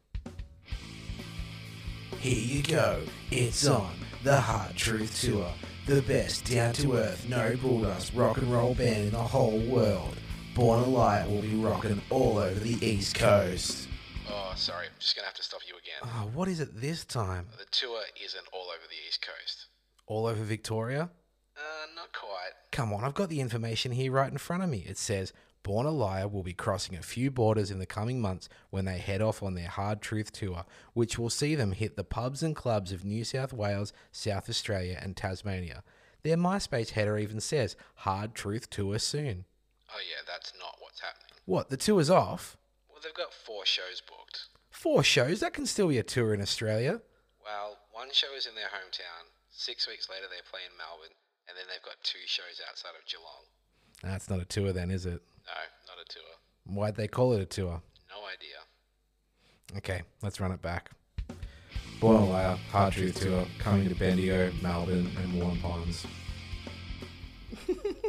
Here 2.18 2.38
you 2.38 2.62
go. 2.62 3.00
It's 3.30 3.66
on 3.66 3.94
the 4.22 4.38
Hard 4.38 4.76
Truth 4.76 5.22
Tour. 5.22 5.50
The 5.86 6.02
best 6.02 6.44
down 6.44 6.74
to 6.74 6.96
earth, 6.96 7.26
no 7.26 7.52
bulldust 7.56 8.14
rock 8.14 8.36
and 8.36 8.52
roll 8.52 8.74
band 8.74 9.04
in 9.04 9.12
the 9.12 9.18
whole 9.18 9.60
world. 9.60 10.16
Born 10.54 10.80
Alive 10.80 11.26
will 11.30 11.40
be 11.40 11.54
rocking 11.54 12.02
all 12.10 12.36
over 12.36 12.60
the 12.60 12.86
East 12.86 13.14
Coast. 13.14 13.88
Oh, 14.30 14.52
sorry, 14.56 14.86
I'm 14.86 14.92
just 14.98 15.14
gonna 15.14 15.26
have 15.26 15.34
to 15.36 15.42
stop 15.42 15.60
you 15.66 15.74
again. 15.74 16.00
Oh, 16.02 16.30
what 16.34 16.48
is 16.48 16.60
it 16.60 16.80
this 16.80 17.04
time? 17.04 17.46
The 17.58 17.66
tour 17.70 18.00
isn't 18.24 18.44
all 18.52 18.66
over 18.68 18.84
the 18.88 18.96
East 19.08 19.26
Coast. 19.26 19.66
All 20.06 20.26
over 20.26 20.42
Victoria? 20.42 21.10
Uh, 21.56 21.86
not 21.94 22.12
quite. 22.12 22.52
Come 22.72 22.92
on, 22.92 23.04
I've 23.04 23.14
got 23.14 23.28
the 23.28 23.40
information 23.40 23.92
here 23.92 24.12
right 24.12 24.30
in 24.30 24.38
front 24.38 24.62
of 24.62 24.68
me. 24.68 24.84
It 24.86 24.98
says 24.98 25.32
Born 25.62 25.86
a 25.86 25.90
Liar 25.90 26.28
will 26.28 26.42
be 26.42 26.52
crossing 26.52 26.94
a 26.96 27.02
few 27.02 27.30
borders 27.30 27.70
in 27.70 27.78
the 27.78 27.86
coming 27.86 28.20
months 28.20 28.50
when 28.70 28.84
they 28.84 28.98
head 28.98 29.22
off 29.22 29.42
on 29.42 29.54
their 29.54 29.68
Hard 29.68 30.02
Truth 30.02 30.32
tour, 30.32 30.64
which 30.92 31.18
will 31.18 31.30
see 31.30 31.54
them 31.54 31.72
hit 31.72 31.96
the 31.96 32.04
pubs 32.04 32.42
and 32.42 32.54
clubs 32.54 32.92
of 32.92 33.04
New 33.04 33.24
South 33.24 33.52
Wales, 33.52 33.92
South 34.12 34.50
Australia, 34.50 34.98
and 35.00 35.16
Tasmania. 35.16 35.82
Their 36.22 36.36
MySpace 36.36 36.90
header 36.90 37.16
even 37.16 37.40
says 37.40 37.76
Hard 37.96 38.34
Truth 38.34 38.68
tour 38.68 38.98
soon. 38.98 39.46
Oh 39.90 40.00
yeah, 40.00 40.22
that's 40.26 40.52
not 40.58 40.76
what's 40.80 41.00
happening. 41.00 41.40
What, 41.46 41.70
the 41.70 41.76
tour's 41.78 42.10
off? 42.10 42.58
They've 43.04 43.14
got 43.14 43.32
four 43.34 43.66
shows 43.66 44.00
booked. 44.00 44.46
Four 44.70 45.04
shows? 45.04 45.40
That 45.40 45.52
can 45.52 45.66
still 45.66 45.88
be 45.88 45.98
a 45.98 46.02
tour 46.02 46.32
in 46.32 46.40
Australia. 46.40 47.02
Well, 47.44 47.76
one 47.92 48.08
show 48.12 48.34
is 48.36 48.46
in 48.46 48.54
their 48.54 48.68
hometown. 48.68 49.28
Six 49.50 49.86
weeks 49.86 50.08
later, 50.08 50.24
they 50.30 50.40
play 50.50 50.60
in 50.64 50.76
Melbourne, 50.78 51.14
and 51.46 51.56
then 51.56 51.66
they've 51.68 51.84
got 51.84 52.02
two 52.02 52.24
shows 52.26 52.60
outside 52.68 52.96
of 52.98 53.06
Geelong. 53.06 53.44
That's 54.02 54.30
not 54.30 54.40
a 54.40 54.44
tour 54.44 54.72
then, 54.72 54.90
is 54.90 55.04
it? 55.04 55.22
No, 55.46 55.60
not 55.86 55.98
a 56.02 56.10
tour. 56.10 56.22
Why'd 56.64 56.96
they 56.96 57.06
call 57.06 57.34
it 57.34 57.42
a 57.42 57.46
tour? 57.46 57.82
No 58.10 58.26
idea. 58.26 59.78
Okay, 59.78 60.02
let's 60.22 60.40
run 60.40 60.52
it 60.52 60.62
back. 60.62 60.90
A 62.02 62.06
Liar, 62.06 62.58
Hard 62.70 62.92
Truth 62.92 63.20
Tour, 63.20 63.46
coming 63.58 63.88
to 63.88 63.94
Bendigo, 63.94 64.52
Melbourne, 64.62 65.10
and 65.22 65.40
Waurn 65.40 65.58
Ponds. 65.60 66.06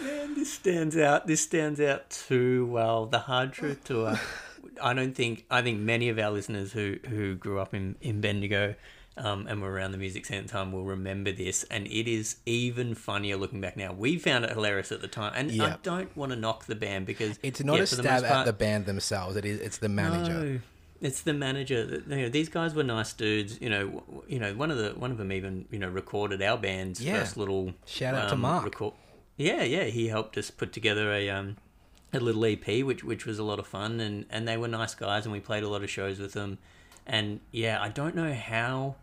Man, 0.00 0.34
this 0.34 0.52
stands 0.52 0.96
out. 0.96 1.26
This 1.26 1.40
stands 1.42 1.80
out 1.80 2.10
too 2.10 2.66
well. 2.66 3.06
The 3.06 3.20
Hard 3.20 3.52
Truth 3.52 3.84
Tour. 3.84 4.18
I 4.82 4.94
don't 4.94 5.14
think. 5.14 5.44
I 5.50 5.62
think 5.62 5.80
many 5.80 6.08
of 6.08 6.18
our 6.18 6.30
listeners 6.30 6.72
who 6.72 6.96
who 7.08 7.34
grew 7.34 7.58
up 7.60 7.74
in 7.74 7.96
in 8.00 8.20
Bendigo. 8.20 8.74
Um, 9.14 9.46
and 9.46 9.60
were 9.60 9.70
around 9.70 9.92
the 9.92 9.98
music 9.98 10.24
scene 10.24 10.38
at 10.38 10.46
the 10.46 10.50
time 10.50 10.72
will 10.72 10.84
remember 10.86 11.32
this, 11.32 11.64
and 11.64 11.86
it 11.86 12.10
is 12.10 12.36
even 12.46 12.94
funnier 12.94 13.36
looking 13.36 13.60
back 13.60 13.76
now. 13.76 13.92
We 13.92 14.16
found 14.16 14.46
it 14.46 14.50
hilarious 14.52 14.90
at 14.90 15.02
the 15.02 15.06
time, 15.06 15.34
and 15.36 15.60
I 15.60 15.76
don't 15.82 16.16
want 16.16 16.32
to 16.32 16.36
knock 16.38 16.64
the 16.64 16.74
band 16.74 17.04
because 17.04 17.38
It's 17.42 17.62
not 17.62 17.76
yeah, 17.76 17.82
a 17.82 17.86
for 17.88 17.96
the 17.96 18.02
stab 18.04 18.24
at 18.24 18.46
the 18.46 18.54
band 18.54 18.86
themselves. 18.86 19.36
It 19.36 19.44
is. 19.44 19.60
It's 19.60 19.76
the 19.76 19.90
manager. 19.90 20.32
no, 20.32 20.60
it's 21.02 21.20
the 21.20 21.34
manager. 21.34 22.02
You 22.08 22.16
know, 22.16 22.28
these 22.30 22.48
guys 22.48 22.74
were 22.74 22.84
nice 22.84 23.12
dudes. 23.12 23.60
You 23.60 23.68
know, 23.68 24.02
you 24.28 24.38
know, 24.38 24.54
one 24.54 24.70
of 24.70 24.78
the 24.78 24.92
one 24.98 25.10
of 25.10 25.18
them 25.18 25.30
even 25.30 25.66
you 25.70 25.78
know 25.78 25.90
recorded 25.90 26.40
our 26.40 26.56
band's 26.56 26.98
Yeah. 26.98 27.18
first 27.20 27.36
little 27.36 27.74
Shout 27.84 28.14
out 28.14 28.28
to 28.28 28.34
um, 28.34 28.40
Mark. 28.40 28.64
record- 28.64 28.94
Yeah, 29.42 29.64
yeah, 29.64 29.84
he 29.84 30.06
helped 30.06 30.38
us 30.38 30.52
put 30.52 30.72
together 30.72 31.12
a 31.12 31.28
um 31.28 31.56
a 32.12 32.20
little 32.20 32.44
EP, 32.44 32.84
which 32.84 33.02
which 33.02 33.26
was 33.26 33.40
a 33.40 33.42
lot 33.42 33.58
of 33.58 33.66
fun, 33.66 33.98
and 33.98 34.24
and 34.30 34.46
they 34.46 34.56
were 34.56 34.68
nice 34.68 34.94
guys, 34.94 35.24
and 35.24 35.32
we 35.32 35.40
played 35.40 35.64
a 35.64 35.68
lot 35.68 35.82
of 35.82 35.90
shows 35.90 36.20
with 36.20 36.32
them, 36.32 36.58
and 37.06 37.40
yeah, 37.50 37.82
I 37.82 37.88
don't 37.88 38.14
know 38.14 38.32
how. 38.32 38.96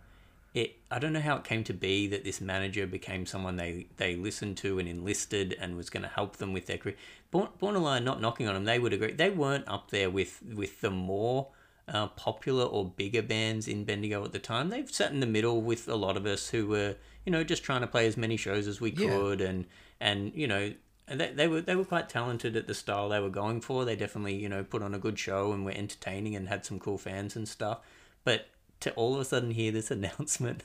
It, 0.51 0.77
I 0.89 0.97
don't 0.97 1.13
know 1.13 1.19
how 1.19 1.35
it 1.35 1.43
came 1.43 1.63
to 1.65 1.73
be 1.73 2.07
that 2.07 2.23
this 2.23 2.41
manager 2.41 2.87
became 2.87 3.27
someone 3.27 3.55
they, 3.57 3.85
they 3.97 4.15
listened 4.15 4.57
to 4.57 4.79
and 4.79 4.89
enlisted 4.89 5.55
and 5.59 5.77
was 5.77 5.91
going 5.91 6.01
to 6.01 6.09
help 6.09 6.37
them 6.37 6.53
with 6.53 6.65
their 6.65 6.79
career. 6.79 6.95
Born, 7.29 7.49
Born 7.59 7.75
Alive, 7.75 8.01
not 8.01 8.19
knocking 8.19 8.47
on 8.47 8.55
them, 8.55 8.65
they 8.65 8.79
would 8.79 8.91
agree. 8.91 9.11
They 9.11 9.29
weren't 9.29 9.67
up 9.67 9.91
there 9.91 10.09
with, 10.09 10.41
with 10.55 10.81
the 10.81 10.89
more 10.89 11.49
uh, 11.89 12.07
popular 12.07 12.65
or 12.65 12.85
bigger 12.85 13.21
bands 13.21 13.67
in 13.67 13.83
Bendigo 13.83 14.23
at 14.23 14.31
the 14.31 14.39
time. 14.39 14.69
They've 14.69 14.89
sat 14.89 15.11
in 15.11 15.19
the 15.19 15.25
middle 15.25 15.61
with 15.61 15.87
a 15.87 15.95
lot 15.95 16.15
of 16.17 16.25
us 16.25 16.49
who 16.49 16.67
were, 16.67 16.95
you 17.25 17.31
know, 17.31 17.43
just 17.43 17.63
trying 17.63 17.81
to 17.81 17.87
play 17.87 18.07
as 18.07 18.15
many 18.17 18.37
shows 18.37 18.67
as 18.67 18.79
we 18.79 18.91
Yeah. 18.91 19.07
could, 19.07 19.41
and 19.41 19.65
and 19.99 20.31
you 20.33 20.47
know, 20.47 20.73
they, 21.07 21.31
they 21.33 21.47
were 21.47 21.61
they 21.61 21.75
were 21.75 21.85
quite 21.85 22.07
talented 22.09 22.55
at 22.55 22.67
the 22.67 22.73
style 22.73 23.09
they 23.09 23.19
were 23.19 23.29
going 23.29 23.61
for. 23.61 23.85
They 23.85 23.95
definitely, 23.95 24.35
you 24.35 24.49
know, 24.49 24.63
put 24.63 24.81
on 24.83 24.93
a 24.93 24.99
good 24.99 25.17
show 25.19 25.51
and 25.51 25.65
were 25.65 25.71
entertaining 25.71 26.35
and 26.35 26.47
had 26.47 26.65
some 26.65 26.79
cool 26.79 26.97
fans 26.97 27.35
and 27.35 27.47
stuff. 27.47 27.79
But 28.23 28.47
to 28.81 28.91
all 28.93 29.15
of 29.15 29.19
a 29.21 29.25
sudden 29.25 29.51
hear 29.51 29.71
this 29.71 29.91
announcement 29.97 30.63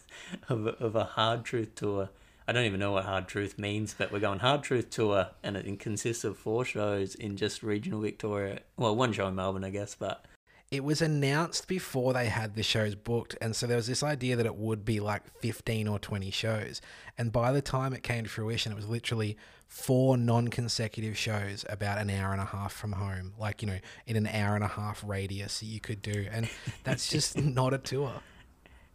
of 0.48 0.66
of 0.66 0.94
a 0.94 1.04
hard 1.04 1.44
truth 1.44 1.74
tour. 1.74 2.10
I 2.46 2.52
don't 2.52 2.66
even 2.66 2.78
know 2.78 2.92
what 2.92 3.06
hard 3.06 3.26
truth 3.26 3.58
means, 3.58 3.94
but 3.96 4.12
we're 4.12 4.20
going 4.20 4.40
hard 4.40 4.62
truth 4.62 4.90
tour, 4.90 5.28
and 5.42 5.56
it 5.56 5.80
consists 5.80 6.24
of 6.24 6.36
four 6.36 6.62
shows 6.66 7.14
in 7.14 7.38
just 7.38 7.62
regional 7.62 8.02
Victoria. 8.02 8.60
Well, 8.76 8.94
one 8.94 9.14
show 9.14 9.28
in 9.28 9.34
Melbourne, 9.34 9.64
I 9.64 9.70
guess, 9.70 9.94
but 9.94 10.26
It 10.74 10.82
was 10.82 11.00
announced 11.00 11.68
before 11.68 12.12
they 12.12 12.26
had 12.26 12.56
the 12.56 12.64
shows 12.64 12.96
booked, 12.96 13.36
and 13.40 13.54
so 13.54 13.66
there 13.68 13.76
was 13.76 13.86
this 13.86 14.02
idea 14.02 14.34
that 14.34 14.44
it 14.44 14.56
would 14.56 14.84
be 14.84 14.98
like 14.98 15.22
15 15.40 15.86
or 15.86 16.00
20 16.00 16.32
shows. 16.32 16.80
And 17.16 17.30
by 17.30 17.52
the 17.52 17.62
time 17.62 17.92
it 17.92 18.02
came 18.02 18.24
to 18.24 18.30
fruition, 18.30 18.72
it 18.72 18.74
was 18.74 18.88
literally 18.88 19.36
four 19.68 20.16
non 20.16 20.48
consecutive 20.48 21.16
shows 21.16 21.64
about 21.68 21.98
an 21.98 22.10
hour 22.10 22.32
and 22.32 22.40
a 22.40 22.44
half 22.46 22.72
from 22.72 22.92
home, 22.92 23.34
like, 23.38 23.62
you 23.62 23.68
know, 23.68 23.78
in 24.06 24.16
an 24.16 24.26
hour 24.26 24.56
and 24.56 24.64
a 24.64 24.68
half 24.68 25.04
radius 25.06 25.60
that 25.60 25.66
you 25.66 25.78
could 25.78 26.02
do. 26.02 26.26
And 26.30 26.48
that's 26.82 27.08
just 27.08 27.38
not 27.38 27.72
a 27.72 27.78
tour. 27.78 28.14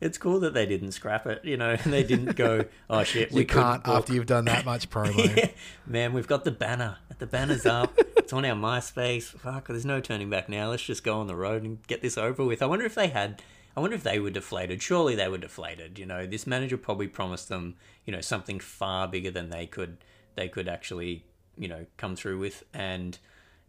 it's 0.01 0.17
cool 0.17 0.41
that 0.41 0.53
they 0.53 0.65
didn't 0.65 0.91
scrap 0.91 1.25
it. 1.27 1.45
You 1.45 1.55
know, 1.55 1.77
they 1.77 2.03
didn't 2.03 2.35
go, 2.35 2.65
oh 2.89 3.03
shit, 3.03 3.31
we 3.31 3.41
You 3.41 3.47
can't 3.47 3.87
after 3.87 4.13
you've 4.13 4.25
done 4.25 4.45
that 4.45 4.65
much 4.65 4.89
promo. 4.91 5.35
Yeah, 5.37 5.49
man, 5.85 6.11
we've 6.11 6.27
got 6.27 6.43
the 6.43 6.51
banner. 6.51 6.97
The 7.19 7.27
banner's 7.27 7.65
up. 7.65 7.97
It's 8.29 8.33
on 8.35 8.45
our 8.45 8.55
MySpace. 8.55 9.23
Fuck, 9.23 9.69
there's 9.69 9.87
no 9.87 9.99
turning 9.99 10.29
back 10.29 10.49
now. 10.49 10.69
Let's 10.69 10.83
just 10.83 11.03
go 11.03 11.19
on 11.19 11.25
the 11.25 11.35
road 11.35 11.63
and 11.63 11.81
get 11.87 12.03
this 12.03 12.15
over 12.15 12.45
with. 12.45 12.61
I 12.61 12.67
wonder 12.67 12.85
if 12.85 12.93
they 12.93 13.07
had. 13.07 13.41
I 13.75 13.79
wonder 13.79 13.95
if 13.95 14.03
they 14.03 14.19
were 14.19 14.29
deflated. 14.29 14.83
Surely 14.83 15.15
they 15.15 15.27
were 15.27 15.39
deflated. 15.39 15.97
You 15.97 16.05
know, 16.05 16.27
this 16.27 16.45
manager 16.45 16.77
probably 16.77 17.07
promised 17.07 17.49
them, 17.49 17.77
you 18.05 18.13
know, 18.13 18.21
something 18.21 18.59
far 18.59 19.07
bigger 19.07 19.31
than 19.31 19.49
they 19.49 19.65
could. 19.65 19.97
They 20.35 20.47
could 20.47 20.69
actually, 20.69 21.25
you 21.57 21.67
know, 21.67 21.87
come 21.97 22.15
through 22.15 22.37
with, 22.37 22.63
and 22.71 23.17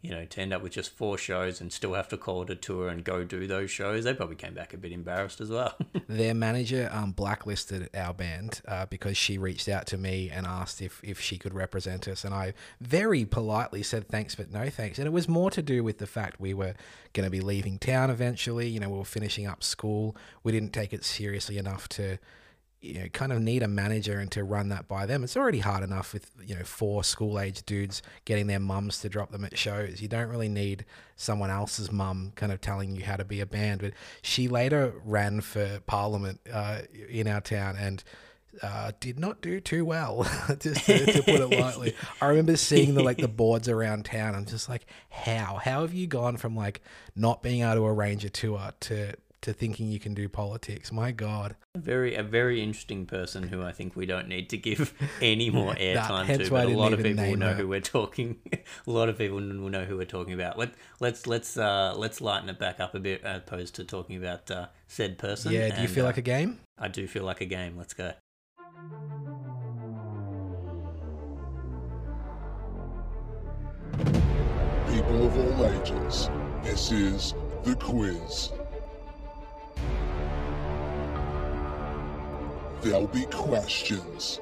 you 0.03 0.11
know, 0.11 0.25
to 0.25 0.41
end 0.41 0.53
up 0.53 0.63
with 0.63 0.73
just 0.73 0.97
four 0.97 1.19
shows 1.19 1.61
and 1.61 1.71
still 1.71 1.93
have 1.93 2.09
to 2.09 2.17
call 2.17 2.43
it 2.43 2.51
a 2.51 2.57
tour 2.57 2.89
and 2.89 3.05
go 3.05 3.23
do 3.23 3.47
those 3.47 3.71
shows. 3.71 4.05
They 4.05 4.15
probably 4.15 4.37
came 4.37 4.55
back 4.55 4.73
a 4.73 4.79
bit 4.79 4.93
embarrassed 4.93 5.43
as 5.43 5.51
well. 5.51 5.77
Their 6.09 6.33
manager 6.33 6.89
um, 6.91 7.13
blacklisted 7.13 7.91
our 7.95 8.15
band 8.15 8.63
uh, 8.67 8.87
because 8.87 9.19
she 9.19 9.37
reached 9.37 9.69
out 9.69 9.87
to 9.89 9.99
me 9.99 10.31
and 10.31 10.47
asked 10.47 10.81
if, 10.81 11.01
if 11.05 11.21
she 11.21 11.37
could 11.37 11.53
represent 11.53 12.09
us. 12.09 12.25
And 12.25 12.33
I 12.33 12.55
very 12.81 13.27
politely 13.27 13.83
said 13.83 14.09
thanks, 14.09 14.35
but 14.35 14.51
no 14.51 14.71
thanks. 14.71 14.99
And 14.99 15.07
it 15.07 15.13
was 15.13 15.29
more 15.29 15.51
to 15.51 15.61
do 15.61 15.85
with 15.85 15.99
the 15.99 16.07
fact 16.07 16.41
we 16.41 16.55
were 16.55 16.75
going 17.13 17.27
to 17.27 17.31
be 17.31 17.43
leaving 17.43 17.79
town 17.79 18.09
eventually. 18.09 18.69
You 18.69 18.81
know, 18.81 18.89
we 18.89 18.99
were 18.99 19.05
finishing 19.05 19.47
up 19.47 19.63
school. 19.63 20.17
We 20.43 20.53
didn't 20.53 20.73
take 20.73 20.95
it 20.95 21.05
seriously 21.05 21.59
enough 21.59 21.89
to, 21.91 22.19
you 22.81 22.95
know, 22.95 23.09
kind 23.09 23.33
of 23.33 23.41
need 23.41 23.63
a 23.63 23.69
manager 23.69 24.19
and 24.19 24.31
to 24.33 24.43
run 24.43 24.71
that 24.71 24.89
by 24.89 25.05
them. 25.05 25.23
It's 25.23 25.37
already 25.37 25.59
hard 25.59 25.85
enough 25.85 26.15
with, 26.15 26.31
you 26.45 26.55
know, 26.55 26.65
four 26.65 27.05
school 27.05 27.39
age 27.39 27.63
dudes 27.67 28.01
getting 28.25 28.47
their 28.47 28.61
mums 28.61 29.01
to 29.01 29.09
drop 29.09 29.31
them 29.33 29.45
at 29.45 29.59
shows. 29.59 30.01
You 30.01 30.09
don't 30.09 30.29
really 30.29 30.49
need 30.49 30.87
someone 31.15 31.51
else's 31.51 31.93
mum 31.93 32.33
kind 32.37 32.53
of 32.53 32.61
telling 32.61 32.97
you 32.97 33.05
how 33.05 33.17
to 33.17 33.25
be 33.25 33.41
a 33.41 33.47
band. 33.47 33.83
But 33.83 33.93
she 34.23 34.49
later 34.49 34.95
ran 35.05 35.43
for 35.43 35.81
parliament 35.87 36.41
uh, 36.51 36.81
in 37.09 37.29
our 37.29 37.43
town 37.43 37.77
and 37.79 38.03
uh, 38.63 38.93
did 38.99 39.19
not 39.19 39.41
do 39.43 39.61
too 39.61 39.85
well, 39.85 40.23
just 40.59 40.87
to, 40.87 41.07
to 41.07 41.23
put 41.23 41.41
it 41.41 41.61
lightly. 41.61 41.95
I 42.21 42.29
remember 42.29 42.57
seeing 42.57 42.95
the 42.95 43.03
like 43.03 43.19
the 43.19 43.29
boards 43.29 43.69
around 43.69 44.07
town. 44.07 44.35
I'm 44.35 44.47
just 44.47 44.69
like, 44.69 44.87
how? 45.11 45.61
How 45.63 45.83
have 45.83 45.95
you 45.95 46.07
gone 46.07 46.37
from 46.37 46.57
like 46.57 46.81
not 47.15 47.43
being 47.43 47.63
able 47.63 47.75
to 47.75 47.87
arrange 47.87 48.25
a 48.25 48.31
tour 48.31 48.73
to 48.81 49.15
to 49.43 49.53
thinking 49.53 49.89
you 49.89 49.99
can 49.99 50.15
do 50.15 50.29
politics? 50.29 50.93
My 50.93 51.13
God. 51.13 51.57
very 51.77 52.15
a 52.15 52.23
very 52.23 52.63
interesting 52.63 53.07
person 53.07 53.45
who 53.45 53.63
I 53.63 53.73
think 53.73 53.97
we 53.97 54.07
don't 54.07 54.29
need 54.29 54.51
to 54.51 54.57
give 54.57 54.95
any 55.23 55.51
more 55.51 55.75
airtime 55.75 56.27
hence 56.27 56.45
to. 56.45 56.51
But 56.51 56.67
a 56.67 56.77
lot 56.77 56.93
of 56.93 57.03
people 57.03 57.25
will 57.25 57.37
know 57.37 57.49
her. 57.49 57.55
who 57.55 57.69
we're 57.69 57.81
talking. 57.81 58.39
a 58.53 58.91
lot 58.91 59.09
of 59.09 59.19
people 59.19 59.37
will 59.37 59.71
know 59.71 59.85
who 59.85 59.97
we're 59.97 60.05
talking 60.05 60.35
about. 60.35 60.59
Let 60.59 60.75
let's 61.01 61.27
let's 61.27 61.57
uh, 61.57 61.95
let's 61.97 62.21
lighten 62.21 62.49
it 62.49 62.59
back 62.59 62.81
up 62.81 62.95
a 62.95 63.01
bit 63.01 63.23
as 63.25 63.39
opposed 63.39 63.75
to 63.77 63.85
talking 63.85 64.17
about 64.17 64.51
uh, 64.51 64.67
said 64.87 65.19
person. 65.19 65.53
Yeah. 65.53 65.75
Do 65.75 65.83
you 65.83 65.89
feel 65.89 66.05
uh, 66.05 66.09
like 66.09 66.19
a 66.19 66.23
game? 66.23 66.61
I 66.79 66.89
do 66.89 67.07
feel 67.07 67.25
like 67.25 67.41
a 67.41 67.47
game. 67.47 67.77
Let's 67.77 67.95
go. 67.95 68.13
People 74.91 75.27
of 75.27 75.39
all 75.39 75.67
ages, 75.67 76.29
this 76.63 76.91
is 76.91 77.35
the 77.63 77.77
quiz. 77.77 78.51
There'll 82.83 83.07
be 83.09 83.27
questions. 83.27 84.41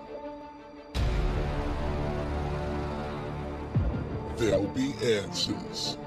There'll 4.37 4.68
be 4.68 4.94
answers. 5.03 5.98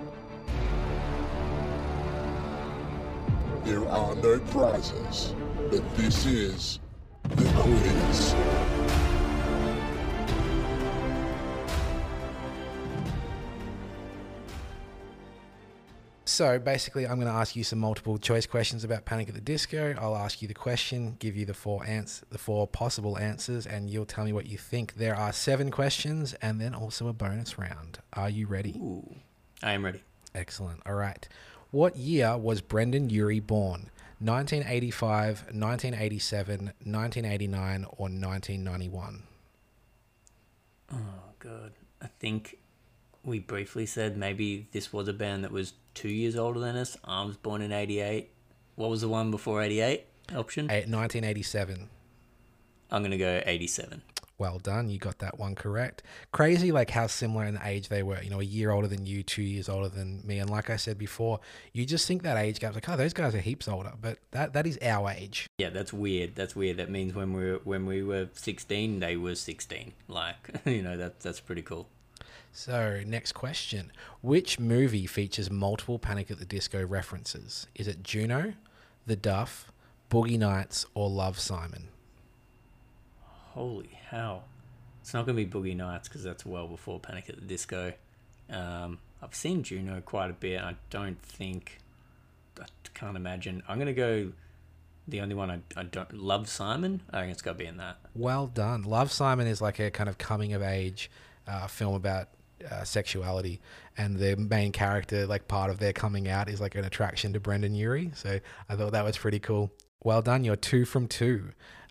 There 3.65 3.85
are 3.89 4.15
no 4.15 4.39
prizes, 4.49 5.35
but 5.69 5.97
this 5.97 6.25
is 6.25 6.79
the 7.23 7.51
quiz. 7.57 8.60
So 16.41 16.57
basically, 16.57 17.05
I'm 17.05 17.17
going 17.19 17.31
to 17.31 17.37
ask 17.37 17.55
you 17.55 17.63
some 17.63 17.77
multiple 17.77 18.17
choice 18.17 18.47
questions 18.47 18.83
about 18.83 19.05
Panic 19.05 19.29
at 19.29 19.35
the 19.35 19.41
Disco. 19.41 19.93
I'll 19.99 20.17
ask 20.17 20.41
you 20.41 20.47
the 20.47 20.55
question, 20.55 21.15
give 21.19 21.37
you 21.37 21.45
the 21.45 21.53
four 21.53 21.85
ans- 21.85 22.23
the 22.31 22.39
four 22.39 22.65
possible 22.65 23.15
answers, 23.19 23.67
and 23.67 23.91
you'll 23.91 24.07
tell 24.07 24.25
me 24.25 24.33
what 24.33 24.47
you 24.47 24.57
think. 24.57 24.95
There 24.95 25.15
are 25.15 25.31
seven 25.33 25.69
questions, 25.69 26.33
and 26.41 26.59
then 26.59 26.73
also 26.73 27.07
a 27.07 27.13
bonus 27.13 27.59
round. 27.59 27.99
Are 28.13 28.27
you 28.27 28.47
ready? 28.47 28.71
Ooh, 28.77 29.17
I 29.61 29.73
am 29.73 29.85
ready. 29.85 30.01
Excellent. 30.33 30.81
All 30.83 30.95
right. 30.95 31.29
What 31.69 31.95
year 31.95 32.35
was 32.35 32.59
Brendon 32.61 33.11
Urie 33.11 33.39
born? 33.39 33.91
1985, 34.17 35.41
1987, 35.53 36.65
1989, 36.85 37.83
or 37.83 38.09
1991? 38.09 39.23
Oh 40.91 40.97
god, 41.37 41.73
I 42.01 42.07
think 42.19 42.57
we 43.23 43.39
briefly 43.39 43.85
said 43.85 44.17
maybe 44.17 44.67
this 44.71 44.91
was 44.91 45.07
a 45.07 45.13
band 45.13 45.43
that 45.43 45.51
was 45.51 45.73
two 45.93 46.09
years 46.09 46.35
older 46.35 46.59
than 46.59 46.75
us. 46.75 46.97
I 47.03 47.23
was 47.23 47.37
born 47.37 47.61
in 47.61 47.71
'88. 47.71 48.29
What 48.75 48.89
was 48.89 49.01
the 49.01 49.09
one 49.09 49.31
before 49.31 49.61
'88? 49.61 50.05
Option. 50.35 50.69
Eh, 50.69 50.85
1987. 50.87 51.89
I'm 52.89 53.03
gonna 53.03 53.17
go 53.17 53.41
'87. 53.45 54.01
Well 54.41 54.57
done. 54.57 54.89
You 54.89 54.97
got 54.97 55.19
that 55.19 55.37
one 55.37 55.53
correct. 55.53 56.01
Crazy, 56.31 56.71
like 56.71 56.89
how 56.89 57.05
similar 57.05 57.45
in 57.45 57.59
age 57.63 57.89
they 57.89 58.01
were. 58.01 58.19
You 58.23 58.31
know, 58.31 58.39
a 58.39 58.43
year 58.43 58.71
older 58.71 58.87
than 58.87 59.05
you, 59.05 59.21
two 59.21 59.43
years 59.43 59.69
older 59.69 59.87
than 59.87 60.25
me. 60.25 60.39
And 60.39 60.49
like 60.49 60.71
I 60.71 60.77
said 60.77 60.97
before, 60.97 61.39
you 61.73 61.85
just 61.85 62.07
think 62.07 62.23
that 62.23 62.37
age 62.37 62.59
gap's 62.59 62.73
like, 62.73 62.89
oh, 62.89 62.97
those 62.97 63.13
guys 63.13 63.35
are 63.35 63.39
heaps 63.39 63.67
older. 63.67 63.93
But 64.01 64.17
that 64.31 64.53
that 64.53 64.65
is 64.65 64.79
our 64.81 65.11
age. 65.11 65.45
Yeah, 65.59 65.69
that's 65.69 65.93
weird. 65.93 66.35
That's 66.35 66.55
weird. 66.55 66.77
That 66.77 66.89
means 66.89 67.13
when 67.13 67.33
we 67.33 67.51
were 67.51 67.61
when 67.65 67.85
we 67.85 68.01
were 68.01 68.29
16, 68.33 68.99
they 68.99 69.15
were 69.15 69.35
16. 69.35 69.93
Like, 70.07 70.49
you 70.65 70.81
know, 70.81 70.97
that 70.97 71.19
that's 71.19 71.39
pretty 71.39 71.61
cool. 71.61 71.87
So, 72.53 73.01
next 73.05 73.31
question. 73.31 73.91
Which 74.21 74.59
movie 74.59 75.07
features 75.07 75.49
multiple 75.49 75.99
Panic 75.99 76.29
at 76.29 76.39
the 76.39 76.45
Disco 76.45 76.85
references? 76.85 77.67
Is 77.75 77.87
it 77.87 78.03
Juno, 78.03 78.53
The 79.05 79.15
Duff, 79.15 79.71
Boogie 80.09 80.37
Nights, 80.37 80.85
or 80.93 81.09
Love 81.09 81.39
Simon? 81.39 81.87
Holy 83.53 83.97
hell! 84.09 84.43
It's 85.01 85.13
not 85.13 85.25
gonna 85.25 85.35
be 85.35 85.45
Boogie 85.45 85.75
Nights 85.75 86.07
because 86.07 86.23
that's 86.23 86.45
well 86.45 86.67
before 86.67 86.99
Panic 86.99 87.29
at 87.29 87.35
the 87.35 87.41
Disco. 87.41 87.93
Um, 88.49 88.99
I've 89.21 89.33
seen 89.35 89.63
Juno 89.63 90.01
quite 90.01 90.29
a 90.29 90.33
bit. 90.33 90.61
I 90.61 90.75
don't 90.89 91.21
think. 91.21 91.79
I 92.59 92.65
can't 92.93 93.15
imagine. 93.15 93.63
I'm 93.67 93.79
gonna 93.79 93.93
go. 93.93 94.31
The 95.07 95.21
only 95.21 95.35
one 95.35 95.49
I, 95.49 95.59
I 95.75 95.83
don't 95.83 96.13
love 96.13 96.47
Simon. 96.47 97.01
I 97.11 97.21
think 97.21 97.31
it's 97.31 97.41
got 97.41 97.53
to 97.53 97.57
be 97.57 97.65
in 97.65 97.77
that. 97.77 97.97
Well 98.13 98.47
done. 98.47 98.83
Love 98.83 99.11
Simon 99.11 99.47
is 99.47 99.59
like 99.59 99.79
a 99.79 99.89
kind 99.89 100.07
of 100.07 100.17
coming 100.17 100.53
of 100.53 100.61
age 100.61 101.09
uh, 101.47 101.67
film 101.67 101.95
about 101.95 102.29
uh, 102.69 102.83
sexuality, 102.83 103.59
and 103.97 104.17
the 104.17 104.35
main 104.35 104.71
character, 104.71 105.25
like 105.25 105.47
part 105.47 105.69
of 105.69 105.79
their 105.79 105.93
coming 105.93 106.27
out, 106.27 106.49
is 106.49 106.61
like 106.61 106.75
an 106.75 106.85
attraction 106.85 107.33
to 107.33 107.39
Brendon 107.39 107.73
Urie. 107.75 108.11
So 108.15 108.39
I 108.69 108.75
thought 108.75 108.91
that 108.91 109.03
was 109.05 109.17
pretty 109.17 109.39
cool. 109.39 109.71
Well 110.03 110.21
done. 110.21 110.43
You're 110.43 110.55
two 110.55 110.85
from 110.85 111.07
two. 111.07 111.49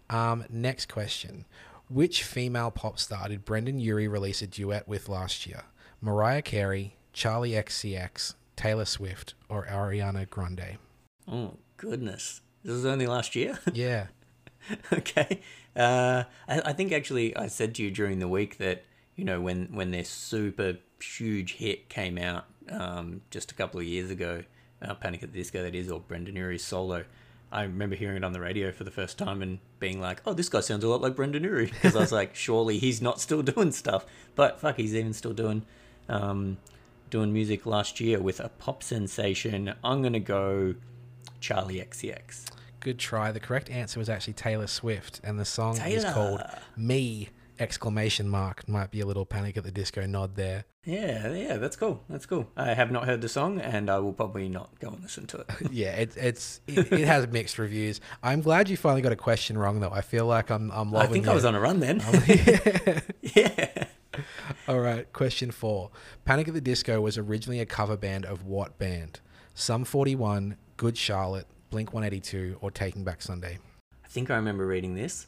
Um, 0.09 0.45
next 0.51 0.87
question. 0.93 1.47
Which 1.89 2.23
female 2.23 2.71
pop 2.71 2.99
star 2.99 3.29
did 3.29 3.45
Brendon 3.45 3.79
Urie 3.81 4.09
release 4.09 4.43
a 4.43 4.47
duet 4.47 4.87
with 4.87 5.09
last 5.09 5.47
year? 5.47 5.63
Mariah 6.01 6.43
Carey, 6.43 6.97
Charli 7.13 7.53
XCX, 7.53 8.35
Taylor 8.57 8.85
Swift, 8.85 9.35
or 9.49 9.67
Ariana 9.67 10.29
Grande? 10.29 10.79
Oh 11.29 11.55
goodness! 11.77 12.43
This 12.65 12.75
was 12.75 12.85
only 12.87 13.07
last 13.07 13.35
year. 13.35 13.59
Yeah. 13.73 14.07
okay. 14.93 15.41
Uh, 15.75 16.25
I, 16.47 16.61
I 16.67 16.73
think 16.75 16.93
actually 16.93 17.35
I 17.37 17.47
said 17.47 17.75
to 17.77 17.83
you 17.83 17.91
during 17.91 18.19
the 18.19 18.29
week 18.29 18.59
that 18.59 18.85
you 19.21 19.27
know 19.27 19.39
when 19.39 19.67
when 19.67 19.91
their 19.91 20.03
super 20.03 20.79
huge 20.99 21.57
hit 21.57 21.91
came 21.91 22.17
out 22.17 22.47
um, 22.71 23.21
just 23.31 23.53
a 23.53 23.55
couple 23.55 23.79
of 23.79 23.85
years 23.85 24.11
ago, 24.11 24.45
uh, 24.81 24.95
Panic 24.95 25.23
at 25.23 25.31
the 25.31 25.39
Disco 25.39 25.63
that 25.63 25.75
is, 25.75 25.91
or 25.91 26.01
Brendon 26.01 26.37
Urie's 26.37 26.65
solo. 26.65 27.05
I 27.53 27.65
remember 27.65 27.97
hearing 27.97 28.17
it 28.17 28.25
on 28.25 28.33
the 28.33 28.41
radio 28.41 28.73
for 28.73 28.85
the 28.85 28.91
first 28.91 29.19
time 29.19 29.43
and 29.43 29.59
being 29.79 30.01
like, 30.01 30.23
"Oh, 30.25 30.33
this 30.33 30.49
guy 30.49 30.61
sounds 30.61 30.85
a 30.85 30.89
lot 30.89 31.03
like 31.03 31.17
Brendon 31.17 31.45
Urie," 31.45 31.67
because 31.71 31.95
I 31.95 32.01
was 32.01 32.13
like, 32.13 32.35
"Surely 32.35 32.79
he's 32.79 33.03
not 33.03 33.21
still 33.21 33.43
doing 33.55 33.73
stuff." 33.73 34.07
But 34.37 34.59
fuck, 34.59 34.79
he's 34.79 34.95
even 34.95 35.13
still 35.13 35.35
doing 35.35 35.67
um, 36.09 36.57
doing 37.11 37.31
music 37.31 37.67
last 37.67 38.01
year 38.01 38.21
with 38.21 38.41
a 38.41 38.49
pop 38.49 38.83
sensation. 38.83 39.75
I'm 39.85 40.01
gonna 40.03 40.19
go 40.19 40.77
Charli 41.43 41.87
XCX. 41.87 42.47
Good 42.81 42.99
try. 42.99 43.33
The 43.33 43.41
correct 43.41 43.69
answer 43.69 44.01
was 44.01 44.09
actually 44.09 44.33
Taylor 44.33 44.67
Swift, 44.67 45.21
and 45.23 45.39
the 45.39 45.45
song 45.45 45.79
is 45.79 46.07
called 46.07 46.41
"Me!" 46.75 47.29
Exclamation 47.61 48.29
mark. 48.29 48.67
Might 48.69 48.91
be 48.91 49.01
a 49.01 49.07
little 49.07 49.27
Panic 49.27 49.57
at 49.57 49.65
the 49.65 49.71
Disco 49.71 50.07
nod 50.07 50.35
there. 50.35 50.65
Yeah, 50.85 51.33
yeah, 51.35 51.59
that's 51.59 51.77
cool. 51.77 52.03
That's 52.09 52.25
cool. 52.25 52.49
I 52.57 52.73
have 52.73 52.91
not 52.91 53.05
heard 53.05 53.21
the 53.21 53.29
song, 53.29 53.61
and 53.61 53.91
I 53.91 53.99
will 53.99 54.15
probably 54.15 54.49
not 54.49 54.71
go 54.81 54.89
and 54.89 55.03
listen 55.03 55.27
to 55.29 55.41
it. 55.41 55.47
Yeah, 55.71 55.93
it, 55.93 56.17
it's 56.17 56.63
it, 56.67 56.91
it 56.91 57.07
has 57.07 57.29
mixed 57.29 57.59
reviews. 57.59 58.01
I'm 58.23 58.41
glad 58.41 58.71
you 58.71 58.79
finally 58.79 59.03
got 59.03 59.13
a 59.13 59.17
question 59.17 59.59
wrong, 59.59 59.81
though. 59.81 59.91
I 59.91 60.01
feel 60.01 60.25
like 60.25 60.51
I'm 60.51 60.71
I'm 60.71 60.91
loving. 60.91 61.11
I 61.11 61.13
think 61.13 61.29
I 61.29 61.35
was 61.35 61.45
on 61.45 61.55
a 61.55 61.61
run 61.61 61.81
then. 61.81 62.03
yeah. 62.27 63.01
yeah. 63.23 63.85
All 64.67 64.81
right, 64.81 65.13
question 65.13 65.51
four. 65.51 65.91
Panic 66.25 66.49
at 66.49 66.55
the 66.55 66.61
Disco 66.61 67.01
was 67.01 67.19
originally 67.19 67.61
a 67.61 67.67
cover 67.67 67.97
band 67.97 68.25
of 68.25 68.45
what 68.45 68.79
band? 68.79 69.21
Sum 69.55 69.85
41, 69.85 70.57
Good 70.79 70.97
Charlotte, 70.97 71.47
Blink 71.69 71.93
182, 71.93 72.57
or 72.61 72.71
Taking 72.71 73.05
Back 73.05 73.21
Sunday? 73.21 73.59
I 74.05 74.09
think 74.09 74.31
I 74.31 74.37
remember 74.37 74.67
reading 74.67 74.95
this, 74.95 75.27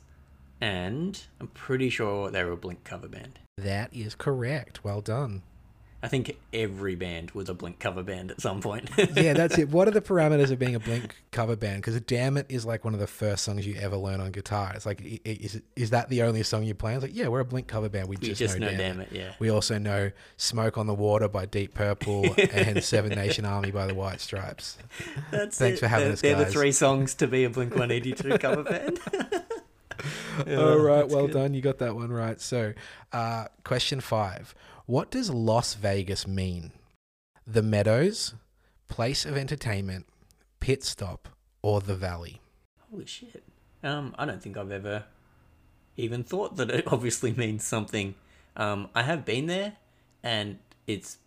and 0.63 1.21
I'm 1.41 1.49
pretty 1.49 1.91
sure 1.91 2.31
they 2.31 2.43
were 2.45 2.53
a 2.53 2.57
Blink 2.57 2.85
cover 2.85 3.09
band. 3.09 3.41
That 3.59 3.93
is 3.93 4.15
correct. 4.15 4.83
Well 4.85 5.01
done. 5.01 5.43
I 6.05 6.09
think 6.09 6.37
every 6.53 6.97
band 6.97 7.31
was 7.31 7.49
a 7.49 7.55
Blink 7.55 7.79
cover 7.79 8.03
band 8.03 8.33
at 8.33 8.41
some 8.41 8.61
point. 8.61 8.91
Yeah, 9.17 9.35
that's 9.35 9.57
it. 9.57 9.69
What 9.69 9.87
are 9.87 9.93
the 9.93 10.01
parameters 10.01 10.51
of 10.51 10.59
being 10.59 10.75
a 10.75 10.81
Blink 10.81 11.15
cover 11.31 11.55
band? 11.55 11.81
Because 11.83 12.01
"Damn 12.01 12.37
It" 12.37 12.47
is 12.49 12.65
like 12.67 12.85
one 12.85 12.93
of 12.95 12.99
the 12.99 13.07
first 13.07 13.45
songs 13.45 13.65
you 13.67 13.77
ever 13.77 13.97
learn 13.97 14.21
on 14.21 14.33
guitar. 14.33 14.73
It's 14.75 14.85
like, 14.85 15.01
i- 15.01 15.21
i- 15.25 15.61
is 15.77 15.91
that 15.91 16.09
the 16.09 16.23
only 16.23 16.43
song 16.43 16.65
you 16.65 16.75
play? 16.75 16.95
It's 16.95 17.03
like, 17.03 17.15
yeah, 17.15 17.29
we're 17.29 17.39
a 17.41 17.45
Blink 17.45 17.69
cover 17.69 17.89
band. 17.89 18.09
We 18.09 18.17
We 18.17 18.29
just, 18.29 18.41
just 18.41 18.59
know, 18.59 18.67
know 18.67 18.77
Damn, 18.77 18.97
Damn 18.97 19.01
It. 19.03 19.13
It, 19.13 19.17
yeah. 19.19 19.33
We 19.39 19.49
also 19.51 19.79
know 19.79 20.11
"Smoke 20.39 20.77
on 20.77 20.89
the 20.89 20.95
Water" 20.95 21.29
by 21.29 21.47
Deep 21.47 21.75
Purple 21.75 22.35
and 22.53 22.83
Seven 22.83 23.11
Nation 23.11 23.45
Army" 23.45 23.71
by 23.71 23.87
the 23.87 23.95
White 23.95 24.21
Stripes. 24.21 24.79
That's 25.31 25.57
Thanks 25.59 25.79
it. 25.79 25.81
for 25.81 25.87
having 25.89 26.07
they're, 26.07 26.13
us, 26.15 26.21
They're 26.21 26.37
the 26.37 26.47
three 26.47 26.73
songs 26.73 27.15
to 27.17 27.29
be 27.29 27.45
a 27.45 27.51
Blink 27.51 27.77
182 27.77 28.39
cover 28.39 28.65
band. 28.65 28.99
All 30.49 30.79
right, 30.79 31.09
well 31.09 31.29
done. 31.29 31.55
You 31.55 31.61
got 31.61 31.79
that 31.79 31.95
one 31.95 32.11
right. 32.11 32.41
So, 32.41 32.73
uh, 33.13 33.47
question 33.65 34.01
five: 34.01 34.55
What 34.87 35.11
does 35.11 35.31
Las 35.31 35.75
Vegas 35.75 36.27
mean? 36.27 36.73
The 37.47 37.63
Meadows, 37.63 38.35
place 38.89 39.25
of 39.25 39.37
entertainment, 39.37 40.07
pit 40.61 40.85
stop, 40.85 41.29
or 41.63 41.81
the 41.81 41.95
Valley? 41.97 42.41
Holy 42.91 43.07
shit. 43.07 43.43
Um, 43.83 44.15
I 44.19 44.25
don't 44.27 44.41
think 44.43 44.57
I've 44.57 44.71
ever 44.71 45.05
even 45.97 46.23
thought 46.23 46.57
that 46.57 46.71
it 46.71 46.85
obviously 46.93 47.33
means 47.33 47.65
something. 47.65 48.15
Um, 48.57 48.89
I 48.95 49.03
have 49.03 49.25
been 49.25 49.47
there, 49.47 49.77
and 50.23 50.59
it's 50.87 51.19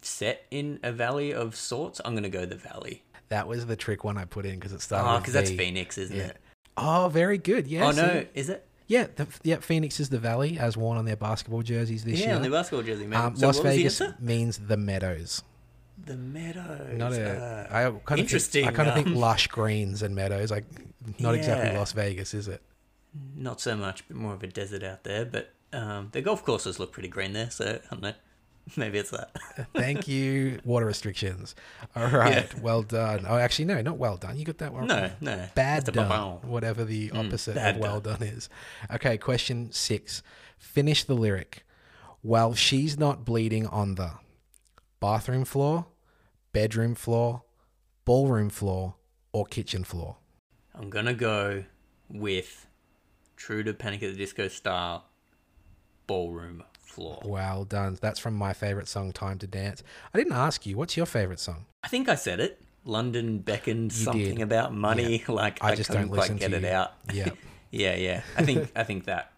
set 0.00 0.44
in 0.50 0.78
a 0.82 0.92
valley 0.92 1.32
of 1.34 1.56
sorts. 1.56 2.00
I'm 2.04 2.14
gonna 2.14 2.28
go 2.28 2.46
the 2.46 2.56
valley. 2.56 3.02
That 3.30 3.48
was 3.48 3.66
the 3.66 3.76
trick 3.76 4.04
one 4.04 4.18
I 4.18 4.26
put 4.26 4.44
in 4.44 4.56
because 4.56 4.72
it 4.72 4.82
started. 4.82 5.10
Oh, 5.10 5.18
because 5.18 5.32
that's 5.32 5.50
Phoenix, 5.50 5.96
isn't 5.98 6.16
Yeah. 6.16 6.24
it? 6.26 6.36
Oh, 6.76 7.08
very 7.12 7.38
good. 7.38 7.66
Yeah. 7.66 7.86
oh 7.86 7.90
no, 7.90 8.24
is 8.34 8.48
it? 8.48 8.66
Yeah, 8.86 9.06
the, 9.16 9.26
yeah. 9.42 9.56
Phoenix 9.56 10.00
is 10.00 10.08
the 10.08 10.18
Valley, 10.18 10.58
as 10.58 10.76
worn 10.76 10.98
on 10.98 11.04
their 11.04 11.16
basketball 11.16 11.62
jerseys 11.62 12.04
this 12.04 12.14
yeah, 12.14 12.18
year. 12.18 12.28
Yeah, 12.30 12.36
on 12.36 12.42
the 12.42 12.50
basketball 12.50 12.82
jersey. 12.84 13.06
Man. 13.06 13.24
um, 13.24 13.36
so 13.36 13.46
Las 13.46 13.58
Vegas 13.60 14.02
means 14.18 14.58
the 14.58 14.76
Meadows. 14.76 15.42
The 16.04 16.16
Meadows. 16.16 16.98
Not 16.98 17.12
a. 17.12 17.30
uh, 17.30 17.66
I 17.70 17.82
kind 17.82 18.00
of 18.12 18.18
interesting, 18.18 18.64
Think, 18.64 18.74
I 18.74 18.84
kind 18.84 18.88
of 18.88 18.94
think 18.94 19.16
lush 19.16 19.46
greens 19.46 20.02
and 20.02 20.14
meadows. 20.14 20.50
Like, 20.50 20.64
not 21.18 21.34
exactly 21.34 21.76
Las 21.76 21.92
Vegas, 21.92 22.34
is 22.34 22.48
it? 22.48 22.60
not 23.36 23.60
so 23.60 23.76
much, 23.76 24.06
but 24.08 24.16
more 24.16 24.34
of 24.34 24.42
a 24.42 24.46
desert 24.46 24.82
out 24.82 25.04
there. 25.04 25.24
But 25.24 25.52
um, 25.72 26.08
the 26.12 26.20
golf 26.20 26.44
courses 26.44 26.78
look 26.78 26.92
pretty 26.92 27.08
green 27.08 27.32
there, 27.32 27.50
so 27.50 27.80
I 27.84 27.94
don't 27.94 28.02
know. 28.02 28.14
Maybe 28.76 28.98
it's 28.98 29.10
that. 29.10 29.30
Uh, 29.58 29.64
thank 29.74 30.08
you. 30.08 30.60
Water 30.64 30.86
restrictions. 30.86 31.54
All 31.96 32.08
right. 32.08 32.52
Well 32.60 32.82
done. 32.82 33.24
Oh, 33.28 33.36
actually, 33.36 33.66
no, 33.66 33.80
not 33.82 33.98
well 33.98 34.16
done. 34.16 34.36
You 34.36 34.44
got 34.44 34.58
that 34.58 34.72
one. 34.72 34.86
No, 34.86 35.10
no. 35.20 35.48
Bad 35.54 35.84
done. 35.84 36.40
Whatever 36.42 36.84
the 36.84 37.10
mm, 37.10 37.26
opposite 37.26 37.56
bad 37.56 37.76
of 37.76 37.80
well 37.80 38.00
done 38.00 38.22
is. 38.22 38.48
Okay. 38.92 39.18
Question 39.18 39.72
six. 39.72 40.22
Finish 40.58 41.04
the 41.04 41.14
lyric. 41.14 41.64
Well, 42.22 42.54
she's 42.54 42.98
not 42.98 43.24
bleeding 43.24 43.66
on 43.66 43.96
the 43.96 44.12
bathroom 45.00 45.44
floor, 45.44 45.86
bedroom 46.52 46.94
floor, 46.94 47.42
ballroom 48.04 48.48
floor, 48.48 48.94
or 49.32 49.44
kitchen 49.44 49.82
floor. 49.82 50.18
I'm 50.74 50.88
gonna 50.88 51.14
go 51.14 51.64
with 52.08 52.66
true 53.36 53.64
to 53.64 53.74
Panic 53.74 54.02
at 54.04 54.12
the 54.12 54.16
Disco 54.16 54.46
style 54.46 55.06
ballroom 56.06 56.62
floor. 56.92 57.20
Well 57.24 57.64
done. 57.64 57.98
That's 58.00 58.18
from 58.18 58.34
my 58.34 58.52
favorite 58.52 58.88
song, 58.88 59.12
Time 59.12 59.38
to 59.38 59.46
Dance. 59.46 59.82
I 60.14 60.18
didn't 60.18 60.34
ask 60.34 60.66
you. 60.66 60.76
What's 60.76 60.96
your 60.96 61.06
favorite 61.06 61.40
song? 61.40 61.64
I 61.82 61.88
think 61.88 62.08
I 62.08 62.14
said 62.14 62.38
it. 62.40 62.60
London 62.84 63.38
beckoned 63.38 63.92
You 63.92 64.04
something 64.04 64.34
did. 64.36 64.42
about 64.42 64.74
money. 64.74 65.24
Like 65.28 65.62
I 65.62 65.70
I, 65.70 65.74
just 65.74 65.90
couldn't 65.90 66.08
don't 66.08 66.16
quite 66.16 66.30
listen 66.30 66.36
get 66.36 66.50
to 66.50 66.56
it 66.56 66.62
you. 66.62 66.68
out. 66.68 66.92
Yeah. 67.12 67.30
yeah, 67.70 67.96
yeah. 67.96 68.22
I 68.36 68.44
think 68.44 68.70
I 68.76 68.84
think 68.84 69.04
that 69.06 69.32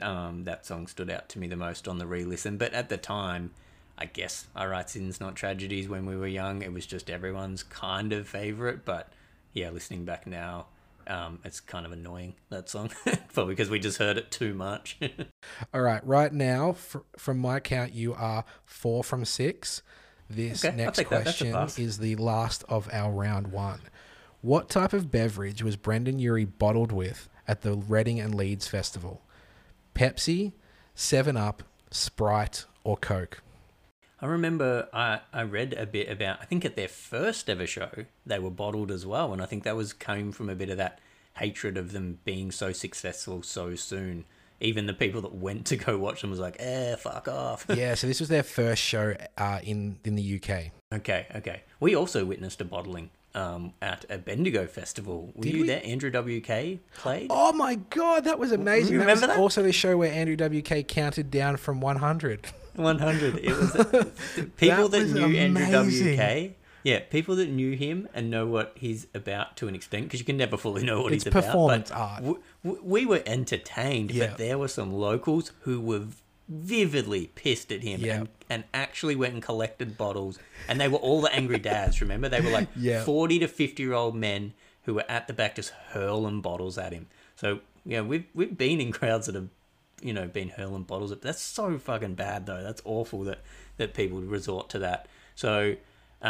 um, 0.00 0.44
that 0.44 0.64
song 0.64 0.86
stood 0.86 1.10
out 1.10 1.28
to 1.30 1.38
me 1.38 1.46
the 1.46 1.56
most 1.56 1.86
on 1.88 1.98
the 1.98 2.06
re-listen. 2.06 2.56
But 2.56 2.72
at 2.72 2.88
the 2.88 2.96
time, 2.96 3.50
I 3.98 4.06
guess 4.06 4.46
I 4.54 4.66
write 4.66 4.90
sins 4.90 5.20
not 5.20 5.34
tragedies. 5.36 5.88
When 5.88 6.06
we 6.06 6.16
were 6.16 6.26
young, 6.26 6.62
it 6.62 6.72
was 6.72 6.86
just 6.86 7.10
everyone's 7.10 7.62
kind 7.62 8.12
of 8.12 8.26
favorite. 8.28 8.84
But 8.84 9.12
yeah, 9.52 9.70
listening 9.70 10.04
back 10.04 10.26
now, 10.26 10.66
um, 11.06 11.40
it's 11.44 11.60
kind 11.60 11.86
of 11.86 11.92
annoying 11.92 12.34
that 12.50 12.68
song. 12.68 12.90
Probably 13.32 13.54
because 13.54 13.70
we 13.70 13.78
just 13.78 13.98
heard 13.98 14.16
it 14.16 14.30
too 14.30 14.54
much. 14.54 14.98
All 15.74 15.80
right, 15.80 16.04
right 16.06 16.32
now, 16.32 16.72
fr- 16.72 16.98
from 17.16 17.38
my 17.38 17.60
count, 17.60 17.92
you 17.92 18.14
are 18.14 18.44
four 18.64 19.04
from 19.04 19.24
six. 19.24 19.82
This 20.28 20.64
Okay, 20.64 20.76
next 20.76 20.98
take 20.98 21.08
that. 21.10 21.22
Question 21.22 21.54
is 21.84 21.98
the 21.98 22.16
last 22.16 22.64
of 22.68 22.88
our 22.92 23.12
round 23.12 23.48
one. 23.48 23.80
What 24.40 24.68
type 24.68 24.92
of 24.92 25.10
beverage 25.10 25.62
was 25.62 25.76
Brendon 25.76 26.18
Urie 26.18 26.44
bottled 26.44 26.92
with 26.92 27.28
at 27.46 27.62
the 27.62 27.74
Reading 27.74 28.20
and 28.20 28.34
Leeds 28.34 28.66
Festival? 28.66 29.22
Pepsi, 29.94 30.52
7 30.94 31.36
Up, 31.36 31.62
Sprite, 31.90 32.64
or 32.82 32.96
Coke? 32.96 33.40
I 34.20 34.26
remember 34.26 34.88
I, 34.92 35.20
I 35.32 35.42
read 35.42 35.74
a 35.74 35.86
bit 35.86 36.08
about 36.08 36.38
I 36.40 36.44
think 36.44 36.64
at 36.64 36.76
their 36.76 36.88
first 36.88 37.50
ever 37.50 37.66
show 37.66 37.90
they 38.24 38.38
were 38.38 38.50
bottled 38.50 38.90
as 38.90 39.04
well, 39.04 39.32
and 39.32 39.42
I 39.42 39.46
think 39.46 39.64
that 39.64 39.76
was 39.76 39.92
came 39.92 40.32
from 40.32 40.48
a 40.48 40.54
bit 40.54 40.70
of 40.70 40.76
that 40.78 41.00
hatred 41.38 41.76
of 41.76 41.92
them 41.92 42.18
being 42.24 42.50
so 42.50 42.72
successful 42.72 43.42
so 43.42 43.74
soon. 43.74 44.24
Even 44.60 44.86
the 44.86 44.94
people 44.94 45.20
that 45.22 45.34
went 45.34 45.66
to 45.66 45.76
go 45.76 45.98
watch 45.98 46.20
them 46.20 46.30
was 46.30 46.38
like, 46.38 46.56
"Eh, 46.58 46.94
fuck 46.96 47.28
off." 47.28 47.66
yeah, 47.74 47.94
so 47.94 48.06
this 48.06 48.20
was 48.20 48.28
their 48.28 48.44
first 48.44 48.82
show 48.82 49.14
uh, 49.36 49.58
in, 49.62 49.98
in 50.04 50.14
the 50.14 50.40
UK. 50.40 50.70
okay, 50.94 51.26
okay. 51.34 51.62
We 51.80 51.94
also 51.94 52.24
witnessed 52.24 52.60
a 52.60 52.64
bottling 52.64 53.10
um, 53.34 53.74
at 53.82 54.04
a 54.08 54.16
Bendigo 54.16 54.66
festival. 54.66 55.32
Were 55.34 55.42
Did 55.42 55.54
you 55.54 55.60
we? 55.62 55.66
there? 55.66 55.82
Andrew 55.84 56.10
WK 56.10 56.78
played. 56.96 57.26
Oh 57.30 57.52
my 57.52 57.74
god, 57.74 58.24
that 58.24 58.38
was 58.38 58.52
amazing. 58.52 58.92
remember 58.92 59.20
that 59.20 59.28
was 59.28 59.36
that? 59.36 59.42
also 59.42 59.62
the 59.62 59.72
show 59.72 59.96
where 59.96 60.12
Andrew 60.12 60.36
WK 60.36 60.86
counted 60.86 61.30
down 61.30 61.56
from 61.56 61.80
100. 61.80 62.46
100. 62.74 63.38
It 63.38 63.50
was 63.56 63.72
people 64.56 64.88
That 64.88 64.90
that, 64.90 65.02
was 65.02 65.12
knew 65.14 65.36
Andrew. 65.36 66.16
WK. 66.16 66.52
Yeah, 66.82 67.00
people 67.08 67.36
that 67.36 67.48
knew 67.48 67.74
him 67.76 68.08
and 68.12 68.30
know 68.30 68.46
what 68.46 68.72
he's 68.76 69.06
about 69.14 69.56
to 69.56 69.68
an 69.68 69.74
extent, 69.74 70.04
because 70.04 70.20
you 70.20 70.26
can 70.26 70.36
never 70.36 70.58
fully 70.58 70.84
know 70.84 71.00
what 71.02 71.14
It's 71.14 71.24
he's 71.24 71.32
about. 71.32 71.44
performance 71.44 71.88
but 71.90 71.98
art. 71.98 72.22
w- 72.22 72.40
we 72.62 73.06
were 73.06 73.22
entertained, 73.24 74.10
Yeah. 74.10 74.26
but 74.28 74.38
there 74.38 74.58
were 74.58 74.68
some 74.68 74.92
locals 74.92 75.52
who 75.60 75.80
were 75.80 76.02
vividly 76.46 77.28
pissed 77.34 77.72
at 77.72 77.80
him 77.82 78.00
Yeah. 78.02 78.16
and, 78.16 78.28
and 78.50 78.64
actually 78.74 79.16
went 79.16 79.32
and 79.32 79.42
collected 79.42 79.96
bottles. 79.96 80.38
And 80.68 80.78
they 80.78 80.88
were 80.88 80.98
all 80.98 81.22
the 81.22 81.34
angry 81.34 81.58
dads, 81.58 82.02
remember? 82.02 82.28
They 82.28 82.42
were 82.42 82.50
like 82.50 82.68
Yeah. 82.76 83.02
40 83.02 83.38
to 83.38 83.48
50 83.48 83.82
year 83.82 83.94
old 83.94 84.14
men 84.14 84.52
who 84.82 84.92
were 84.92 85.04
at 85.08 85.26
the 85.26 85.32
back 85.32 85.54
just 85.56 85.70
hurling 85.90 86.42
bottles 86.42 86.76
at 86.76 86.92
him. 86.92 87.06
So, 87.36 87.60
yeah, 87.86 88.02
we've, 88.02 88.26
we've 88.34 88.56
been 88.58 88.78
in 88.80 88.92
crowds 88.92 89.24
that 89.26 89.34
have 89.34 89.48
you 90.04 90.12
know, 90.12 90.26
been 90.28 90.50
hurling 90.50 90.84
bottles. 90.84 91.10
At, 91.10 91.22
that's 91.22 91.40
so 91.42 91.78
fucking 91.78 92.14
bad, 92.14 92.46
though. 92.46 92.62
That's 92.62 92.82
awful 92.84 93.24
that 93.24 93.40
that 93.78 93.94
people 93.94 94.20
resort 94.20 94.68
to 94.70 94.78
that. 94.80 95.08
So 95.34 95.74
uh, 96.22 96.26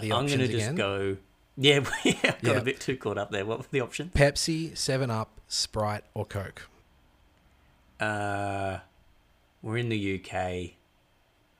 I'm 0.00 0.08
gonna 0.08 0.26
just 0.46 0.52
again? 0.52 0.74
go. 0.76 1.16
Yeah, 1.58 1.80
yeah, 2.02 2.14
I 2.24 2.28
got 2.30 2.42
Yeah. 2.42 2.52
a 2.52 2.60
bit 2.62 2.80
too 2.80 2.96
caught 2.96 3.18
up 3.18 3.30
there. 3.30 3.44
What 3.44 3.58
were 3.58 3.64
the 3.70 3.82
options? 3.82 4.14
Pepsi, 4.14 4.74
7 4.74 5.10
Up, 5.10 5.38
Sprite, 5.48 6.02
or 6.14 6.24
Coke? 6.24 6.66
Uh, 8.00 8.78
we're 9.60 9.76
in 9.76 9.90
the 9.90 10.18
UK. 10.18 10.70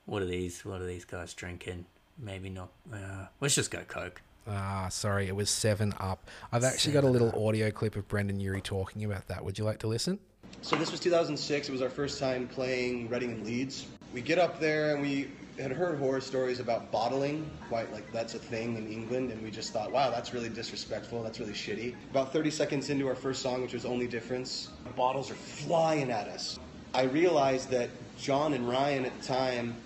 What 0.07 0.23
are 0.23 0.27
these? 0.27 0.65
What 0.65 0.81
are 0.81 0.87
these 0.87 1.05
guys 1.05 1.35
drinking? 1.35 1.85
Maybe 2.19 2.49
not. 2.49 2.71
Uh, 2.93 3.27
let's 3.41 3.55
just 3.55 3.71
go 3.71 3.81
Coke. 3.87 4.23
Ah, 4.49 4.89
sorry, 4.89 5.29
it 5.29 5.37
was 5.37 5.51
7 5.51 5.95
Up. 6.01 6.27
I've 6.51 6.65
actually 6.65 6.95
got 6.95 7.05
a 7.05 7.09
little 7.09 7.47
audio 7.47 7.71
clip 7.71 7.95
of 7.95 8.09
Brendon 8.09 8.41
Urie 8.41 8.63
talking 8.63 9.05
about 9.05 9.29
that. 9.29 9.45
Would 9.45 9.59
you 9.59 9.65
like 9.65 9.79
to 9.81 9.87
listen? 9.89 10.19
So 10.61 10.77
this 10.77 10.91
was 10.91 11.01
2006. 11.01 11.69
It 11.69 11.73
was 11.73 11.83
our 11.83 11.91
first 11.91 12.21
time 12.21 12.47
playing 12.47 13.09
Reading 13.09 13.33
and 13.33 13.47
Leeds. 13.47 13.87
We 14.13 14.21
get 14.21 14.39
up 14.39 14.61
there 14.61 14.95
and 14.95 15.03
we 15.03 15.31
had 15.59 15.73
heard 15.73 15.99
horror 15.99 16.21
stories 16.21 16.61
about 16.61 16.91
bottling, 16.91 17.51
quite 17.69 17.93
like 17.93 18.11
that's 18.13 18.35
a 18.35 18.39
thing 18.39 18.77
in 18.77 18.87
England, 18.87 19.31
and 19.31 19.43
we 19.43 19.51
just 19.51 19.73
thought, 19.73 19.93
wow, 19.93 20.11
that's 20.11 20.33
really 20.33 20.49
disrespectful, 20.49 21.23
that's 21.23 21.41
really 21.41 21.53
shitty. 21.53 21.95
About 22.11 22.33
30 22.33 22.51
seconds 22.51 22.91
into 22.91 23.07
our 23.07 23.15
first 23.15 23.43
song, 23.43 23.63
which 23.63 23.75
was 23.75 23.85
Only 23.85 24.07
Difference, 24.07 24.71
bottles 24.97 25.31
are 25.31 25.35
flying 25.35 26.11
at 26.11 26.29
us. 26.29 26.59
I 26.95 27.03
realized 27.03 27.71
that 27.71 27.91
John 28.19 28.55
and 28.55 28.69
Ryan 28.69 29.05
at 29.05 29.19
the 29.19 29.27
time, 29.27 29.77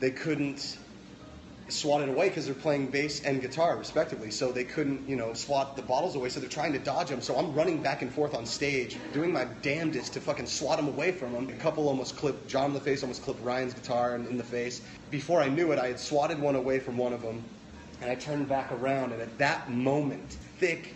they 0.00 0.10
couldn't 0.10 0.78
swat 1.70 2.02
it 2.02 2.08
away 2.08 2.28
because 2.28 2.46
they're 2.46 2.54
playing 2.54 2.88
bass 2.88 3.22
and 3.22 3.40
guitar 3.40 3.76
respectively. 3.76 4.30
So 4.30 4.52
they 4.52 4.64
couldn't 4.64 5.08
you 5.08 5.16
know 5.16 5.32
swat 5.34 5.76
the 5.76 5.82
bottles 5.82 6.16
away. 6.16 6.28
So 6.28 6.40
they're 6.40 6.48
trying 6.48 6.72
to 6.72 6.78
dodge 6.78 7.08
them 7.08 7.20
so 7.20 7.36
i'm 7.36 7.54
running 7.54 7.82
back 7.82 8.02
and 8.02 8.12
forth 8.12 8.34
on 8.34 8.46
stage 8.46 8.96
doing 9.12 9.32
my 9.32 9.44
damnedest 9.62 10.12
to 10.14 10.20
fucking 10.20 10.46
swat 10.46 10.76
them 10.76 10.88
away 10.88 11.12
from 11.12 11.32
them 11.32 11.48
a 11.48 11.52
couple 11.54 11.88
almost 11.88 12.16
clipped 12.16 12.48
john 12.48 12.66
in 12.66 12.74
the 12.74 12.80
face 12.80 13.02
almost 13.02 13.22
clipped 13.22 13.42
ryan's 13.42 13.74
guitar 13.74 14.16
in, 14.16 14.26
in 14.26 14.36
the 14.36 14.44
face. 14.44 14.82
Before 15.10 15.40
i 15.40 15.48
knew 15.48 15.72
it 15.72 15.78
i 15.78 15.88
had 15.88 16.00
swatted 16.00 16.40
one 16.40 16.56
away 16.56 16.78
from 16.78 16.96
one 16.96 17.12
of 17.12 17.22
them 17.22 17.42
and 18.00 18.10
i 18.10 18.14
turned 18.14 18.48
back 18.48 18.72
around 18.72 19.12
and 19.12 19.20
at 19.20 19.38
that 19.38 19.70
moment 19.70 20.38
thick 20.58 20.94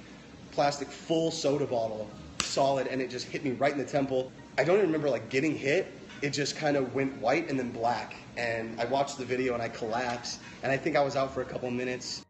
plastic 0.53 0.89
full 0.89 1.31
soda 1.31 1.66
bottle 1.66 2.09
solid 2.55 2.87
and 2.87 3.03
it 3.03 3.11
just 3.11 3.27
hit 3.27 3.45
me 3.45 3.51
right 3.53 3.72
in 3.72 3.79
the 3.79 3.85
temple. 3.85 4.31
I 4.57 4.64
don't 4.64 4.77
even 4.77 4.87
remember 4.87 5.11
like 5.11 5.29
getting 5.29 5.57
hit. 5.57 5.93
It 6.22 6.31
just 6.31 6.57
kind 6.57 6.77
of 6.77 6.95
went 6.95 7.20
white 7.20 7.51
and 7.51 7.59
then 7.59 7.70
black 7.70 8.14
and 8.37 8.80
i 8.80 8.85
watched 8.85 9.18
the 9.18 9.24
video 9.24 9.55
and 9.55 9.62
i 9.62 9.68
collapsed 9.68 10.41
and 10.62 10.72
i 10.72 10.76
think 10.76 10.97
i 10.97 11.01
was 11.03 11.16
out 11.16 11.32
for 11.32 11.43
a 11.43 11.45
couple 11.45 11.70
minutes 11.70 12.22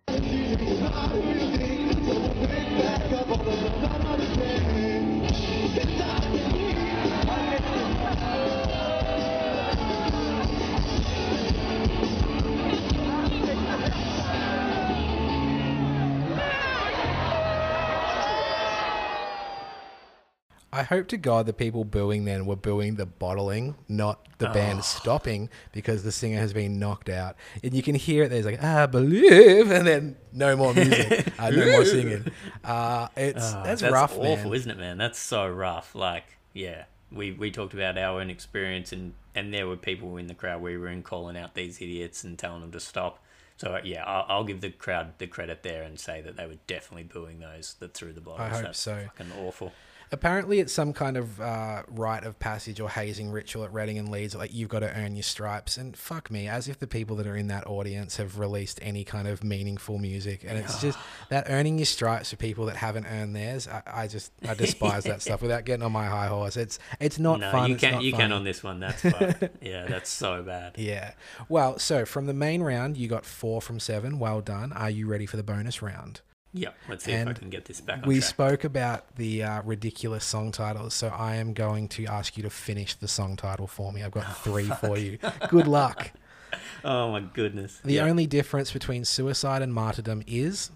I 20.75 20.83
hope 20.83 21.07
to 21.09 21.17
God 21.17 21.47
the 21.47 21.53
people 21.53 21.85
booing 21.85 22.25
then 22.25 22.47
were 22.47 22.57
booing 22.57 22.97
the 22.97 23.07
bottling, 23.07 23.77
not 23.89 24.27
the 24.39 24.49
band 24.49 24.83
stopping 24.85 25.49
because 25.73 26.03
the 26.03 26.11
singer 26.11 26.39
has 26.41 26.53
been 26.53 26.81
knocked 26.81 27.09
out. 27.09 27.37
And 27.63 27.73
you 27.73 27.83
can 27.83 27.95
hear 27.95 28.25
it. 28.25 28.29
There's 28.31 28.45
like, 28.45 28.63
I 28.63 28.87
believe, 28.87 29.71
and 29.71 29.87
then 29.87 30.17
no 30.33 30.57
more 30.57 30.75
music, 30.75 31.29
uh, 31.39 31.51
no 31.51 31.65
more 31.73 31.85
singing. 31.85 32.27
Uh, 32.65 33.07
it's 33.17 33.55
Oh, 33.55 33.63
that's, 33.65 33.83
rough, 33.83 34.19
awful, 34.19 34.47
man. 34.51 34.55
isn't 34.55 34.71
it, 34.73 34.79
man? 34.79 34.99
That's 34.99 35.19
so 35.19 35.49
rough. 35.49 35.95
Like, 35.95 36.25
yeah, 36.53 36.87
we 37.13 37.31
we 37.31 37.53
talked 37.53 37.75
about 37.75 37.97
our 37.97 38.21
own 38.21 38.29
experience, 38.29 38.93
and 38.93 39.15
and 39.35 39.55
there 39.55 39.69
were 39.69 39.77
people 39.77 40.17
in 40.17 40.27
the 40.27 40.35
crowd 40.35 40.61
we 40.61 40.77
were 40.77 40.89
in 40.89 41.05
calling 41.05 41.37
out 41.37 41.55
these 41.55 41.81
idiots 41.81 42.25
and 42.25 42.37
telling 42.37 42.63
them 42.63 42.73
to 42.73 42.81
stop. 42.81 43.21
So 43.57 43.79
yeah, 43.85 44.03
I'll, 44.05 44.27
I'll 44.29 44.45
give 44.45 44.61
the 44.61 44.71
crowd 44.71 45.19
the 45.19 45.29
credit 45.29 45.63
there 45.63 45.85
and 45.85 46.01
say 46.01 46.21
that 46.23 46.37
they 46.37 46.47
were 46.47 46.59
definitely 46.67 47.05
booing 47.05 47.39
those 47.39 47.77
that 47.79 47.95
threw 47.95 48.13
the 48.13 48.21
bottles. 48.21 48.51
hope 48.51 48.63
That's 48.63 48.81
so. 48.81 49.09
Fucking 49.17 49.33
awful. 49.41 49.73
Apparently, 50.13 50.61
it's 50.61 50.73
some 50.73 50.93
kind 50.93 51.17
of 51.17 51.41
uh, 51.41 51.83
rite 51.89 52.25
of 52.25 52.39
passage 52.39 52.81
or 52.81 52.89
hazing 52.89 53.31
ritual 53.31 53.65
at 53.65 53.73
Reading 53.73 53.99
and 53.99 54.09
Leeds. 54.11 54.35
Like 54.35 54.53
you've 54.55 54.69
got 54.69 54.81
to 54.81 54.97
earn 54.97 55.15
your 55.15 55.23
stripes, 55.23 55.77
and 55.77 55.97
fuck 55.97 56.31
me, 56.31 56.49
as 56.49 56.69
if 56.69 56.79
the 56.79 56.87
people 56.87 57.17
that 57.17 57.27
are 57.27 57.37
in 57.37 57.49
that 57.49 57.67
audience 57.67 58.17
have 58.17 58.39
released 58.39 58.79
any 58.83 59.05
kind 59.05 59.29
of 59.29 59.43
meaningful 59.43 59.99
music. 59.99 60.45
And 60.47 60.59
it's 60.59 60.81
just 60.81 60.99
that 61.31 61.47
earning 61.49 61.79
your 61.79 61.87
stripes 61.87 62.31
for 62.31 62.37
people 62.37 62.67
that 62.67 62.77
haven't 62.77 63.07
earned 63.07 63.35
theirs. 63.35 63.69
I, 63.69 63.83
I 63.87 64.09
just 64.09 64.33
I 64.47 64.55
despise 64.55 65.05
that 65.05 65.23
stuff. 65.23 65.43
Without 65.43 65.65
getting 65.65 65.83
on 65.83 65.93
my 65.93 66.07
high 66.07 66.29
horse, 66.29 66.57
it's 66.57 66.79
it's 67.01 67.19
not 67.19 67.41
no, 67.41 67.51
fun. 67.51 67.71
you 67.71 67.77
can 67.77 68.01
you 68.01 68.13
can 68.13 68.21
funny. 68.21 68.35
on 68.35 68.45
this 68.45 68.63
one. 68.63 68.81
That's 68.81 69.03
fine. 69.03 69.51
yeah, 69.61 69.87
that's 69.87 70.11
so 70.11 70.43
bad. 70.43 70.75
Yeah. 70.77 71.13
Well, 71.49 71.79
so 71.79 72.05
from 72.05 72.27
the 72.27 72.35
main 72.35 72.63
round, 72.63 72.97
you 72.97 73.09
got 73.09 73.25
four 73.25 73.61
from 73.61 73.81
seven. 73.81 74.19
Well 74.19 74.41
done. 74.41 74.73
Are 74.73 74.91
you 74.91 75.07
ready 75.07 75.27
for 75.27 75.37
the 75.37 75.43
bonus 75.43 75.83
round? 75.83 76.21
Yeah, 76.57 76.69
let's 76.89 77.05
see 77.05 77.11
if 77.13 77.27
I 77.27 77.31
And 77.31 77.39
can 77.39 77.51
get 77.51 77.65
this 77.65 77.81
back 77.81 78.03
on 78.05 78.09
We 78.09 78.21
track. 78.21 78.29
spoke 78.31 78.65
about 78.65 79.17
the 79.17 79.43
uh, 79.43 79.63
ridiculous 79.63 80.25
song 80.25 80.53
titles, 80.53 80.95
so 80.95 81.09
I 81.09 81.35
am 81.35 81.53
going 81.53 81.89
to 81.89 82.07
ask 82.07 82.37
you 82.37 82.45
to 82.45 82.51
finish 82.51 82.95
the 82.95 83.09
song 83.09 83.37
title 83.37 83.67
for 83.67 83.93
me. 83.93 84.05
I've 84.05 84.13
got 84.13 84.37
three 84.45 84.67
for 84.69 84.97
you. 84.97 85.19
Good 85.49 85.67
luck. 85.67 86.13
oh 86.85 87.11
my 87.11 87.21
goodness. 87.23 87.81
The 87.85 87.95
Yeah. 87.95 88.05
only 88.05 88.27
difference 88.29 88.71
between 88.73 89.05
suicide 89.05 89.63
and 89.63 89.75
martyrdom 89.75 90.23
is 90.29 90.71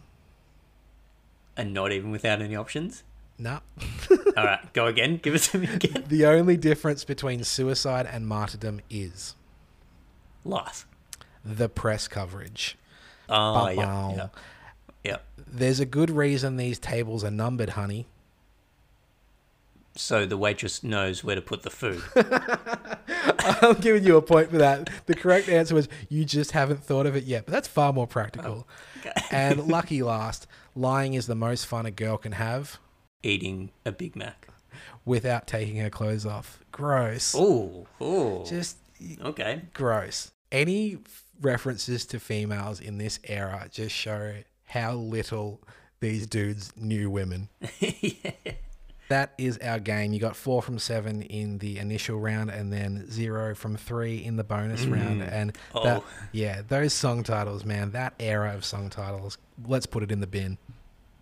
and 1.56 1.72
not 1.74 1.92
even 1.92 2.10
without 2.10 2.40
any 2.42 2.56
options. 2.56 3.04
nah. 3.38 3.60
All 4.36 4.44
right, 4.44 4.72
go 4.72 4.86
again. 4.86 5.18
Give 5.22 5.34
it 5.34 5.42
to 5.42 5.58
me 5.58 5.68
again. 5.68 6.04
the 6.08 6.26
only 6.26 6.56
difference 6.56 7.04
between 7.04 7.44
suicide 7.44 8.06
and 8.10 8.26
martyrdom 8.26 8.80
is 8.90 9.34
Loss. 10.44 10.86
the 11.44 11.68
press 11.68 12.08
coverage. 12.08 12.76
Oh 13.28 13.68
yeah, 13.68 13.84
Ba-bow. 13.84 14.30
There's 15.52 15.80
a 15.80 15.86
good 15.86 16.10
reason 16.10 16.56
these 16.56 16.78
tables 16.78 17.24
are 17.24 17.30
numbered, 17.30 17.70
honey. 17.70 18.06
So 19.98 20.26
the 20.26 20.36
waitress 20.36 20.84
knows 20.84 21.24
where 21.24 21.34
to 21.34 21.42
put 21.42 21.62
the 21.62 21.70
food. 21.70 22.02
I'm 23.62 23.80
giving 23.80 24.04
you 24.04 24.16
a 24.16 24.22
point 24.22 24.50
for 24.50 24.58
that. 24.58 24.88
The 25.06 25.14
correct 25.14 25.48
answer 25.48 25.74
was 25.74 25.88
you 26.08 26.24
just 26.24 26.52
haven't 26.52 26.84
thought 26.84 27.06
of 27.06 27.16
it 27.16 27.24
yet, 27.24 27.46
but 27.46 27.52
that's 27.52 27.66
far 27.66 27.92
more 27.92 28.06
practical. 28.06 28.68
Oh, 29.04 29.10
and 29.32 29.66
lucky 29.66 30.02
last, 30.02 30.46
lying 30.76 31.14
is 31.14 31.26
the 31.26 31.34
most 31.34 31.66
fun 31.66 31.84
a 31.84 31.90
girl 31.90 32.16
can 32.16 32.32
have 32.32 32.78
Eating 33.24 33.70
a 33.84 33.90
Big 33.90 34.14
Mac. 34.14 34.46
without 35.04 35.48
taking 35.48 35.78
her 35.78 35.90
clothes 35.90 36.24
off. 36.24 36.60
Gross. 36.70 37.34
Oh, 37.36 37.88
oh. 38.00 38.44
Just 38.44 38.76
okay. 39.20 39.62
gross. 39.74 40.30
Any 40.52 40.98
references 41.40 42.06
to 42.06 42.20
females 42.20 42.80
in 42.80 42.98
this 42.98 43.18
era 43.24 43.68
just 43.70 43.94
show 43.94 44.34
how 44.68 44.94
little 44.94 45.60
these 46.00 46.26
dudes 46.26 46.72
knew 46.76 47.10
women. 47.10 47.48
That 49.08 49.32
is 49.38 49.58
our 49.58 49.78
game. 49.78 50.12
You 50.12 50.20
got 50.20 50.36
four 50.36 50.62
from 50.62 50.78
seven 50.78 51.22
in 51.22 51.58
the 51.58 51.78
initial 51.78 52.20
round, 52.20 52.50
and 52.50 52.70
then 52.72 53.10
zero 53.10 53.54
from 53.54 53.76
three 53.76 54.22
in 54.22 54.36
the 54.36 54.44
bonus 54.44 54.84
mm. 54.84 54.92
round. 54.92 55.22
And 55.22 55.56
oh. 55.74 55.84
that, 55.84 56.02
Oh. 56.02 56.04
yeah, 56.32 56.60
those 56.66 56.92
song 56.92 57.22
titles, 57.22 57.64
man, 57.64 57.92
that 57.92 58.14
era 58.20 58.54
of 58.54 58.64
song 58.64 58.90
titles. 58.90 59.38
Let's 59.66 59.86
put 59.86 60.02
it 60.02 60.12
in 60.12 60.20
the 60.20 60.26
bin. 60.26 60.58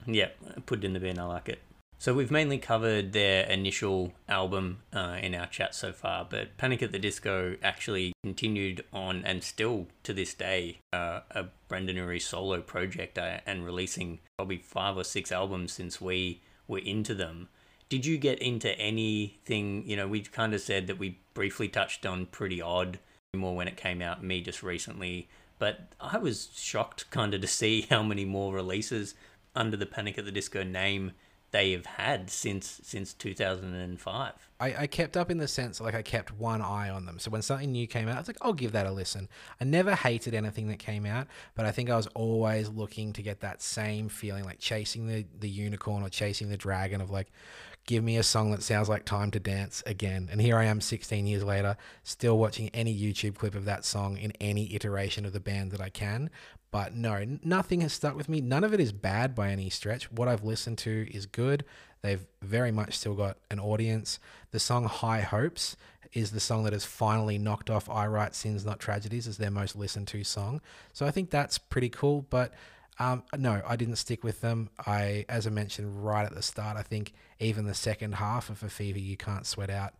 Yeah, 0.04 0.30
put 0.66 0.80
it 0.80 0.84
in 0.84 0.92
the 0.94 1.00
bin. 1.00 1.18
I 1.18 1.24
like 1.24 1.48
it. 1.48 1.60
So 1.98 2.12
we've 2.12 2.30
mainly 2.30 2.58
covered 2.58 3.12
their 3.12 3.46
initial 3.46 4.12
album 4.28 4.78
uh, 4.92 5.18
in 5.22 5.34
our 5.34 5.46
chat 5.46 5.74
so 5.74 5.92
far, 5.92 6.26
but 6.28 6.56
Panic 6.58 6.82
at 6.82 6.92
the 6.92 6.98
Disco 6.98 7.56
actually 7.62 8.12
continued 8.22 8.84
on 8.92 9.24
and 9.24 9.42
still 9.42 9.86
to 10.02 10.12
this 10.12 10.34
day 10.34 10.78
uh, 10.92 11.20
a 11.30 11.46
Brendon 11.68 11.96
Urie 11.96 12.20
solo 12.20 12.60
project 12.60 13.18
uh, 13.18 13.38
and 13.46 13.64
releasing 13.64 14.20
probably 14.36 14.58
five 14.58 14.96
or 14.96 15.04
six 15.04 15.32
albums 15.32 15.72
since 15.72 16.00
we 16.00 16.42
were 16.68 16.78
into 16.78 17.14
them. 17.14 17.48
Did 17.88 18.04
you 18.04 18.18
get 18.18 18.40
into 18.40 18.78
anything? 18.78 19.88
You 19.88 19.96
know, 19.96 20.06
we 20.06 20.20
kind 20.20 20.52
of 20.52 20.60
said 20.60 20.88
that 20.88 20.98
we 20.98 21.20
briefly 21.34 21.68
touched 21.68 22.04
on 22.04 22.26
Pretty 22.26 22.60
Odd 22.60 22.98
more 23.34 23.56
when 23.56 23.68
it 23.68 23.76
came 23.76 24.02
out, 24.02 24.22
me 24.22 24.40
just 24.40 24.62
recently, 24.62 25.28
but 25.58 25.92
I 26.00 26.18
was 26.18 26.50
shocked 26.54 27.10
kind 27.10 27.34
of 27.34 27.40
to 27.40 27.46
see 27.46 27.82
how 27.90 28.02
many 28.02 28.24
more 28.24 28.54
releases 28.54 29.14
under 29.54 29.76
the 29.76 29.86
Panic 29.86 30.18
at 30.18 30.24
the 30.24 30.32
Disco 30.32 30.62
name 30.62 31.12
they 31.56 31.72
have 31.72 31.86
had 31.86 32.28
since 32.28 32.80
since 32.82 33.14
2005. 33.14 34.32
I, 34.60 34.74
I 34.80 34.86
kept 34.86 35.16
up 35.16 35.30
in 35.30 35.38
the 35.38 35.48
sense 35.48 35.80
like 35.80 35.94
I 35.94 36.02
kept 36.02 36.30
one 36.32 36.60
eye 36.60 36.90
on 36.90 37.06
them. 37.06 37.18
So 37.18 37.30
when 37.30 37.40
something 37.40 37.72
new 37.72 37.86
came 37.86 38.08
out, 38.08 38.16
I 38.16 38.18
was 38.18 38.28
like, 38.28 38.36
I'll 38.42 38.52
give 38.52 38.72
that 38.72 38.86
a 38.86 38.92
listen. 38.92 39.26
I 39.58 39.64
never 39.64 39.94
hated 39.94 40.34
anything 40.34 40.68
that 40.68 40.78
came 40.78 41.06
out, 41.06 41.28
but 41.54 41.64
I 41.64 41.72
think 41.72 41.88
I 41.88 41.96
was 41.96 42.08
always 42.08 42.68
looking 42.68 43.14
to 43.14 43.22
get 43.22 43.40
that 43.40 43.62
same 43.62 44.10
feeling, 44.10 44.44
like 44.44 44.58
chasing 44.58 45.06
the, 45.06 45.24
the 45.40 45.48
unicorn 45.48 46.02
or 46.02 46.10
chasing 46.10 46.50
the 46.50 46.58
dragon 46.58 47.00
of 47.00 47.08
like, 47.08 47.32
give 47.86 48.04
me 48.04 48.18
a 48.18 48.22
song 48.22 48.50
that 48.50 48.62
sounds 48.62 48.88
like 48.88 49.04
Time 49.04 49.30
to 49.30 49.40
Dance 49.40 49.82
again. 49.86 50.28
And 50.30 50.40
here 50.40 50.58
I 50.58 50.64
am 50.64 50.80
16 50.80 51.26
years 51.26 51.44
later, 51.44 51.76
still 52.02 52.36
watching 52.36 52.68
any 52.74 52.94
YouTube 52.94 53.36
clip 53.36 53.54
of 53.54 53.64
that 53.64 53.84
song 53.84 54.18
in 54.18 54.32
any 54.40 54.74
iteration 54.74 55.24
of 55.24 55.32
the 55.32 55.40
band 55.40 55.70
that 55.70 55.80
I 55.80 55.88
can. 55.88 56.28
But 56.70 56.94
no, 56.94 57.24
nothing 57.42 57.80
has 57.80 57.92
stuck 57.92 58.16
with 58.16 58.28
me. 58.28 58.40
None 58.40 58.64
of 58.64 58.74
it 58.74 58.80
is 58.80 58.92
bad 58.92 59.34
by 59.34 59.50
any 59.50 59.70
stretch. 59.70 60.10
What 60.10 60.28
I've 60.28 60.44
listened 60.44 60.78
to 60.78 61.08
is 61.10 61.26
good. 61.26 61.64
They've 62.02 62.26
very 62.42 62.70
much 62.70 62.98
still 62.98 63.14
got 63.14 63.38
an 63.50 63.58
audience. 63.58 64.18
The 64.50 64.58
song 64.58 64.84
High 64.84 65.22
Hopes 65.22 65.76
is 66.12 66.30
the 66.30 66.40
song 66.40 66.64
that 66.64 66.72
has 66.72 66.84
finally 66.84 67.38
knocked 67.38 67.70
off 67.70 67.88
I 67.88 68.06
Write 68.06 68.34
Sins 68.34 68.64
Not 68.64 68.78
Tragedies 68.78 69.26
as 69.26 69.38
their 69.38 69.50
most 69.50 69.76
listened 69.76 70.08
to 70.08 70.24
song. 70.24 70.60
So 70.92 71.06
I 71.06 71.10
think 71.10 71.30
that's 71.30 71.58
pretty 71.58 71.88
cool. 71.88 72.26
But 72.30 72.52
um, 72.98 73.22
no, 73.36 73.62
I 73.66 73.76
didn't 73.76 73.96
stick 73.96 74.24
with 74.24 74.40
them. 74.40 74.70
I, 74.86 75.24
as 75.28 75.46
I 75.46 75.50
mentioned 75.50 76.04
right 76.04 76.24
at 76.24 76.34
the 76.34 76.42
start, 76.42 76.76
I 76.76 76.82
think 76.82 77.12
even 77.38 77.66
the 77.66 77.74
second 77.74 78.14
half 78.16 78.50
of 78.50 78.62
A 78.62 78.68
Fever 78.68 78.98
You 78.98 79.16
Can't 79.16 79.46
Sweat 79.46 79.70
Out 79.70 79.94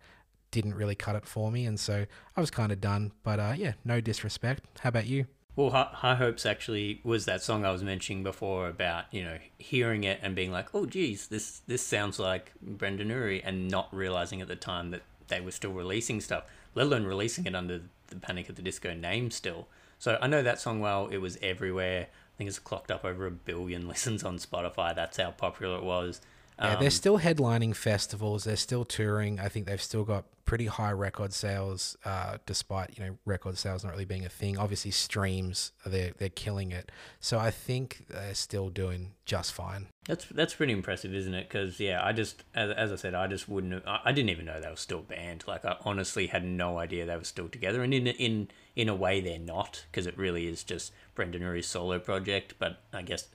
didn't 0.51 0.75
really 0.75 0.95
cut 0.95 1.17
it 1.17 1.27
for 1.27 1.51
me. 1.51 1.67
And 1.67 1.79
so 1.79 2.07
I 2.37 2.41
was 2.41 2.51
kind 2.51 2.73
of 2.73 2.81
done. 2.81 3.13
But 3.23 3.39
uh, 3.39 3.55
yeah, 3.57 3.73
no 3.85 4.01
disrespect. 4.01 4.65
How 4.81 4.89
about 4.89 5.07
you? 5.07 5.27
Well, 5.57 5.71
High 5.71 6.17
Hopes 6.17 6.45
actually 6.45 7.01
was 7.03 7.25
that 7.25 7.43
song 7.43 7.65
I 7.65 7.71
was 7.71 7.83
mentioning 7.83 8.23
before 8.23 8.69
about 8.69 9.07
you 9.11 9.25
know 9.25 9.39
hearing 9.57 10.05
it 10.05 10.21
and 10.23 10.35
being 10.37 10.53
like, 10.53 10.75
oh 10.75 10.85
geez, 10.85 11.29
this 11.29 11.63
this 11.67 11.81
sounds 11.81 12.19
like 12.19 12.53
Brendon 12.61 13.09
Urie, 13.09 13.43
and 13.43 13.67
not 13.71 13.89
realizing 13.91 14.43
at 14.43 14.49
the 14.49 14.57
time 14.57 14.91
that 14.91 15.01
they 15.29 15.41
were 15.41 15.51
still 15.51 15.73
releasing 15.73 16.21
stuff, 16.21 16.45
let 16.75 16.87
alone 16.87 17.05
releasing 17.05 17.47
it 17.47 17.55
under 17.55 17.81
the 18.09 18.17
Panic 18.17 18.51
at 18.51 18.57
the 18.57 18.63
Disco 18.63 18.93
name 18.93 19.31
still. 19.31 19.67
So 19.99 20.19
I 20.21 20.27
know 20.27 20.43
that 20.43 20.61
song 20.61 20.81
well. 20.81 21.09
It 21.09 21.19
was 21.19 21.39
everywhere. 21.41 22.09
I 22.11 22.37
think 22.37 22.49
it's 22.49 22.59
clocked 22.59 22.91
up 22.91 23.03
over 23.03 23.27
a 23.27 23.31
billion 23.31 23.89
listens 23.89 24.25
on 24.25 24.37
Spotify. 24.37 24.95
That's 24.95 25.17
how 25.17 25.31
popular 25.31 25.79
it 25.79 25.85
was. 25.85 26.21
Yeah, 26.59 26.75
Um, 26.75 26.81
they're 26.81 26.91
still 26.91 27.19
headlining 27.19 27.77
festivals. 27.77 28.45
They're 28.45 28.57
still 28.57 28.85
touring. 28.85 29.39
I 29.39 29.49
think 29.49 29.67
they've 29.67 29.83
still 29.83 30.05
got 30.05 30.25
pretty 30.47 30.67
high 30.67 30.93
record 30.93 31.33
sales, 31.33 31.97
uh, 32.05 32.39
despite 32.47 32.97
you 32.97 33.05
know 33.05 33.19
record 33.27 33.59
sales 33.59 33.85
not 33.85 33.93
really 33.93 34.05
being 34.05 34.25
a 34.25 34.31
thing. 34.31 34.57
Obviously, 34.57 34.91
streams 34.91 35.73
they're 35.85 36.13
they're 36.17 36.29
killing 36.31 36.73
it. 36.73 36.91
So 37.21 37.39
I 37.39 37.51
think 37.51 38.07
they're 38.09 38.35
still 38.35 38.71
doing 38.71 39.13
just 39.27 39.53
fine. 39.53 39.89
That's 40.07 40.25
that's 40.27 40.55
pretty 40.55 40.73
impressive, 40.73 41.13
isn't 41.15 41.35
it? 41.35 41.49
Because 41.49 41.79
yeah, 41.79 42.01
I 42.03 42.13
just 42.13 42.45
as, 42.55 42.71
as 42.71 42.93
I 42.93 42.97
said, 42.97 43.15
I 43.15 43.27
just 43.27 43.49
wouldn't. 43.49 43.75
Have, 43.75 43.87
I, 43.87 44.01
I 44.07 44.13
didn't 44.13 44.31
even 44.31 44.47
know 44.47 44.61
they 44.61 44.71
were 44.71 44.77
still 44.77 45.03
banned. 45.03 45.45
Like 45.47 45.65
I 45.65 45.77
honestly 45.85 46.29
had 46.29 46.45
no 46.45 46.79
idea 46.79 47.05
they 47.05 47.17
were 47.17 47.25
still 47.25 47.49
together. 47.49 47.83
And 47.83 47.93
in 47.93 48.07
in 48.07 48.49
in 48.75 48.89
a 48.89 48.95
way, 48.95 49.21
they're 49.21 49.39
not 49.39 49.85
because 49.91 50.07
it 50.07 50.17
really 50.17 50.47
is 50.47 50.65
just 50.65 50.93
Brendon 51.15 51.43
Urie's 51.43 51.67
solo 51.67 51.99
project. 51.99 52.55
But 52.59 52.83
I 52.95 53.03
guess 53.03 53.29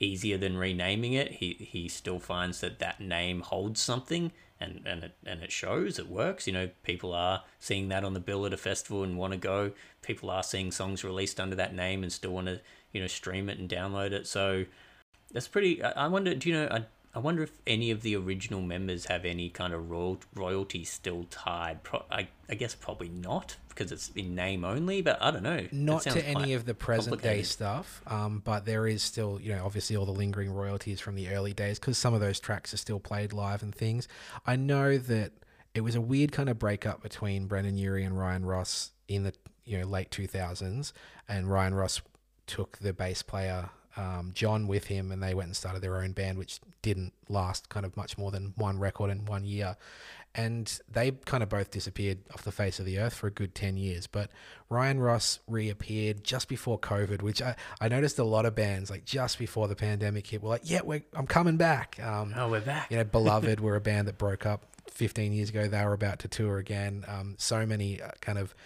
easier 0.00 0.38
than 0.38 0.56
renaming 0.56 1.12
it. 1.12 1.32
He 1.32 1.54
he 1.54 1.88
still 1.88 2.18
finds 2.18 2.60
that 2.60 2.78
that 2.78 3.00
name 3.00 3.40
holds 3.40 3.80
something. 3.80 4.32
And, 4.60 4.82
and 4.86 5.04
it 5.04 5.16
and 5.26 5.42
it 5.42 5.52
shows 5.52 5.98
it 5.98 6.08
works. 6.08 6.46
You 6.46 6.52
know, 6.52 6.70
people 6.84 7.12
are 7.12 7.42
seeing 7.58 7.88
that 7.88 8.04
on 8.04 8.14
the 8.14 8.20
bill 8.20 8.46
at 8.46 8.52
a 8.52 8.56
festival 8.56 9.02
and 9.02 9.18
want 9.18 9.32
to 9.32 9.38
go. 9.38 9.72
People 10.00 10.30
are 10.30 10.44
seeing 10.44 10.70
songs 10.70 11.04
released 11.04 11.40
under 11.40 11.56
that 11.56 11.74
name 11.74 12.02
and 12.02 12.12
still 12.12 12.30
want 12.30 12.46
to 12.46 12.60
you 12.92 13.00
know 13.00 13.06
stream 13.08 13.48
it 13.48 13.58
and 13.58 13.68
download 13.68 14.12
it. 14.12 14.26
So 14.26 14.64
that's 15.32 15.48
pretty. 15.48 15.82
I 15.82 16.04
I 16.04 16.08
wonder. 16.08 16.34
Do 16.34 16.48
you 16.48 16.54
know? 16.54 16.68
I 16.70 16.84
I 17.14 17.20
wonder 17.20 17.44
if 17.44 17.52
any 17.66 17.92
of 17.92 18.02
the 18.02 18.16
original 18.16 18.60
members 18.60 19.06
have 19.06 19.24
any 19.24 19.48
kind 19.48 19.72
of 19.72 19.88
royal, 19.88 20.18
royalty 20.34 20.84
still 20.84 21.24
tied. 21.30 21.84
Pro, 21.84 22.04
I 22.10 22.28
I 22.48 22.54
guess 22.54 22.74
probably 22.74 23.08
not 23.08 23.56
because 23.68 23.92
it's 23.92 24.10
in 24.10 24.34
name 24.34 24.64
only. 24.64 25.00
But 25.00 25.22
I 25.22 25.30
don't 25.30 25.44
know. 25.44 25.66
Not 25.70 26.02
to 26.02 26.26
any 26.26 26.54
of 26.54 26.64
the 26.64 26.74
present 26.74 27.22
day 27.22 27.42
stuff, 27.42 28.02
um, 28.06 28.42
but 28.44 28.64
there 28.64 28.86
is 28.86 29.02
still, 29.02 29.40
you 29.40 29.54
know, 29.54 29.64
obviously 29.64 29.96
all 29.96 30.06
the 30.06 30.12
lingering 30.12 30.52
royalties 30.52 31.00
from 31.00 31.14
the 31.14 31.28
early 31.28 31.52
days 31.52 31.78
because 31.78 31.98
some 31.98 32.14
of 32.14 32.20
those 32.20 32.40
tracks 32.40 32.74
are 32.74 32.78
still 32.78 33.00
played 33.00 33.32
live 33.32 33.62
and 33.62 33.74
things. 33.74 34.08
I 34.44 34.56
know 34.56 34.98
that 34.98 35.32
it 35.74 35.82
was 35.82 35.94
a 35.94 36.00
weird 36.00 36.32
kind 36.32 36.48
of 36.48 36.58
breakup 36.58 37.02
between 37.02 37.46
Brendon 37.46 37.76
Urie 37.76 38.04
and 38.04 38.18
Ryan 38.18 38.44
Ross 38.44 38.90
in 39.06 39.22
the 39.22 39.34
you 39.64 39.78
know 39.78 39.86
late 39.86 40.10
two 40.10 40.26
thousands, 40.26 40.92
and 41.28 41.48
Ryan 41.48 41.74
Ross 41.74 42.00
took 42.46 42.78
the 42.78 42.92
bass 42.92 43.22
player 43.22 43.70
um, 43.96 44.32
John 44.34 44.66
with 44.66 44.86
him, 44.86 45.12
and 45.12 45.22
they 45.22 45.34
went 45.34 45.48
and 45.48 45.56
started 45.56 45.82
their 45.82 45.96
own 45.96 46.12
band, 46.12 46.38
which 46.38 46.60
didn't 46.82 47.12
last 47.28 47.68
kind 47.68 47.86
of 47.86 47.96
much 47.96 48.18
more 48.18 48.30
than 48.30 48.52
one 48.56 48.78
record 48.78 49.10
in 49.10 49.24
one 49.26 49.44
year. 49.44 49.76
And 50.36 50.80
they 50.90 51.12
kind 51.12 51.44
of 51.44 51.48
both 51.48 51.70
disappeared 51.70 52.18
off 52.32 52.42
the 52.42 52.50
face 52.50 52.80
of 52.80 52.86
the 52.86 52.98
earth 52.98 53.14
for 53.14 53.28
a 53.28 53.30
good 53.30 53.54
10 53.54 53.76
years. 53.76 54.08
But 54.08 54.30
Ryan 54.68 54.98
Ross 54.98 55.38
reappeared 55.46 56.24
just 56.24 56.48
before 56.48 56.76
COVID, 56.76 57.22
which 57.22 57.40
I, 57.40 57.54
I 57.80 57.86
noticed 57.86 58.18
a 58.18 58.24
lot 58.24 58.44
of 58.44 58.56
bands, 58.56 58.90
like 58.90 59.04
just 59.04 59.38
before 59.38 59.68
the 59.68 59.76
pandemic 59.76 60.26
hit, 60.26 60.42
were 60.42 60.48
like, 60.48 60.62
yeah, 60.64 60.80
we're, 60.82 61.04
I'm 61.14 61.28
coming 61.28 61.56
back. 61.56 62.00
Um, 62.02 62.34
Oh, 62.36 62.48
we're 62.48 62.60
back. 62.60 62.90
you 62.90 62.96
know, 62.96 63.04
Beloved 63.04 63.60
were 63.66 63.76
a 63.76 63.80
band 63.80 64.08
that 64.08 64.18
broke 64.18 64.44
up 64.44 64.66
15 64.90 65.32
years 65.32 65.50
ago. 65.50 65.68
They 65.68 65.84
were 65.84 65.92
about 65.92 66.18
to 66.20 66.28
tour 66.28 66.58
again. 66.58 67.04
Um, 67.06 67.36
so 67.38 67.64
many 67.64 68.02
uh, 68.02 68.10
kind 68.20 68.38
of 68.38 68.56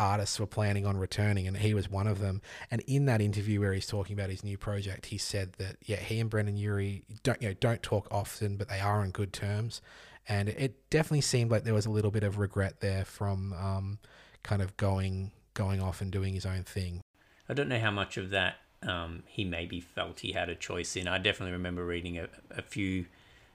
artists 0.00 0.40
were 0.40 0.46
planning 0.46 0.86
on 0.86 0.96
returning, 0.96 1.46
and 1.46 1.56
he 1.56 1.74
was 1.74 1.90
one 1.90 2.06
of 2.06 2.18
them. 2.18 2.40
And 2.70 2.80
in 2.86 3.04
that 3.04 3.20
interview 3.20 3.60
where 3.60 3.72
he's 3.72 3.86
talking 3.86 4.18
about 4.18 4.30
his 4.30 4.42
new 4.42 4.56
project, 4.56 5.06
he 5.06 5.18
said 5.18 5.52
that 5.54 5.76
yeah, 5.84 5.96
he 5.96 6.18
and 6.18 6.30
Brendon 6.30 6.56
Urie 6.56 7.04
don't 7.22 7.40
you 7.42 7.48
know 7.48 7.54
don't 7.60 7.82
talk 7.82 8.08
often, 8.10 8.56
but 8.56 8.68
they 8.68 8.80
are 8.80 9.00
on 9.00 9.10
good 9.10 9.32
terms. 9.32 9.80
And 10.28 10.48
it 10.48 10.90
definitely 10.90 11.22
seemed 11.22 11.50
like 11.50 11.64
there 11.64 11.74
was 11.74 11.86
a 11.86 11.90
little 11.90 12.10
bit 12.10 12.22
of 12.22 12.38
regret 12.38 12.80
there 12.80 13.04
from 13.04 13.52
um, 13.52 13.98
kind 14.42 14.62
of 14.62 14.76
going 14.76 15.32
going 15.54 15.80
off 15.80 16.00
and 16.00 16.10
doing 16.10 16.34
his 16.34 16.46
own 16.46 16.62
thing. 16.62 17.02
I 17.48 17.54
don't 17.54 17.68
know 17.68 17.80
how 17.80 17.90
much 17.90 18.16
of 18.16 18.30
that 18.30 18.56
um, 18.82 19.24
he 19.26 19.44
maybe 19.44 19.80
felt 19.80 20.20
he 20.20 20.32
had 20.32 20.48
a 20.48 20.54
choice 20.54 20.96
in. 20.96 21.08
I 21.08 21.18
definitely 21.18 21.52
remember 21.52 21.84
reading 21.84 22.18
a, 22.18 22.28
a 22.50 22.62
few 22.62 23.06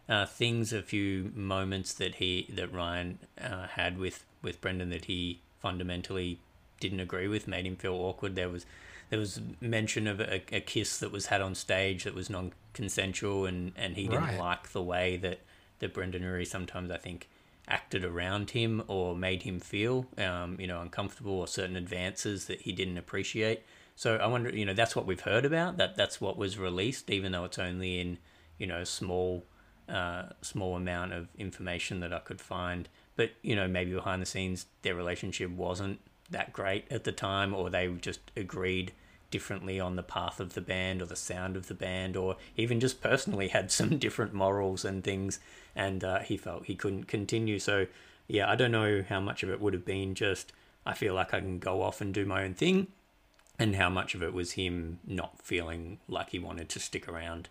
uh, 0.08 0.26
things, 0.26 0.72
a 0.72 0.82
few 0.82 1.32
moments 1.34 1.94
that 1.94 2.16
he 2.16 2.48
that 2.54 2.72
Ryan 2.72 3.20
uh, 3.42 3.68
had 3.68 3.98
with 3.98 4.26
with 4.42 4.62
Brendon 4.62 4.90
that 4.90 5.06
he 5.06 5.42
fundamentally 5.66 6.38
didn't 6.80 7.00
agree 7.00 7.28
with, 7.28 7.48
made 7.48 7.66
him 7.66 7.76
feel 7.76 7.96
awkward. 7.96 8.36
There 8.36 8.50
was 8.50 8.68
there 9.10 9.18
was 9.18 9.42
mention 9.60 10.06
of 10.06 10.20
a, 10.20 10.44
a 10.52 10.60
kiss 10.60 11.00
that 11.00 11.12
was 11.12 11.26
had 11.28 11.42
on 11.42 11.56
stage 11.56 12.04
that 12.04 12.14
was 12.14 12.30
non 12.30 12.54
consensual, 12.74 13.48
and 13.48 13.72
and 13.76 13.96
he 13.96 14.08
didn't 14.08 14.38
like 14.38 14.70
the 14.74 14.84
way 14.84 15.18
that 15.18 15.40
that 15.80 15.92
Brendon 15.92 16.22
Urie 16.22 16.46
sometimes 16.46 16.92
I 16.92 16.98
think 16.98 17.28
acted 17.68 18.06
around 18.06 18.52
him 18.52 18.84
or 18.88 19.16
made 19.16 19.42
him 19.42 19.60
feel 19.60 20.06
um, 20.20 20.56
you 20.60 20.68
know 20.68 20.82
uncomfortable 20.82 21.40
or 21.40 21.48
certain 21.48 21.76
advances 21.76 22.46
that 22.46 22.62
he 22.62 22.72
didn't 22.72 23.00
appreciate. 23.00 23.64
So 23.96 24.18
I 24.18 24.28
wonder, 24.28 24.50
you 24.50 24.66
know, 24.66 24.74
that's 24.74 24.96
what 24.96 25.08
we've 25.08 25.22
heard 25.22 25.46
about. 25.46 25.78
That 25.78 25.96
that's 25.96 26.22
what 26.22 26.38
was 26.38 26.60
released, 26.60 27.10
even 27.10 27.32
though 27.32 27.46
it's 27.46 27.58
only 27.58 28.00
in 28.00 28.20
you 28.60 28.68
know 28.68 28.84
small 28.84 29.46
uh, 29.90 30.26
small 30.42 30.76
amount 30.76 31.14
of 31.14 31.30
information 31.40 32.02
that 32.02 32.14
I 32.14 32.20
could 32.20 32.42
find. 32.42 32.88
But 33.16 33.32
you 33.42 33.56
know, 33.56 33.68
maybe 33.68 33.94
behind 33.94 34.22
the 34.22 34.26
scenes, 34.26 34.66
their 34.82 34.96
relationship 34.96 35.52
wasn't 35.52 36.00
that 36.30 36.54
great 36.54 36.86
at 36.92 37.04
the 37.04 37.12
time, 37.12 37.54
or 37.54 37.70
they 37.70 37.88
just 37.88 38.20
agreed 38.36 38.92
differently 39.32 39.80
on 39.80 39.96
the 39.96 40.04
path 40.04 40.40
of 40.40 40.54
the 40.54 40.62
band 40.62 41.02
or 41.02 41.06
the 41.06 41.16
sound 41.16 41.56
of 41.58 41.68
the 41.68 41.74
band, 41.74 42.16
or 42.16 42.38
even 42.58 42.80
just 42.80 43.02
personally 43.02 43.48
had 43.50 43.72
some 43.72 43.98
different 43.98 44.34
morals 44.34 44.86
and 44.86 45.04
things, 45.04 45.40
and 45.76 46.04
uh, 46.04 46.20
he 46.20 46.38
felt 46.38 46.66
he 46.66 46.76
couldn't 46.76 47.06
continue. 47.06 47.60
So 47.60 47.88
yeah, 48.28 48.50
I 48.50 48.56
don't 48.56 48.72
know 48.72 49.04
how 49.08 49.20
much 49.20 49.44
of 49.44 49.50
it 49.50 49.62
would 49.62 49.74
have 49.74 49.86
been 49.86 50.16
just 50.16 50.52
I 50.86 50.94
feel 50.94 51.14
like 51.14 51.34
I 51.34 51.40
can 51.40 51.60
go 51.60 51.82
off 51.82 52.00
and 52.00 52.14
do 52.14 52.26
my 52.26 52.44
own 52.44 52.54
thing, 52.54 52.88
and 53.58 53.76
how 53.76 53.90
much 53.90 54.14
of 54.14 54.22
it 54.22 54.34
was 54.34 54.52
him 54.52 55.00
not 55.06 55.42
feeling 55.42 56.00
like 56.08 56.30
he 56.30 56.40
wanted 56.40 56.70
to 56.70 56.80
stick 56.80 57.08
around. 57.08 57.50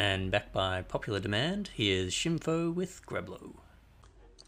And 0.00 0.30
back 0.30 0.50
by 0.50 0.80
popular 0.80 1.20
demand, 1.20 1.68
here's 1.74 2.14
Shimfo 2.14 2.74
with 2.74 3.04
Greblo. 3.04 3.56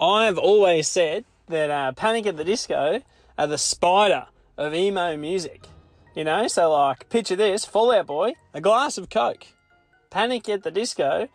I've 0.01 0.39
always 0.39 0.89
said 0.89 1.27
that 1.47 1.71
uh, 1.71 1.93
Panic 1.93 2.25
at 2.25 2.39
the 2.39 2.43
Disco 2.43 3.03
are 3.37 3.47
the 3.47 3.59
spider 3.59 4.29
of 4.57 4.73
emo 4.73 5.15
music. 5.19 5.67
You 6.17 6.25
know, 6.25 6.49
so 6.49 6.73
like, 6.73 7.11
picture 7.11 7.37
this 7.37 7.67
Fall 7.67 7.93
Out 7.93 8.07
Boy, 8.07 8.33
a 8.55 8.63
glass 8.63 8.97
of 8.97 9.11
Coke. 9.11 9.49
Panic 10.09 10.49
at 10.49 10.63
the 10.63 10.71
Disco, 10.71 11.29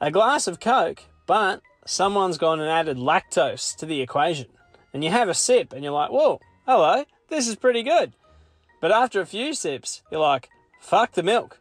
a 0.00 0.10
glass 0.10 0.46
of 0.46 0.58
Coke, 0.58 1.02
but 1.26 1.60
someone's 1.84 2.38
gone 2.38 2.60
and 2.60 2.70
added 2.70 2.96
lactose 2.96 3.76
to 3.76 3.84
the 3.84 4.00
equation. 4.00 4.46
And 4.94 5.04
you 5.04 5.10
have 5.10 5.28
a 5.28 5.34
sip 5.34 5.74
and 5.74 5.84
you're 5.84 5.92
like, 5.92 6.10
whoa, 6.10 6.40
hello, 6.64 7.04
this 7.28 7.46
is 7.46 7.56
pretty 7.56 7.82
good. 7.82 8.14
But 8.80 8.90
after 8.90 9.20
a 9.20 9.26
few 9.26 9.52
sips, 9.52 10.00
you're 10.10 10.22
like, 10.22 10.48
fuck 10.80 11.12
the 11.12 11.22
milk. 11.22 11.59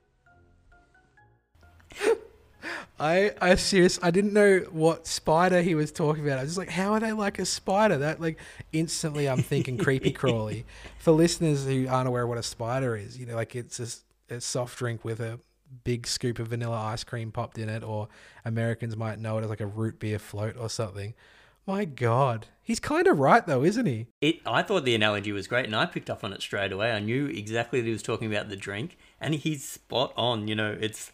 I 2.99 3.31
I 3.39 3.55
serious 3.55 3.97
I 4.03 4.11
didn't 4.11 4.33
know 4.33 4.59
what 4.71 5.07
spider 5.07 5.61
he 5.61 5.73
was 5.73 5.91
talking 5.91 6.25
about. 6.25 6.39
I 6.39 6.41
was 6.41 6.51
just 6.51 6.57
like, 6.57 6.69
how 6.69 6.93
are 6.93 6.99
they 6.99 7.13
like 7.13 7.39
a 7.39 7.45
spider? 7.45 7.97
That 7.97 8.19
like 8.19 8.39
instantly 8.73 9.29
I'm 9.29 9.41
thinking 9.41 9.77
creepy 9.77 10.11
crawly. 10.11 10.65
For 10.99 11.11
listeners 11.11 11.65
who 11.65 11.87
aren't 11.87 12.07
aware 12.07 12.23
of 12.23 12.29
what 12.29 12.37
a 12.37 12.43
spider 12.43 12.97
is, 12.97 13.17
you 13.17 13.25
know, 13.25 13.35
like 13.35 13.55
it's 13.55 14.03
a 14.29 14.41
soft 14.41 14.77
drink 14.77 15.05
with 15.05 15.21
a 15.21 15.39
big 15.83 16.07
scoop 16.07 16.39
of 16.39 16.47
vanilla 16.47 16.77
ice 16.77 17.03
cream 17.03 17.31
popped 17.31 17.57
in 17.57 17.69
it, 17.69 17.83
or 17.83 18.09
Americans 18.43 18.97
might 18.97 19.19
know 19.19 19.37
it 19.37 19.43
as 19.43 19.49
like 19.49 19.61
a 19.61 19.67
root 19.67 19.99
beer 19.99 20.19
float 20.19 20.55
or 20.57 20.69
something. 20.69 21.13
My 21.65 21.85
God, 21.85 22.47
he's 22.63 22.79
kind 22.79 23.07
of 23.07 23.19
right 23.19 23.45
though, 23.45 23.63
isn't 23.63 23.85
he? 23.85 24.07
It, 24.21 24.39
I 24.45 24.63
thought 24.63 24.85
the 24.85 24.95
analogy 24.95 25.31
was 25.31 25.47
great, 25.47 25.65
and 25.65 25.75
I 25.75 25.85
picked 25.85 26.09
up 26.09 26.23
on 26.23 26.33
it 26.33 26.41
straight 26.41 26.71
away. 26.71 26.91
I 26.91 26.99
knew 26.99 27.27
exactly 27.27 27.79
that 27.79 27.85
he 27.85 27.93
was 27.93 28.03
talking 28.03 28.33
about 28.33 28.49
the 28.49 28.55
drink, 28.55 28.97
and 29.21 29.35
he's 29.35 29.63
spot 29.63 30.11
on. 30.17 30.47
You 30.47 30.55
know, 30.55 30.75
it's 30.79 31.11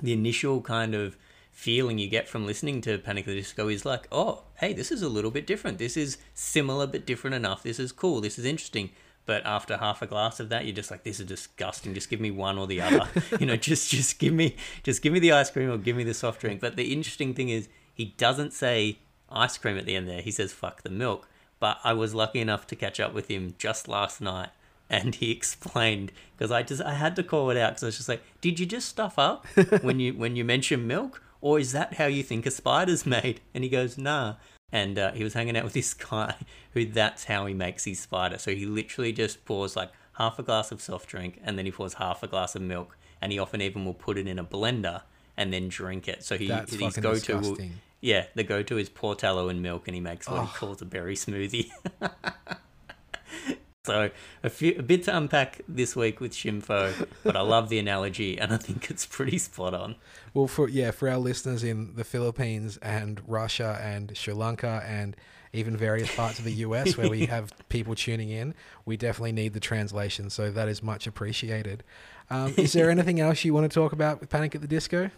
the 0.00 0.12
initial 0.12 0.60
kind 0.60 0.94
of 0.94 1.16
feeling 1.50 1.96
you 1.96 2.06
get 2.08 2.28
from 2.28 2.46
listening 2.46 2.82
to 2.82 2.98
Panic 2.98 3.26
at 3.26 3.28
the 3.28 3.36
Disco 3.36 3.68
is 3.68 3.86
like, 3.86 4.06
oh, 4.12 4.42
hey, 4.56 4.74
this 4.74 4.92
is 4.92 5.00
a 5.00 5.08
little 5.08 5.30
bit 5.30 5.46
different. 5.46 5.78
This 5.78 5.96
is 5.96 6.18
similar 6.34 6.86
but 6.86 7.06
different 7.06 7.34
enough. 7.34 7.62
This 7.62 7.78
is 7.78 7.92
cool. 7.92 8.20
This 8.20 8.38
is 8.38 8.44
interesting. 8.44 8.90
But 9.24 9.44
after 9.44 9.78
half 9.78 10.02
a 10.02 10.06
glass 10.06 10.38
of 10.38 10.50
that, 10.50 10.66
you're 10.66 10.74
just 10.74 10.90
like, 10.90 11.02
this 11.02 11.18
is 11.18 11.26
disgusting. 11.26 11.94
Just 11.94 12.10
give 12.10 12.20
me 12.20 12.30
one 12.30 12.58
or 12.58 12.66
the 12.66 12.80
other. 12.80 13.08
you 13.40 13.46
know, 13.46 13.56
just 13.56 13.90
just 13.90 14.18
give 14.18 14.32
me 14.32 14.54
just 14.84 15.02
give 15.02 15.12
me 15.12 15.18
the 15.18 15.32
ice 15.32 15.50
cream 15.50 15.70
or 15.70 15.78
give 15.78 15.96
me 15.96 16.04
the 16.04 16.14
soft 16.14 16.40
drink. 16.40 16.60
But 16.60 16.76
the 16.76 16.92
interesting 16.92 17.34
thing 17.34 17.48
is, 17.48 17.68
he 17.92 18.14
doesn't 18.16 18.52
say 18.52 18.98
ice 19.30 19.58
cream 19.58 19.78
at 19.78 19.86
the 19.86 19.96
end 19.96 20.08
there. 20.08 20.20
He 20.20 20.30
says 20.30 20.52
fuck 20.52 20.82
the 20.82 20.90
milk. 20.90 21.28
But 21.58 21.78
I 21.82 21.94
was 21.94 22.14
lucky 22.14 22.40
enough 22.40 22.66
to 22.68 22.76
catch 22.76 23.00
up 23.00 23.14
with 23.14 23.28
him 23.28 23.54
just 23.58 23.88
last 23.88 24.20
night, 24.20 24.50
and 24.88 25.14
he 25.16 25.30
explained 25.30 26.12
because 26.36 26.50
I 26.50 26.62
just 26.62 26.82
I 26.82 26.94
had 26.94 27.16
to 27.16 27.22
call 27.22 27.50
it 27.50 27.56
out 27.56 27.70
because 27.70 27.82
I 27.82 27.86
was 27.86 27.96
just 27.96 28.08
like, 28.08 28.22
did 28.40 28.60
you 28.60 28.66
just 28.66 28.88
stuff 28.88 29.18
up 29.18 29.46
when 29.82 30.00
you 30.00 30.14
when 30.14 30.36
you 30.36 30.44
mention 30.44 30.86
milk, 30.86 31.22
or 31.40 31.58
is 31.58 31.72
that 31.72 31.94
how 31.94 32.06
you 32.06 32.22
think 32.22 32.46
a 32.46 32.50
spider's 32.50 33.06
made? 33.06 33.40
And 33.54 33.64
he 33.64 33.70
goes, 33.70 33.98
nah. 33.98 34.34
And 34.72 34.98
uh, 34.98 35.12
he 35.12 35.22
was 35.22 35.34
hanging 35.34 35.56
out 35.56 35.64
with 35.64 35.74
this 35.74 35.94
guy 35.94 36.34
who 36.72 36.84
that's 36.84 37.24
how 37.24 37.46
he 37.46 37.54
makes 37.54 37.84
his 37.84 38.00
spider. 38.00 38.38
So 38.38 38.54
he 38.54 38.66
literally 38.66 39.12
just 39.12 39.44
pours 39.44 39.76
like 39.76 39.90
half 40.14 40.38
a 40.38 40.42
glass 40.42 40.72
of 40.72 40.80
soft 40.82 41.08
drink 41.08 41.40
and 41.44 41.56
then 41.56 41.66
he 41.66 41.72
pours 41.72 41.94
half 41.94 42.22
a 42.22 42.26
glass 42.26 42.54
of 42.56 42.62
milk. 42.62 42.96
And 43.22 43.32
he 43.32 43.38
often 43.38 43.62
even 43.62 43.84
will 43.84 43.94
put 43.94 44.18
it 44.18 44.26
in 44.26 44.38
a 44.38 44.44
blender 44.44 45.02
and 45.36 45.52
then 45.52 45.68
drink 45.68 46.08
it. 46.08 46.24
So 46.24 46.36
he 46.36 46.48
That's 46.48 46.74
his 46.74 46.96
go 46.96 47.18
to. 47.18 47.70
Yeah, 48.00 48.26
the 48.34 48.44
go-to 48.44 48.76
is 48.78 48.90
Portello 48.90 49.50
and 49.50 49.62
milk, 49.62 49.88
and 49.88 49.94
he 49.94 50.00
makes 50.00 50.28
what 50.28 50.42
he 50.42 50.54
calls 50.54 50.82
a 50.82 50.84
berry 50.84 51.16
smoothie. 51.16 51.70
so 53.86 54.10
a 54.42 54.50
few 54.50 54.74
a 54.78 54.82
bit 54.82 55.04
to 55.04 55.16
unpack 55.16 55.62
this 55.68 55.94
week 55.94 56.20
with 56.20 56.32
Shimfo, 56.32 57.06
but 57.22 57.36
I 57.36 57.40
love 57.40 57.68
the 57.68 57.78
analogy, 57.78 58.38
and 58.38 58.52
I 58.52 58.56
think 58.56 58.90
it's 58.90 59.06
pretty 59.06 59.38
spot 59.38 59.72
on. 59.72 59.94
Well, 60.34 60.48
for 60.48 60.68
yeah, 60.68 60.90
for 60.90 61.08
our 61.08 61.18
listeners 61.18 61.62
in 61.62 61.94
the 61.94 62.04
Philippines 62.04 62.76
and 62.82 63.22
Russia 63.26 63.80
and 63.82 64.14
Sri 64.16 64.34
Lanka 64.34 64.82
and 64.86 65.16
even 65.52 65.76
various 65.76 66.14
parts 66.14 66.38
of 66.38 66.44
the 66.44 66.52
US 66.52 66.96
where 66.96 67.08
we 67.08 67.26
have 67.34 67.52
people 67.68 67.94
tuning 67.94 68.28
in, 68.28 68.54
we 68.84 68.96
definitely 68.96 69.32
need 69.32 69.54
the 69.54 69.60
translation. 69.60 70.28
So 70.28 70.50
that 70.50 70.68
is 70.68 70.82
much 70.82 71.06
appreciated. 71.06 71.84
Um, 72.28 72.52
is 72.56 72.72
there 72.72 72.90
anything 72.96 73.20
else 73.20 73.44
you 73.44 73.54
want 73.54 73.70
to 73.70 73.74
talk 73.74 73.92
about 73.92 74.20
with 74.20 74.28
Panic 74.28 74.54
at 74.56 74.60
the 74.60 74.66
Disco? 74.66 75.10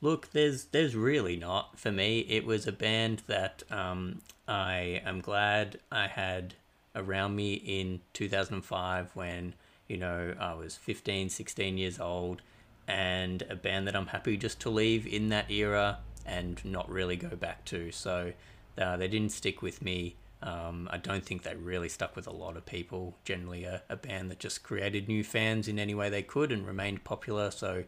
Look, 0.00 0.30
there's 0.30 0.66
there's 0.66 0.94
really 0.94 1.36
not 1.36 1.78
for 1.78 1.90
me. 1.90 2.20
It 2.20 2.46
was 2.46 2.66
a 2.66 2.72
band 2.72 3.22
that 3.26 3.62
um, 3.70 4.20
I 4.46 5.02
am 5.04 5.20
glad 5.20 5.78
I 5.90 6.06
had 6.06 6.54
around 6.94 7.36
me 7.36 7.54
in 7.54 8.00
2005 8.12 9.10
when 9.14 9.54
you 9.88 9.96
know 9.96 10.34
I 10.38 10.54
was 10.54 10.76
15, 10.76 11.28
16 11.28 11.78
years 11.78 11.98
old, 12.00 12.42
and 12.86 13.42
a 13.48 13.56
band 13.56 13.86
that 13.86 13.96
I'm 13.96 14.08
happy 14.08 14.36
just 14.36 14.60
to 14.60 14.70
leave 14.70 15.06
in 15.06 15.28
that 15.30 15.50
era 15.50 15.98
and 16.26 16.62
not 16.64 16.88
really 16.90 17.16
go 17.16 17.36
back 17.36 17.64
to. 17.66 17.90
So 17.90 18.32
uh, 18.78 18.96
they 18.96 19.08
didn't 19.08 19.32
stick 19.32 19.62
with 19.62 19.82
me. 19.82 20.16
Um, 20.42 20.88
I 20.92 20.98
don't 20.98 21.24
think 21.24 21.42
they 21.42 21.54
really 21.54 21.88
stuck 21.88 22.16
with 22.16 22.26
a 22.26 22.32
lot 22.32 22.56
of 22.56 22.66
people. 22.66 23.16
Generally, 23.24 23.64
a, 23.64 23.82
a 23.88 23.96
band 23.96 24.30
that 24.30 24.38
just 24.38 24.62
created 24.62 25.08
new 25.08 25.24
fans 25.24 25.68
in 25.68 25.78
any 25.78 25.94
way 25.94 26.10
they 26.10 26.22
could 26.22 26.52
and 26.52 26.66
remained 26.66 27.04
popular. 27.04 27.50
So 27.50 27.84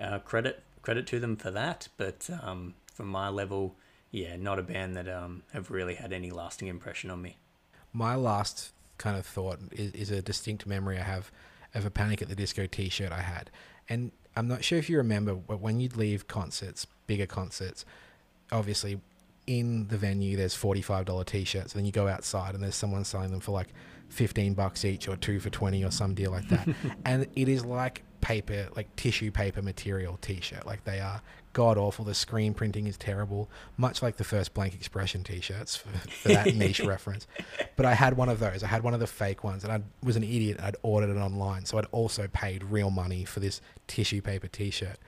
uh, 0.00 0.18
credit 0.20 0.62
credit 0.82 1.06
to 1.08 1.18
them 1.18 1.36
for 1.36 1.50
that. 1.50 1.88
But 1.96 2.28
um, 2.42 2.74
from 2.92 3.08
my 3.08 3.28
level, 3.28 3.76
yeah, 4.10 4.36
not 4.36 4.58
a 4.58 4.62
band 4.62 4.96
that 4.96 5.08
um, 5.08 5.42
have 5.52 5.70
really 5.70 5.94
had 5.94 6.12
any 6.12 6.30
lasting 6.30 6.68
impression 6.68 7.10
on 7.10 7.22
me. 7.22 7.38
My 7.94 8.14
last 8.14 8.74
kind 8.98 9.16
of 9.16 9.24
thought 9.24 9.58
is, 9.72 9.92
is 9.92 10.10
a 10.10 10.20
distinct 10.20 10.66
memory 10.66 10.98
I 10.98 11.02
have 11.02 11.32
of 11.74 11.86
a 11.86 11.90
Panic 11.90 12.20
at 12.20 12.28
the 12.28 12.36
Disco 12.36 12.66
T-shirt 12.66 13.10
I 13.10 13.22
had, 13.22 13.50
and 13.88 14.12
I'm 14.36 14.48
not 14.48 14.64
sure 14.64 14.78
if 14.78 14.90
you 14.90 14.96
remember, 14.98 15.34
but 15.34 15.60
when 15.60 15.80
you'd 15.80 15.96
leave 15.96 16.26
concerts, 16.28 16.86
bigger 17.06 17.26
concerts, 17.26 17.84
obviously 18.52 19.00
in 19.46 19.86
the 19.88 19.98
venue 19.98 20.36
there's 20.36 20.56
$45 20.56 21.26
t-shirts 21.26 21.72
and 21.74 21.80
then 21.80 21.84
you 21.84 21.92
go 21.92 22.08
outside 22.08 22.54
and 22.54 22.62
there's 22.62 22.74
someone 22.74 23.04
selling 23.04 23.30
them 23.30 23.40
for 23.40 23.52
like 23.52 23.68
15 24.08 24.54
bucks 24.54 24.84
each 24.84 25.06
or 25.08 25.16
two 25.16 25.38
for 25.38 25.50
20 25.50 25.84
or 25.84 25.90
some 25.90 26.14
deal 26.14 26.30
like 26.30 26.48
that. 26.48 26.68
And 27.04 27.26
it 27.36 27.48
is 27.48 27.64
like 27.64 28.02
paper 28.24 28.68
like 28.74 28.94
tissue 28.96 29.30
paper 29.30 29.60
material 29.60 30.18
t-shirt. 30.22 30.66
Like 30.66 30.84
they 30.84 30.98
are 30.98 31.20
god 31.52 31.76
awful. 31.76 32.06
The 32.06 32.14
screen 32.14 32.54
printing 32.54 32.86
is 32.86 32.96
terrible 32.96 33.50
much 33.76 34.02
like 34.02 34.16
the 34.16 34.24
first 34.24 34.54
blank 34.54 34.74
expression 34.74 35.22
t-shirts 35.22 35.76
for, 35.76 35.90
for 36.08 36.28
that 36.28 36.46
niche 36.54 36.80
reference. 36.80 37.26
But 37.76 37.84
i 37.84 37.92
had 37.92 38.16
one 38.16 38.30
of 38.30 38.40
those. 38.40 38.62
I 38.62 38.66
had 38.66 38.82
one 38.82 38.94
of 38.94 39.00
the 39.00 39.06
fake 39.06 39.44
ones 39.44 39.62
and 39.62 39.72
i 39.72 39.82
was 40.02 40.16
an 40.16 40.24
idiot 40.24 40.58
i'd 40.62 40.76
ordered 40.82 41.10
it 41.10 41.18
online. 41.20 41.66
So 41.66 41.76
i'd 41.78 41.86
also 41.92 42.26
paid 42.28 42.64
real 42.64 42.90
money 42.90 43.24
for 43.26 43.40
this 43.40 43.60
tissue 43.86 44.22
paper 44.22 44.48
t-shirt 44.48 44.98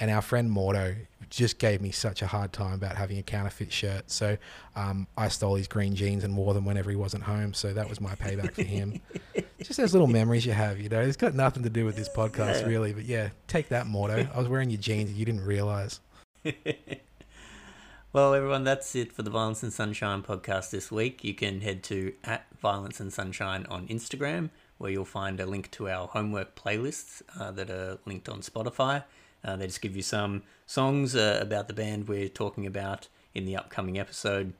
and 0.00 0.10
our 0.10 0.22
friend 0.22 0.50
Mordo 0.50 0.96
just 1.28 1.58
gave 1.58 1.80
me 1.80 1.92
such 1.92 2.22
a 2.22 2.26
hard 2.26 2.52
time 2.52 2.74
about 2.74 2.96
having 2.96 3.18
a 3.18 3.22
counterfeit 3.22 3.72
shirt. 3.72 4.10
So 4.10 4.36
um, 4.74 5.06
I 5.16 5.28
stole 5.28 5.54
his 5.54 5.68
green 5.68 5.94
jeans 5.94 6.24
and 6.24 6.36
wore 6.36 6.54
them 6.54 6.64
whenever 6.64 6.90
he 6.90 6.96
wasn't 6.96 7.22
home. 7.22 7.54
So 7.54 7.72
that 7.72 7.88
was 7.88 8.00
my 8.00 8.16
payback 8.16 8.52
for 8.52 8.62
him. 8.62 9.00
just 9.62 9.78
those 9.78 9.92
little 9.92 10.08
memories 10.08 10.44
you 10.44 10.52
have, 10.52 10.80
you 10.80 10.88
know. 10.88 11.00
It's 11.00 11.16
got 11.16 11.34
nothing 11.34 11.62
to 11.62 11.70
do 11.70 11.84
with 11.84 11.94
this 11.94 12.08
podcast, 12.08 12.66
really. 12.66 12.92
But 12.92 13.04
yeah, 13.04 13.28
take 13.46 13.68
that, 13.68 13.86
Mordo. 13.86 14.34
I 14.34 14.38
was 14.38 14.48
wearing 14.48 14.70
your 14.70 14.80
jeans 14.80 15.10
and 15.10 15.18
you 15.18 15.24
didn't 15.24 15.44
realize. 15.44 16.00
well, 18.12 18.34
everyone, 18.34 18.64
that's 18.64 18.96
it 18.96 19.12
for 19.12 19.22
the 19.22 19.30
Violence 19.30 19.62
and 19.62 19.72
Sunshine 19.72 20.22
podcast 20.22 20.70
this 20.70 20.90
week. 20.90 21.22
You 21.22 21.34
can 21.34 21.60
head 21.60 21.84
to 21.84 22.12
at 22.24 22.46
Violence 22.60 22.98
and 22.98 23.12
Sunshine 23.12 23.66
on 23.70 23.86
Instagram, 23.86 24.50
where 24.78 24.90
you'll 24.90 25.04
find 25.04 25.38
a 25.38 25.46
link 25.46 25.70
to 25.72 25.88
our 25.88 26.08
homework 26.08 26.56
playlists 26.56 27.22
uh, 27.38 27.52
that 27.52 27.70
are 27.70 27.98
linked 28.04 28.28
on 28.28 28.40
Spotify. 28.40 29.04
Uh, 29.44 29.56
they 29.56 29.66
just 29.66 29.80
give 29.80 29.96
you 29.96 30.02
some 30.02 30.42
songs 30.66 31.16
uh, 31.16 31.38
about 31.40 31.68
the 31.68 31.74
band 31.74 32.08
we're 32.08 32.28
talking 32.28 32.66
about 32.66 33.08
in 33.34 33.44
the 33.44 33.56
upcoming 33.56 33.98
episode. 33.98 34.52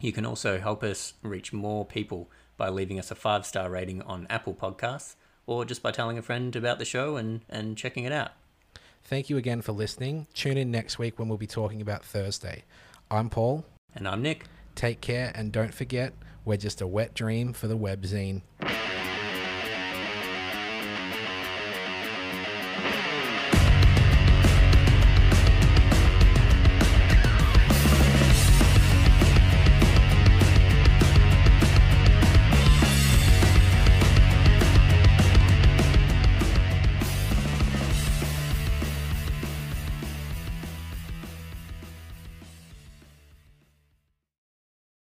You 0.00 0.12
can 0.12 0.26
also 0.26 0.58
help 0.58 0.82
us 0.82 1.14
reach 1.22 1.52
more 1.52 1.84
people 1.84 2.30
by 2.56 2.68
leaving 2.68 2.98
us 2.98 3.10
a 3.10 3.14
five 3.14 3.46
star 3.46 3.70
rating 3.70 4.02
on 4.02 4.26
Apple 4.28 4.54
Podcasts 4.54 5.14
or 5.46 5.64
just 5.64 5.82
by 5.82 5.90
telling 5.90 6.18
a 6.18 6.22
friend 6.22 6.54
about 6.56 6.78
the 6.78 6.84
show 6.84 7.16
and, 7.16 7.40
and 7.48 7.76
checking 7.76 8.04
it 8.04 8.12
out. 8.12 8.32
Thank 9.04 9.30
you 9.30 9.36
again 9.36 9.62
for 9.62 9.72
listening. 9.72 10.26
Tune 10.34 10.58
in 10.58 10.70
next 10.70 10.98
week 10.98 11.18
when 11.18 11.28
we'll 11.28 11.38
be 11.38 11.46
talking 11.46 11.80
about 11.80 12.04
Thursday. 12.04 12.64
I'm 13.10 13.30
Paul. 13.30 13.64
And 13.94 14.08
I'm 14.08 14.20
Nick. 14.20 14.46
Take 14.74 15.00
care 15.00 15.32
and 15.34 15.52
don't 15.52 15.72
forget, 15.72 16.12
we're 16.44 16.56
just 16.56 16.80
a 16.80 16.86
wet 16.86 17.14
dream 17.14 17.52
for 17.52 17.68
the 17.68 17.78
webzine. 17.78 18.42